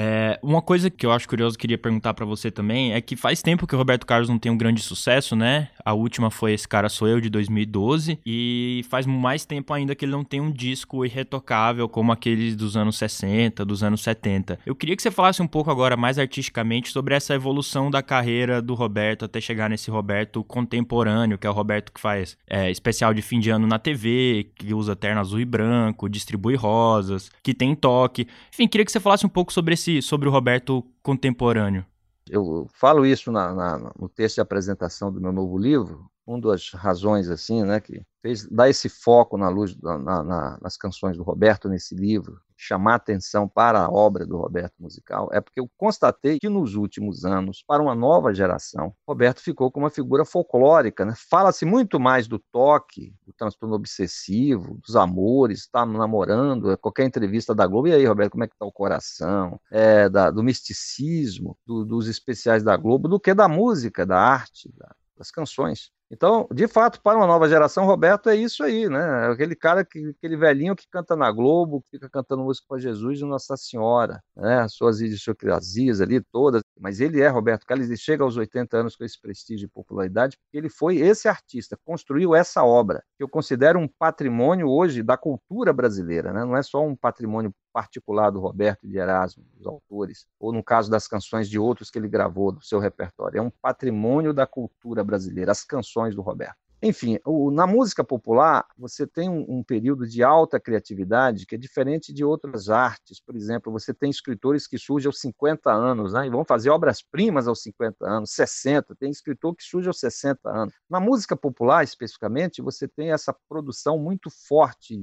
É, 0.00 0.38
uma 0.40 0.62
coisa 0.62 0.88
que 0.88 1.04
eu 1.04 1.10
acho 1.10 1.28
curioso 1.28 1.58
queria 1.58 1.76
perguntar 1.76 2.14
para 2.14 2.24
você 2.24 2.52
também 2.52 2.92
é 2.92 3.00
que 3.00 3.16
faz 3.16 3.42
tempo 3.42 3.66
que 3.66 3.74
o 3.74 3.78
Roberto 3.78 4.06
Carlos 4.06 4.28
não 4.28 4.38
tem 4.38 4.52
um 4.52 4.56
grande 4.56 4.80
sucesso, 4.80 5.34
né? 5.34 5.70
A 5.84 5.92
última 5.92 6.30
foi 6.30 6.52
Esse 6.52 6.68
Cara 6.68 6.88
Sou 6.88 7.08
Eu, 7.08 7.20
de 7.20 7.28
2012, 7.28 8.20
e 8.24 8.84
faz 8.88 9.06
mais 9.06 9.44
tempo 9.44 9.74
ainda 9.74 9.96
que 9.96 10.04
ele 10.04 10.12
não 10.12 10.22
tem 10.22 10.40
um 10.40 10.52
disco 10.52 11.04
irretocável 11.04 11.88
como 11.88 12.12
aqueles 12.12 12.54
dos 12.54 12.76
anos 12.76 12.96
60, 12.96 13.64
dos 13.64 13.82
anos 13.82 14.00
70. 14.02 14.60
Eu 14.64 14.76
queria 14.76 14.94
que 14.94 15.02
você 15.02 15.10
falasse 15.10 15.42
um 15.42 15.48
pouco 15.48 15.68
agora 15.68 15.96
mais 15.96 16.16
artisticamente 16.16 16.90
sobre 16.90 17.16
essa 17.16 17.34
evolução 17.34 17.90
da 17.90 18.00
carreira 18.00 18.62
do 18.62 18.74
Roberto 18.74 19.24
até 19.24 19.40
chegar 19.40 19.68
nesse 19.68 19.90
Roberto 19.90 20.44
contemporâneo, 20.44 21.36
que 21.36 21.46
é 21.46 21.50
o 21.50 21.52
Roberto 21.52 21.92
que 21.92 22.00
faz 22.00 22.38
é, 22.46 22.70
especial 22.70 23.12
de 23.12 23.20
fim 23.20 23.40
de 23.40 23.50
ano 23.50 23.66
na 23.66 23.80
TV, 23.80 24.48
que 24.54 24.72
usa 24.72 24.94
terno 24.94 25.20
azul 25.20 25.40
e 25.40 25.44
branco, 25.44 26.08
distribui 26.08 26.54
rosas, 26.54 27.32
que 27.42 27.52
tem 27.52 27.74
toque. 27.74 28.28
Enfim, 28.54 28.68
queria 28.68 28.84
que 28.84 28.92
você 28.92 29.00
falasse 29.00 29.26
um 29.26 29.28
pouco 29.28 29.52
sobre 29.52 29.74
esse 29.74 29.87
sobre 30.02 30.28
o 30.28 30.32
Roberto 30.32 30.84
contemporâneo? 31.02 31.84
Eu 32.30 32.66
falo 32.74 33.06
isso 33.06 33.32
na, 33.32 33.54
na, 33.54 33.92
no 33.98 34.08
texto 34.08 34.36
de 34.36 34.40
apresentação 34.42 35.12
do 35.12 35.20
meu 35.20 35.32
novo 35.32 35.56
livro. 35.56 36.10
Uma 36.28 36.40
das 36.40 36.70
razões 36.70 37.30
assim, 37.30 37.64
né, 37.64 37.80
que 37.80 38.02
fez 38.20 38.46
dar 38.48 38.68
esse 38.68 38.88
foco 38.88 39.38
na 39.38 39.48
luz 39.48 39.74
na, 39.80 40.58
nas 40.60 40.76
canções 40.76 41.16
do 41.16 41.22
Roberto 41.22 41.68
nesse 41.68 41.94
livro 41.94 42.38
chamar 42.58 42.96
atenção 42.96 43.48
para 43.48 43.84
a 43.84 43.88
obra 43.88 44.26
do 44.26 44.36
Roberto 44.36 44.74
musical 44.80 45.30
é 45.32 45.40
porque 45.40 45.60
eu 45.60 45.70
constatei 45.76 46.40
que 46.40 46.48
nos 46.48 46.74
últimos 46.74 47.24
anos, 47.24 47.62
para 47.66 47.80
uma 47.80 47.94
nova 47.94 48.34
geração, 48.34 48.92
Roberto 49.06 49.40
ficou 49.40 49.70
como 49.70 49.84
uma 49.84 49.90
figura 49.90 50.24
folclórica. 50.24 51.04
Né? 51.04 51.14
Fala-se 51.30 51.64
muito 51.64 52.00
mais 52.00 52.26
do 52.26 52.38
toque, 52.38 53.14
do 53.24 53.32
transtorno 53.32 53.76
obsessivo, 53.76 54.78
dos 54.84 54.96
amores, 54.96 55.60
está 55.60 55.86
namorando, 55.86 56.76
qualquer 56.78 57.06
entrevista 57.06 57.54
da 57.54 57.66
Globo, 57.66 57.88
e 57.88 57.92
aí, 57.92 58.04
Roberto, 58.04 58.32
como 58.32 58.44
é 58.44 58.48
que 58.48 58.54
está 58.54 58.66
o 58.66 58.72
coração? 58.72 59.60
É, 59.70 60.08
da, 60.08 60.30
do 60.30 60.42
misticismo, 60.42 61.56
do, 61.64 61.84
dos 61.84 62.08
especiais 62.08 62.64
da 62.64 62.76
Globo, 62.76 63.08
do 63.08 63.20
que 63.20 63.32
da 63.32 63.46
música, 63.46 64.04
da 64.04 64.18
arte, 64.18 64.70
da, 64.76 64.94
das 65.16 65.30
canções. 65.30 65.92
Então, 66.10 66.48
de 66.52 66.66
fato, 66.66 67.02
para 67.02 67.18
uma 67.18 67.26
nova 67.26 67.46
geração, 67.48 67.84
Roberto 67.84 68.30
é 68.30 68.36
isso 68.36 68.64
aí, 68.64 68.88
né? 68.88 69.26
É 69.26 69.30
aquele 69.30 69.54
cara, 69.54 69.84
que, 69.84 70.14
aquele 70.16 70.36
velhinho 70.38 70.74
que 70.74 70.86
canta 70.90 71.14
na 71.14 71.30
Globo, 71.30 71.82
que 71.82 71.90
fica 71.90 72.08
cantando 72.08 72.42
música 72.42 72.66
para 72.66 72.78
Jesus 72.78 73.20
e 73.20 73.24
Nossa 73.24 73.56
Senhora, 73.58 74.22
né? 74.34 74.60
As 74.60 74.72
suas 74.72 75.02
idiosincrasias 75.02 76.00
ali 76.00 76.20
todas. 76.32 76.62
Mas 76.80 77.00
ele 77.00 77.20
é 77.20 77.28
Roberto 77.28 77.66
Carlos, 77.66 77.86
ele 77.86 77.96
chega 77.98 78.24
aos 78.24 78.38
80 78.38 78.76
anos 78.78 78.96
com 78.96 79.04
esse 79.04 79.20
prestígio 79.20 79.66
e 79.66 79.68
popularidade, 79.68 80.38
porque 80.38 80.56
ele 80.56 80.70
foi 80.70 80.96
esse 80.96 81.28
artista, 81.28 81.78
construiu 81.84 82.34
essa 82.34 82.64
obra, 82.64 83.02
que 83.18 83.22
eu 83.22 83.28
considero 83.28 83.78
um 83.78 83.88
patrimônio 83.98 84.68
hoje 84.68 85.02
da 85.02 85.16
cultura 85.16 85.74
brasileira, 85.74 86.32
né? 86.32 86.42
Não 86.44 86.56
é 86.56 86.62
só 86.62 86.82
um 86.82 86.96
patrimônio 86.96 87.52
particular 87.72 88.30
do 88.30 88.40
Roberto 88.40 88.84
e 88.84 88.88
de 88.88 88.98
Erasmo, 88.98 89.44
dos 89.54 89.66
autores, 89.66 90.26
ou 90.38 90.52
no 90.52 90.62
caso 90.62 90.90
das 90.90 91.06
canções 91.06 91.48
de 91.48 91.58
outros 91.58 91.90
que 91.90 91.98
ele 91.98 92.08
gravou 92.08 92.52
do 92.52 92.62
seu 92.62 92.78
repertório. 92.78 93.38
É 93.38 93.42
um 93.42 93.50
patrimônio 93.50 94.32
da 94.32 94.46
cultura 94.46 95.02
brasileira, 95.04 95.52
as 95.52 95.64
canções 95.64 96.14
do 96.14 96.22
Roberto. 96.22 96.67
Enfim, 96.80 97.18
o, 97.24 97.50
na 97.50 97.66
música 97.66 98.04
popular, 98.04 98.64
você 98.78 99.04
tem 99.04 99.28
um, 99.28 99.44
um, 99.48 99.62
período 99.64 100.06
de 100.06 100.22
alta 100.22 100.60
criatividade 100.60 101.44
que 101.44 101.56
é 101.56 101.58
diferente 101.58 102.12
de 102.12 102.24
outras 102.24 102.70
artes. 102.70 103.20
Por 103.20 103.34
exemplo, 103.34 103.72
você 103.72 103.92
tem 103.92 104.08
escritores 104.08 104.64
que 104.68 104.78
surgem 104.78 105.08
aos 105.08 105.20
50 105.20 105.72
anos 105.72 106.12
né, 106.12 106.26
e 106.26 106.30
vão 106.30 106.44
fazer 106.44 106.70
obras-primas 106.70 107.48
aos 107.48 107.62
50 107.62 108.08
anos, 108.08 108.30
60. 108.30 108.94
Tem 108.94 109.10
escritor 109.10 109.56
que 109.56 109.64
surge 109.64 109.88
aos 109.88 109.98
60 109.98 110.48
anos. 110.48 110.74
Na 110.88 111.00
música 111.00 111.36
popular, 111.36 111.82
especificamente, 111.82 112.62
você 112.62 112.86
tem 112.86 113.10
essa 113.10 113.34
produção 113.48 113.98
muito 113.98 114.30
forte, 114.30 114.96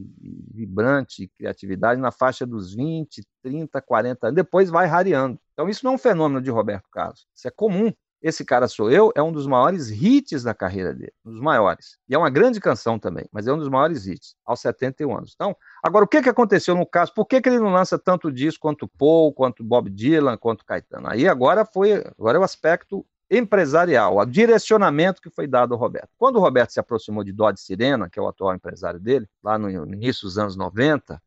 vibrante, 0.53 1.30
criatividade 1.36 1.99
na 1.99 2.11
faixa 2.11 2.45
dos 2.45 2.73
20, 2.73 3.21
30, 3.43 3.82
40 3.82 4.28
anos. 4.28 4.36
Depois 4.36 4.69
vai 4.69 4.88
rareando. 4.88 5.38
Então, 5.51 5.67
isso 5.67 5.84
não 5.84 5.91
é 5.91 5.95
um 5.95 5.97
fenômeno 5.97 6.41
de 6.41 6.49
Roberto 6.49 6.89
Carlos. 6.89 7.28
Isso 7.36 7.49
é 7.49 7.51
comum 7.51 7.91
esse 8.28 8.43
Cara 8.43 8.67
Sou 8.67 8.89
Eu 8.89 9.11
é 9.15 9.21
um 9.21 9.32
dos 9.32 9.45
maiores 9.45 9.91
hits 9.91 10.41
da 10.41 10.51
carreira 10.51 10.95
dele, 10.95 11.13
um 11.23 11.32
dos 11.32 11.39
maiores. 11.39 11.99
E 12.09 12.15
é 12.15 12.17
uma 12.17 12.32
grande 12.32 12.59
canção 12.59 12.97
também, 12.97 13.30
mas 13.32 13.45
é 13.45 13.53
um 13.53 13.57
dos 13.57 13.69
maiores 13.69 14.07
hits, 14.07 14.36
aos 14.43 14.59
71 14.61 15.15
anos. 15.15 15.34
Então, 15.36 15.55
agora, 15.84 16.05
o 16.05 16.07
que, 16.07 16.23
que 16.23 16.30
aconteceu 16.30 16.76
no 16.76 16.88
caso? 16.88 17.13
Por 17.13 17.28
que, 17.28 17.39
que 17.39 17.47
ele 17.47 17.59
não 17.59 17.71
lança 17.71 17.99
tanto 17.99 18.32
disco 18.32 18.63
quanto 18.63 18.88
Paul, 18.88 19.32
quanto 19.32 19.63
Bob 19.63 19.91
Dylan, 19.91 20.38
quanto 20.38 20.65
Caetano? 20.65 21.07
Aí 21.07 21.28
agora 21.28 21.63
foi, 21.65 22.03
agora 22.17 22.39
é 22.39 22.41
o 22.41 22.43
aspecto 22.43 23.05
empresarial, 23.30 24.17
o 24.17 24.26
direcionamento 24.26 25.21
que 25.21 25.30
foi 25.30 25.45
dado 25.45 25.76
ao 25.76 25.80
Roberto. 25.80 26.09
Quando 26.17 26.38
o 26.38 26.39
Roberto 26.39 26.71
se 26.71 26.80
aproximou 26.80 27.23
de 27.23 27.32
Dodge 27.32 27.61
Sirena, 27.61 28.09
que 28.09 28.17
é 28.17 28.21
o 28.21 28.28
atual 28.28 28.55
empresário 28.55 28.99
dele, 28.99 29.30
lá 29.43 29.59
no 29.59 29.69
início 29.69 30.23
dos 30.23 30.39
anos 30.39 30.55
90, 30.55 31.21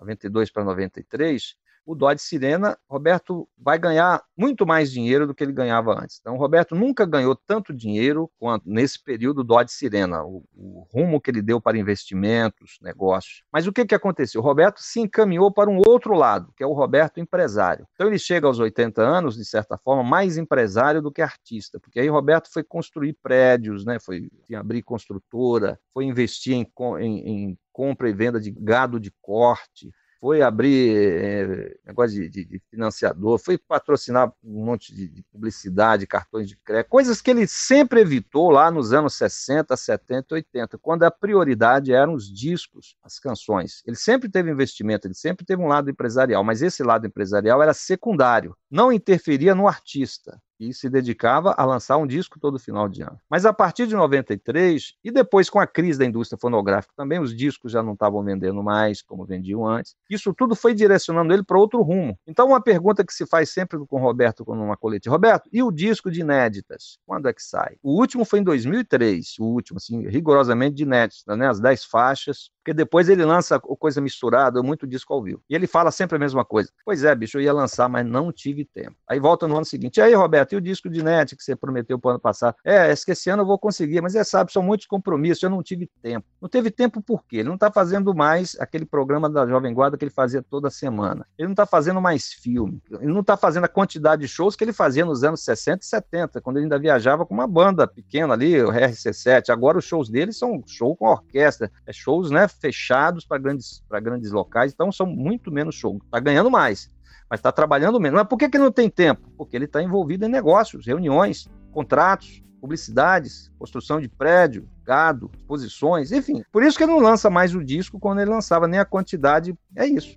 92 0.00 0.50
para 0.50 0.64
93, 0.64 1.54
o 1.84 1.94
Dodge 1.94 2.22
Sirena, 2.22 2.78
Roberto 2.88 3.48
vai 3.58 3.78
ganhar 3.78 4.22
muito 4.36 4.66
mais 4.66 4.92
dinheiro 4.92 5.26
do 5.26 5.34
que 5.34 5.42
ele 5.42 5.52
ganhava 5.52 5.92
antes. 5.92 6.18
Então, 6.20 6.34
o 6.34 6.38
Roberto 6.38 6.74
nunca 6.74 7.04
ganhou 7.04 7.34
tanto 7.34 7.74
dinheiro 7.74 8.30
quanto 8.38 8.68
nesse 8.68 9.02
período 9.02 9.42
Dodge 9.42 9.72
Sirena, 9.72 10.22
o, 10.22 10.44
o 10.54 10.86
rumo 10.92 11.20
que 11.20 11.30
ele 11.30 11.42
deu 11.42 11.60
para 11.60 11.78
investimentos, 11.78 12.78
negócios. 12.80 13.42
Mas 13.52 13.66
o 13.66 13.72
que, 13.72 13.84
que 13.84 13.94
aconteceu? 13.94 14.40
O 14.40 14.44
Roberto 14.44 14.80
se 14.80 15.00
encaminhou 15.00 15.52
para 15.52 15.70
um 15.70 15.78
outro 15.78 16.14
lado, 16.14 16.52
que 16.56 16.62
é 16.62 16.66
o 16.66 16.72
Roberto 16.72 17.18
empresário. 17.18 17.86
Então, 17.94 18.06
ele 18.06 18.18
chega 18.18 18.46
aos 18.46 18.58
80 18.58 19.02
anos, 19.02 19.36
de 19.36 19.44
certa 19.44 19.76
forma, 19.78 20.02
mais 20.02 20.36
empresário 20.36 21.02
do 21.02 21.10
que 21.10 21.22
artista, 21.22 21.80
porque 21.80 21.98
aí 21.98 22.08
Roberto 22.08 22.52
foi 22.52 22.62
construir 22.62 23.16
prédios, 23.22 23.84
né? 23.84 23.98
foi 23.98 24.30
abrir 24.54 24.82
construtora, 24.82 25.78
foi 25.92 26.04
investir 26.04 26.54
em, 26.54 26.66
em, 27.00 27.28
em 27.28 27.58
compra 27.72 28.08
e 28.08 28.12
venda 28.12 28.40
de 28.40 28.50
gado 28.50 29.00
de 29.00 29.12
corte, 29.20 29.90
foi 30.20 30.42
abrir 30.42 30.96
é, 30.96 31.76
negócio 31.86 32.28
de, 32.28 32.44
de, 32.44 32.62
financiador, 32.70 33.38
foi 33.38 33.56
patrocinar 33.56 34.30
um 34.44 34.64
monte 34.64 34.94
de, 34.94 35.08
de, 35.08 35.22
publicidade, 35.32 36.06
cartões 36.06 36.46
de 36.46 36.56
crédito, 36.56 36.90
coisas 36.90 37.22
que 37.22 37.30
ele 37.30 37.46
sempre 37.46 38.00
evitou 38.00 38.50
lá 38.50 38.70
nos 38.70 38.92
anos 38.92 39.14
60, 39.14 39.74
70, 39.74 40.34
80, 40.34 40.78
quando 40.78 41.04
a 41.04 41.10
prioridade 41.10 41.92
eram 41.92 42.12
os 42.12 42.30
discos, 42.30 42.96
as 43.02 43.18
canções. 43.18 43.82
Ele 43.86 43.96
sempre 43.96 44.28
teve 44.28 44.50
investimento, 44.50 45.06
ele 45.06 45.14
sempre 45.14 45.46
teve 45.46 45.62
um 45.62 45.68
lado 45.68 45.90
empresarial, 45.90 46.44
mas 46.44 46.60
esse 46.60 46.82
lado 46.82 47.06
empresarial 47.06 47.62
era 47.62 47.72
secundário, 47.72 48.54
não 48.70 48.92
interferia 48.92 49.54
no 49.54 49.66
artista 49.66 50.38
e 50.60 50.74
se 50.74 50.90
dedicava 50.90 51.54
a 51.56 51.64
lançar 51.64 51.96
um 51.96 52.06
disco 52.06 52.38
todo 52.38 52.58
final 52.58 52.88
de 52.88 53.02
ano. 53.02 53.18
Mas 53.28 53.46
a 53.46 53.52
partir 53.52 53.86
de 53.86 53.94
93, 53.96 54.94
e 55.02 55.10
depois 55.10 55.48
com 55.48 55.58
a 55.58 55.66
crise 55.66 55.98
da 55.98 56.04
indústria 56.04 56.38
fonográfica 56.38 56.92
também, 56.94 57.18
os 57.18 57.34
discos 57.34 57.72
já 57.72 57.82
não 57.82 57.94
estavam 57.94 58.22
vendendo 58.22 58.62
mais 58.62 59.00
como 59.00 59.24
vendiam 59.24 59.66
antes. 59.66 59.96
Isso 60.08 60.34
tudo 60.34 60.54
foi 60.54 60.74
direcionando 60.74 61.32
ele 61.32 61.42
para 61.42 61.58
outro 61.58 61.80
rumo. 61.80 62.18
Então, 62.26 62.48
uma 62.48 62.60
pergunta 62.60 63.04
que 63.04 63.14
se 63.14 63.26
faz 63.26 63.50
sempre 63.50 63.78
com 63.86 63.96
o 63.96 64.00
Roberto 64.02 64.44
quando 64.44 64.62
uma 64.62 64.76
colete, 64.76 65.08
Roberto, 65.08 65.48
e 65.52 65.62
o 65.62 65.70
disco 65.70 66.10
de 66.10 66.20
inéditas? 66.20 66.98
Quando 67.06 67.28
é 67.28 67.32
que 67.32 67.42
sai? 67.42 67.76
O 67.82 67.98
último 67.98 68.24
foi 68.24 68.40
em 68.40 68.44
2003, 68.44 69.36
o 69.38 69.44
último, 69.44 69.78
assim, 69.78 70.06
rigorosamente 70.08 70.74
de 70.76 70.82
inéditas, 70.82 71.36
né? 71.36 71.48
As 71.48 71.60
10 71.60 71.84
faixas, 71.84 72.50
porque 72.70 72.74
depois 72.74 73.08
ele 73.08 73.24
lança 73.24 73.58
coisa 73.58 74.00
misturada, 74.00 74.62
muito 74.62 74.86
disco 74.86 75.12
ao 75.12 75.20
vivo. 75.20 75.42
E 75.50 75.56
ele 75.56 75.66
fala 75.66 75.90
sempre 75.90 76.14
a 76.14 76.18
mesma 76.20 76.44
coisa. 76.44 76.70
Pois 76.84 77.02
é, 77.02 77.12
bicho, 77.16 77.36
eu 77.36 77.42
ia 77.42 77.52
lançar, 77.52 77.88
mas 77.88 78.06
não 78.06 78.30
tive 78.30 78.64
tempo. 78.64 78.94
Aí 79.08 79.18
volta 79.18 79.48
no 79.48 79.56
ano 79.56 79.64
seguinte. 79.64 79.96
E 79.96 80.00
aí, 80.00 80.14
Roberto, 80.14 80.52
e 80.52 80.56
o 80.56 80.60
disco 80.60 80.88
de 80.88 81.02
net 81.02 81.34
que 81.34 81.42
você 81.42 81.56
prometeu 81.56 81.98
para 81.98 82.08
o 82.08 82.10
ano 82.12 82.20
passado? 82.20 82.54
É, 82.64 82.92
esse 82.92 83.28
ano 83.28 83.42
eu 83.42 83.46
vou 83.46 83.58
conseguir, 83.58 84.00
mas 84.00 84.14
é, 84.14 84.22
sabe, 84.22 84.52
são 84.52 84.62
muitos 84.62 84.86
compromissos, 84.86 85.42
eu 85.42 85.50
não 85.50 85.64
tive 85.64 85.90
tempo. 86.00 86.24
Não 86.40 86.48
teve 86.48 86.70
tempo 86.70 87.02
por 87.02 87.24
quê? 87.26 87.38
Ele 87.38 87.48
não 87.48 87.56
está 87.56 87.72
fazendo 87.72 88.14
mais 88.14 88.56
aquele 88.60 88.86
programa 88.86 89.28
da 89.28 89.44
Jovem 89.48 89.74
Guarda 89.74 89.98
que 89.98 90.04
ele 90.04 90.12
fazia 90.12 90.40
toda 90.40 90.70
semana. 90.70 91.26
Ele 91.36 91.48
não 91.48 91.54
está 91.54 91.66
fazendo 91.66 92.00
mais 92.00 92.32
filme. 92.32 92.80
Ele 93.00 93.12
não 93.12 93.22
está 93.22 93.36
fazendo 93.36 93.64
a 93.64 93.68
quantidade 93.68 94.22
de 94.22 94.28
shows 94.28 94.54
que 94.54 94.62
ele 94.62 94.72
fazia 94.72 95.04
nos 95.04 95.24
anos 95.24 95.42
60 95.42 95.82
e 95.82 95.86
70, 95.88 96.40
quando 96.40 96.58
ele 96.58 96.66
ainda 96.66 96.78
viajava 96.78 97.26
com 97.26 97.34
uma 97.34 97.48
banda 97.48 97.84
pequena 97.88 98.34
ali, 98.34 98.62
o 98.62 98.68
RC7. 98.68 99.50
Agora 99.50 99.78
os 99.78 99.84
shows 99.84 100.08
dele 100.08 100.32
são 100.32 100.62
show 100.64 100.94
com 100.94 101.06
orquestra, 101.06 101.68
é 101.84 101.92
shows, 101.92 102.30
né, 102.30 102.46
fechados 102.60 103.24
para 103.24 103.38
grandes, 103.38 103.82
grandes 104.02 104.30
locais, 104.30 104.72
então 104.72 104.92
são 104.92 105.06
muito 105.06 105.50
menos 105.50 105.74
shows. 105.74 106.02
Está 106.04 106.20
ganhando 106.20 106.50
mais, 106.50 106.90
mas 107.28 107.38
está 107.38 107.50
trabalhando 107.50 108.00
menos. 108.00 108.18
Mas 108.18 108.28
por 108.28 108.38
que, 108.38 108.48
que 108.48 108.58
não 108.58 108.70
tem 108.70 108.90
tempo? 108.90 109.30
Porque 109.36 109.56
ele 109.56 109.64
está 109.64 109.82
envolvido 109.82 110.24
em 110.24 110.28
negócios, 110.28 110.86
reuniões, 110.86 111.48
contratos, 111.72 112.42
publicidades, 112.60 113.50
construção 113.58 114.00
de 114.00 114.08
prédio, 114.08 114.68
gado, 114.84 115.30
exposições, 115.36 116.12
enfim. 116.12 116.42
Por 116.52 116.62
isso 116.62 116.76
que 116.76 116.84
ele 116.84 116.92
não 116.92 117.00
lança 117.00 117.30
mais 117.30 117.54
o 117.54 117.64
disco 117.64 117.98
quando 117.98 118.20
ele 118.20 118.30
lançava, 118.30 118.68
nem 118.68 118.78
a 118.78 118.84
quantidade. 118.84 119.54
É 119.74 119.86
isso. 119.86 120.14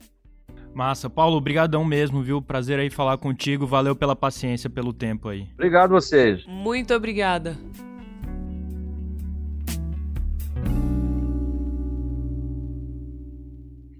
Massa. 0.74 1.10
Paulo, 1.10 1.40
brigadão 1.40 1.86
mesmo, 1.86 2.22
viu? 2.24 2.42
Prazer 2.42 2.80
aí 2.80 2.90
falar 2.90 3.18
contigo. 3.18 3.68
Valeu 3.68 3.96
pela 3.96 4.16
paciência, 4.16 4.70
pelo 4.70 4.92
tempo 4.92 5.30
aí. 5.30 5.48
Obrigado 5.54 5.92
vocês. 5.92 6.46
Muito 6.48 6.94
obrigada. 6.94 7.56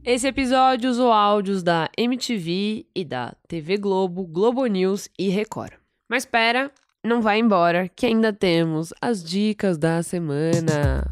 Esse 0.06 0.28
episódio 0.28 0.90
usou 0.90 1.14
áudios 1.14 1.64
da 1.64 1.90
MTV 1.98 2.86
e 2.94 3.06
da 3.06 3.34
TV 3.48 3.78
Globo, 3.78 4.26
Globo 4.26 4.66
News 4.66 5.08
e 5.18 5.30
Record. 5.30 5.76
Mas 6.10 6.24
espera, 6.24 6.70
não 7.02 7.22
vai 7.22 7.40
embora, 7.40 7.88
que 7.88 8.06
ainda 8.06 8.34
temos 8.34 8.94
as 9.02 9.24
dicas 9.24 9.78
da 9.78 10.04
semana. 10.04 11.06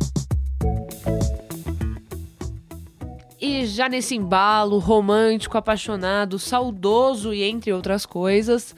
E 3.41 3.65
já 3.65 3.89
nesse 3.89 4.15
embalo 4.15 4.77
romântico, 4.77 5.57
apaixonado, 5.57 6.37
saudoso 6.37 7.33
e 7.33 7.41
entre 7.41 7.73
outras 7.73 8.05
coisas, 8.05 8.75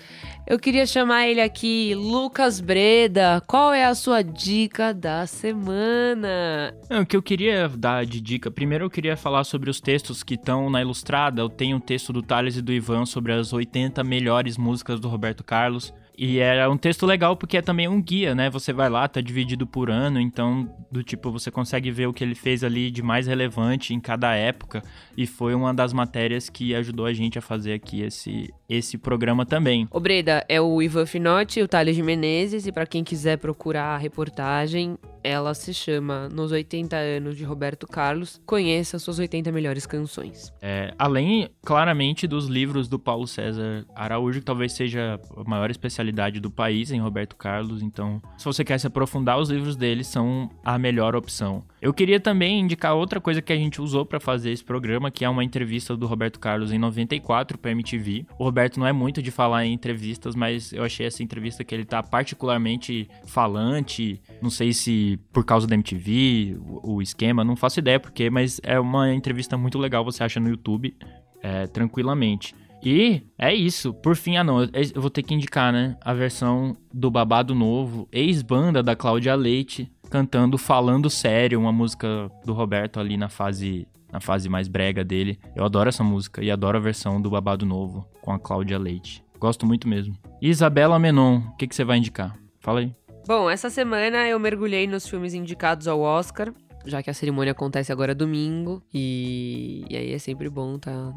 eu 0.48 0.58
queria 0.58 0.86
chamar 0.86 1.28
ele 1.28 1.42
aqui, 1.42 1.94
Lucas 1.94 2.62
Breda. 2.62 3.44
Qual 3.46 3.74
é 3.74 3.84
a 3.84 3.94
sua 3.94 4.22
dica 4.22 4.94
da 4.94 5.28
semana? 5.28 6.74
o 6.90 7.06
que 7.06 7.18
eu 7.18 7.22
queria 7.22 7.68
dar 7.68 8.06
de 8.06 8.22
dica, 8.22 8.50
primeiro 8.50 8.86
eu 8.86 8.90
queria 8.90 9.18
falar 9.18 9.44
sobre 9.44 9.70
os 9.70 9.82
textos 9.82 10.24
que 10.24 10.36
estão 10.36 10.70
na 10.70 10.80
Ilustrada. 10.80 11.42
Eu 11.42 11.50
tenho 11.50 11.76
um 11.76 11.82
texto 11.82 12.14
do 12.14 12.22
Thales 12.22 12.56
e 12.56 12.62
do 12.62 12.72
Ivan 12.72 13.06
sobre 13.06 13.34
as 13.34 13.52
80 13.52 14.02
melhores 14.02 14.58
músicas 14.58 14.98
do 14.98 15.10
Roberto 15.10 15.44
Carlos. 15.44 15.94
E 16.18 16.40
era 16.40 16.70
um 16.70 16.78
texto 16.78 17.06
legal 17.06 17.36
porque 17.36 17.58
é 17.58 17.62
também 17.62 17.88
um 17.88 18.02
guia, 18.02 18.36
né? 18.36 18.50
Você 18.50 18.72
vai 18.72 18.90
lá, 18.90 19.08
tá 19.08 19.20
dividido 19.20 19.66
por 19.66 19.90
ano, 19.90 20.20
então 20.20 20.70
do 20.92 21.04
tipo 21.04 21.32
você 21.32 21.50
consegue 21.50 21.90
ver 21.90 22.08
o 22.08 22.14
que 22.14 22.24
ele 22.24 22.36
fez 22.36 22.64
ali 22.64 22.92
de 22.92 23.02
mais 23.02 23.28
relevante 23.28 23.94
em 23.94 24.00
cada 24.00 24.36
época 24.36 24.84
e 25.18 25.26
foi 25.26 25.56
uma 25.56 25.74
das 25.74 25.92
matérias 25.92 26.50
que 26.50 26.76
ajudou 26.76 27.06
a 27.06 27.14
gente 27.14 27.38
a 27.40 27.42
fazer 27.42 27.74
aqui 27.74 28.02
esse 28.02 28.54
esse 28.70 28.98
programa 28.98 29.46
também. 29.46 29.88
O 29.92 30.00
Breda 30.00 30.44
é 30.50 30.60
o 30.60 30.82
Ivan 30.82 31.06
Finotti, 31.06 31.62
o 31.62 31.68
Thales 31.68 31.96
de 31.96 32.02
Menezes 32.02 32.66
e 32.66 32.72
para 32.72 32.88
quem 32.88 33.04
quiser 33.04 33.38
procurar 33.38 33.96
a 33.96 33.98
reportagem, 33.98 34.98
ela 35.24 35.54
se 35.54 35.74
chama 35.74 36.28
Nos 36.30 36.52
80 36.52 36.96
anos 36.96 37.38
de 37.38 37.44
Roberto 37.44 37.86
Carlos, 37.86 38.42
conheça 38.48 38.98
suas 38.98 39.20
80 39.20 39.52
melhores 39.52 39.86
canções. 39.86 40.52
É, 40.60 40.92
além 40.98 41.50
claramente 41.64 42.26
dos 42.26 42.48
livros 42.48 42.88
do 42.88 42.98
Paulo 42.98 43.28
César 43.28 43.86
Araújo, 43.96 44.40
que 44.40 44.46
talvez 44.46 44.74
seja 44.74 45.20
a 45.38 45.44
maior 45.48 45.70
especialidade 45.70 46.03
especialidade 46.04 46.40
do 46.40 46.52
país 46.52 46.92
em 46.92 47.00
Roberto 47.00 47.36
Carlos, 47.36 47.82
então 47.82 48.22
se 48.38 48.46
você 48.46 48.64
quer 48.64 48.78
se 48.78 48.88
aprofundar, 48.88 49.40
os 49.40 49.50
livros 49.50 49.76
dele 49.76 50.04
são 50.04 50.50
a 50.64 50.78
melhor 50.78 51.16
opção. 51.16 51.64
Eu 51.82 51.94
queria 51.94 52.20
também 52.20 52.60
indicar 52.60 52.96
outra 52.96 53.20
coisa 53.20 53.42
que 53.42 53.52
a 53.52 53.56
gente 53.56 53.82
usou 53.82 54.06
para 54.06 54.20
fazer 54.20 54.52
esse 54.52 54.64
programa, 54.64 55.10
que 55.10 55.26
é 55.26 55.30
uma 55.30 55.44
entrevista 55.44 55.96
do 55.96 56.06
Roberto 56.06 56.40
Carlos 56.40 56.72
em 56.72 56.78
94 56.78 57.58
para 57.58 57.72
MTV. 57.72 58.26
O 58.38 58.44
Roberto 58.44 58.80
não 58.80 58.88
é 58.88 58.94
muito 58.94 59.22
de 59.22 59.32
falar 59.32 59.66
em 59.66 59.74
entrevistas, 59.74 60.36
mas 60.36 60.72
eu 60.74 60.84
achei 60.84 61.06
essa 61.06 61.24
entrevista 61.24 61.64
que 61.64 61.74
ele 61.74 61.86
tá 61.86 62.02
particularmente 62.04 63.10
falante, 63.26 64.22
não 64.42 64.50
sei 64.50 64.74
se 64.74 65.20
por 65.32 65.44
causa 65.46 65.68
da 65.68 65.76
MTV, 65.76 66.58
o, 66.84 67.02
esquema, 67.02 67.44
não 67.44 67.56
faço 67.56 67.80
ideia 67.80 68.00
porque, 68.00 68.30
mas 68.30 68.60
é 68.64 68.80
uma 68.80 69.14
entrevista 69.14 69.58
muito 69.58 69.78
legal, 69.78 70.04
você 70.04 70.24
acha 70.24 70.40
no 70.40 70.50
YouTube, 70.50 70.96
é, 71.42 71.68
tranquilamente. 71.68 72.56
E 72.84 73.24
é 73.38 73.54
isso. 73.54 73.94
Por 73.94 74.16
fim, 74.16 74.38
ah 74.38 74.44
não, 74.44 74.64
eu 74.64 75.02
vou 75.02 75.10
ter 75.10 75.24
que 75.24 75.34
indicar, 75.34 75.72
né? 75.72 75.98
A 76.02 76.14
versão 76.14 76.76
do 76.94 77.10
Babado 77.10 77.56
Novo, 77.56 78.08
ex-banda 78.12 78.84
da 78.84 78.96
Cláudia 78.96 79.36
Leite, 79.36 79.92
cantando 80.10 80.58
Falando 80.58 81.10
Sério, 81.10 81.60
uma 81.60 81.72
música 81.72 82.30
do 82.46 82.54
Roberto 82.54 83.00
ali 83.00 83.18
na 83.18 83.30
fase 83.30 83.88
na 84.12 84.20
fase 84.20 84.48
mais 84.48 84.68
brega 84.68 85.04
dele. 85.04 85.40
Eu 85.56 85.66
adoro 85.66 85.90
essa 85.90 86.04
música 86.04 86.44
e 86.44 86.52
adoro 86.52 86.78
a 86.78 86.82
versão 86.82 87.20
do 87.20 87.32
Babado 87.32 87.66
Novo 87.66 88.08
com 88.22 88.32
a 88.32 88.38
Cláudia 88.38 88.78
Leite. 88.78 89.24
Gosto 89.40 89.66
muito 89.66 89.88
mesmo. 89.88 90.16
Isabela 90.40 91.00
Menon, 91.00 91.38
o 91.40 91.56
que, 91.56 91.68
que 91.68 91.76
você 91.76 91.84
vai 91.84 91.98
indicar? 91.98 92.38
Fala 92.60 92.82
aí. 92.82 92.94
Bom, 93.26 93.50
essa 93.50 93.72
semana 93.72 94.28
eu 94.28 94.40
mergulhei 94.40 94.86
nos 94.86 95.08
filmes 95.08 95.34
indicados 95.34 95.88
ao 95.88 96.00
Oscar, 96.00 96.54
já 96.86 97.02
que 97.02 97.10
a 97.10 97.14
cerimônia 97.14 97.54
acontece 97.54 97.92
agora 97.92 98.14
domingo. 98.14 98.84
E, 98.94 99.84
e 99.90 99.98
aí 99.98 100.14
é 100.14 100.20
sempre 100.20 100.48
bom 100.48 100.78
tá 100.78 101.12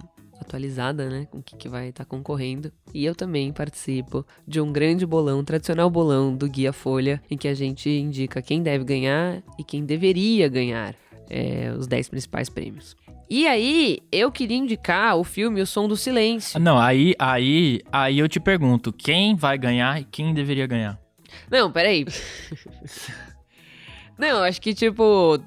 atualizada, 0.46 1.10
né? 1.10 1.26
Com 1.30 1.38
o 1.38 1.42
que, 1.42 1.56
que 1.56 1.68
vai 1.68 1.88
estar 1.88 2.04
tá 2.04 2.08
concorrendo. 2.08 2.72
E 2.94 3.04
eu 3.04 3.14
também 3.14 3.52
participo 3.52 4.24
de 4.46 4.60
um 4.60 4.72
grande 4.72 5.04
bolão, 5.04 5.40
um 5.40 5.44
tradicional 5.44 5.90
bolão 5.90 6.34
do 6.34 6.48
Guia 6.48 6.72
Folha, 6.72 7.20
em 7.30 7.36
que 7.36 7.48
a 7.48 7.54
gente 7.54 7.90
indica 7.90 8.40
quem 8.40 8.62
deve 8.62 8.84
ganhar 8.84 9.42
e 9.58 9.64
quem 9.64 9.84
deveria 9.84 10.48
ganhar 10.48 10.94
é, 11.28 11.74
os 11.76 11.86
10 11.86 12.08
principais 12.08 12.48
prêmios. 12.48 12.96
E 13.28 13.48
aí, 13.48 13.98
eu 14.12 14.30
queria 14.30 14.56
indicar 14.56 15.16
o 15.16 15.24
filme 15.24 15.60
O 15.60 15.66
Som 15.66 15.88
do 15.88 15.96
Silêncio. 15.96 16.60
Não, 16.60 16.78
aí, 16.78 17.12
aí, 17.18 17.80
aí 17.90 18.20
eu 18.20 18.28
te 18.28 18.38
pergunto, 18.38 18.92
quem 18.92 19.34
vai 19.34 19.58
ganhar 19.58 20.00
e 20.00 20.04
quem 20.04 20.32
deveria 20.32 20.66
ganhar? 20.66 20.96
Não, 21.50 21.70
peraí. 21.70 22.06
Não, 24.16 24.44
acho 24.44 24.62
que, 24.62 24.72
tipo, 24.72 25.38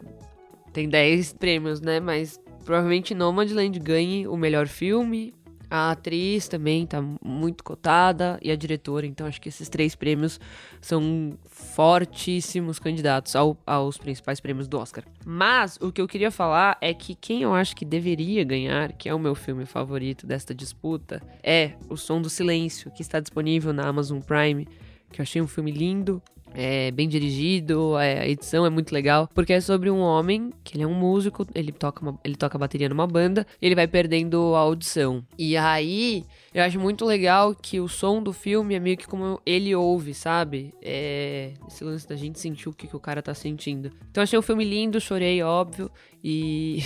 tem 0.73 0.89
10 0.89 1.33
prêmios, 1.33 1.79
né? 1.79 2.01
Mas 2.01 2.37
provavelmente 2.69 3.15
Nomadland 3.15 3.79
ganhe 3.79 4.27
o 4.27 4.37
melhor 4.37 4.67
filme, 4.67 5.33
a 5.71 5.89
atriz 5.89 6.47
também 6.47 6.85
tá 6.85 7.03
muito 7.19 7.63
cotada 7.63 8.37
e 8.43 8.51
a 8.51 8.55
diretora, 8.55 9.07
então 9.07 9.25
acho 9.25 9.41
que 9.41 9.49
esses 9.49 9.67
três 9.69 9.95
prêmios 9.95 10.39
são 10.79 11.35
fortíssimos 11.47 12.77
candidatos 12.77 13.35
ao, 13.35 13.57
aos 13.65 13.97
principais 13.97 14.39
prêmios 14.39 14.67
do 14.67 14.77
Oscar. 14.77 15.03
Mas 15.25 15.79
o 15.81 15.91
que 15.91 15.99
eu 15.99 16.07
queria 16.07 16.29
falar 16.29 16.77
é 16.79 16.93
que 16.93 17.15
quem 17.15 17.41
eu 17.41 17.55
acho 17.55 17.75
que 17.75 17.83
deveria 17.83 18.43
ganhar, 18.43 18.93
que 18.93 19.09
é 19.09 19.15
o 19.15 19.19
meu 19.19 19.33
filme 19.33 19.65
favorito 19.65 20.27
desta 20.27 20.53
disputa, 20.53 21.23
é 21.41 21.71
O 21.89 21.97
Som 21.97 22.21
do 22.21 22.29
Silêncio, 22.29 22.91
que 22.91 23.01
está 23.01 23.19
disponível 23.19 23.73
na 23.73 23.87
Amazon 23.87 24.19
Prime, 24.19 24.67
que 25.11 25.19
eu 25.19 25.23
achei 25.23 25.41
um 25.41 25.47
filme 25.47 25.71
lindo, 25.71 26.21
é 26.53 26.91
bem 26.91 27.07
dirigido, 27.07 27.95
a 27.95 28.27
edição 28.27 28.65
é 28.65 28.69
muito 28.69 28.93
legal, 28.93 29.29
porque 29.33 29.53
é 29.53 29.61
sobre 29.61 29.89
um 29.89 29.99
homem, 29.99 30.51
que 30.63 30.75
ele 30.75 30.83
é 30.83 30.87
um 30.87 30.93
músico, 30.93 31.45
ele 31.53 31.71
toca, 31.71 32.01
uma, 32.01 32.19
ele 32.23 32.35
toca 32.35 32.57
bateria 32.57 32.89
numa 32.89 33.07
banda, 33.07 33.45
ele 33.61 33.75
vai 33.75 33.87
perdendo 33.87 34.55
a 34.55 34.59
audição. 34.59 35.23
E 35.37 35.55
aí, 35.55 36.25
eu 36.53 36.63
acho 36.63 36.79
muito 36.79 37.05
legal 37.05 37.55
que 37.55 37.79
o 37.79 37.87
som 37.87 38.21
do 38.21 38.33
filme 38.33 38.75
é 38.75 38.79
meio 38.79 38.97
que 38.97 39.07
como 39.07 39.39
ele 39.45 39.73
ouve, 39.75 40.13
sabe? 40.13 40.73
É 40.81 41.53
esse 41.67 41.83
lance 41.83 42.07
da 42.07 42.15
gente 42.15 42.39
sentir 42.39 42.69
o 42.69 42.73
que, 42.73 42.87
que 42.87 42.95
o 42.95 42.99
cara 42.99 43.21
tá 43.21 43.33
sentindo. 43.33 43.91
Então 44.09 44.23
achei 44.23 44.37
um 44.37 44.43
filme 44.43 44.63
lindo, 44.63 44.99
chorei, 44.99 45.41
óbvio, 45.41 45.89
e 46.23 46.79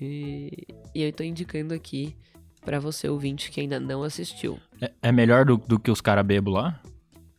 e 0.00 1.02
eu 1.02 1.12
tô 1.12 1.22
indicando 1.22 1.74
aqui 1.74 2.16
para 2.64 2.78
você 2.78 3.08
ouvinte 3.08 3.50
que 3.50 3.60
ainda 3.60 3.78
não 3.78 4.02
assistiu. 4.02 4.58
É, 4.80 4.90
é 5.02 5.12
melhor 5.12 5.44
do, 5.44 5.56
do 5.56 5.78
que 5.78 5.90
os 5.90 6.00
caras 6.00 6.24
bebos 6.24 6.54
lá? 6.54 6.80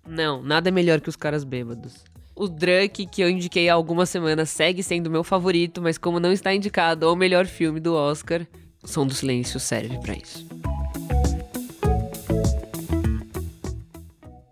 Não, 0.07 0.43
nada 0.43 0.71
melhor 0.71 0.99
que 1.01 1.09
os 1.09 1.15
caras 1.15 1.43
bêbados. 1.43 2.03
O 2.35 2.47
Drunk, 2.47 3.05
que 3.05 3.21
eu 3.21 3.29
indiquei 3.29 3.69
há 3.69 3.73
algumas 3.73 4.09
semanas, 4.09 4.49
segue 4.49 4.81
sendo 4.81 5.09
meu 5.09 5.23
favorito, 5.23 5.81
mas 5.81 5.97
como 5.97 6.19
não 6.19 6.31
está 6.31 6.53
indicado 6.53 7.07
ao 7.07 7.15
melhor 7.15 7.45
filme 7.45 7.79
do 7.79 7.93
Oscar, 7.93 8.45
Som 8.83 9.07
do 9.07 9.13
Silêncio 9.13 9.59
serve 9.59 9.97
para 9.99 10.15
isso. 10.15 10.45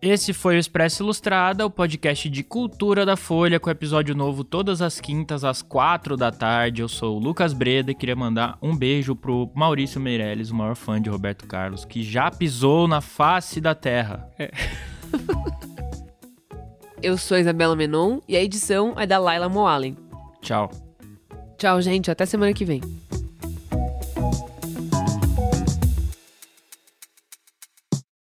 Esse 0.01 0.33
foi 0.33 0.55
o 0.55 0.59
Expresso 0.59 1.03
Ilustrada, 1.03 1.63
o 1.63 1.69
podcast 1.69 2.27
de 2.27 2.43
cultura 2.43 3.05
da 3.05 3.15
Folha, 3.15 3.59
com 3.59 3.69
episódio 3.69 4.15
novo 4.15 4.43
todas 4.43 4.81
as 4.81 4.99
quintas 4.99 5.43
às 5.43 5.61
quatro 5.61 6.17
da 6.17 6.31
tarde. 6.31 6.81
Eu 6.81 6.87
sou 6.87 7.17
o 7.17 7.19
Lucas 7.19 7.53
Breda 7.53 7.91
e 7.91 7.95
queria 7.95 8.15
mandar 8.15 8.57
um 8.61 8.75
beijo 8.75 9.15
pro 9.15 9.51
Maurício 9.53 10.01
Meirelles, 10.01 10.49
o 10.49 10.55
maior 10.55 10.75
fã 10.75 10.99
de 10.99 11.09
Roberto 11.09 11.45
Carlos, 11.45 11.85
que 11.85 12.01
já 12.01 12.31
pisou 12.31 12.87
na 12.87 12.99
face 12.99 13.61
da 13.61 13.75
terra. 13.75 14.27
É. 14.39 14.51
Eu 17.01 17.17
sou 17.17 17.37
Isabela 17.37 17.75
Menon 17.75 18.19
e 18.27 18.35
a 18.37 18.43
edição 18.43 18.93
é 18.97 19.07
da 19.07 19.17
Laila 19.17 19.49
Moalen. 19.49 19.97
Tchau. 20.41 20.69
Tchau, 21.57 21.81
gente. 21.81 22.11
Até 22.11 22.25
semana 22.25 22.53
que 22.53 22.63
vem. 22.63 22.81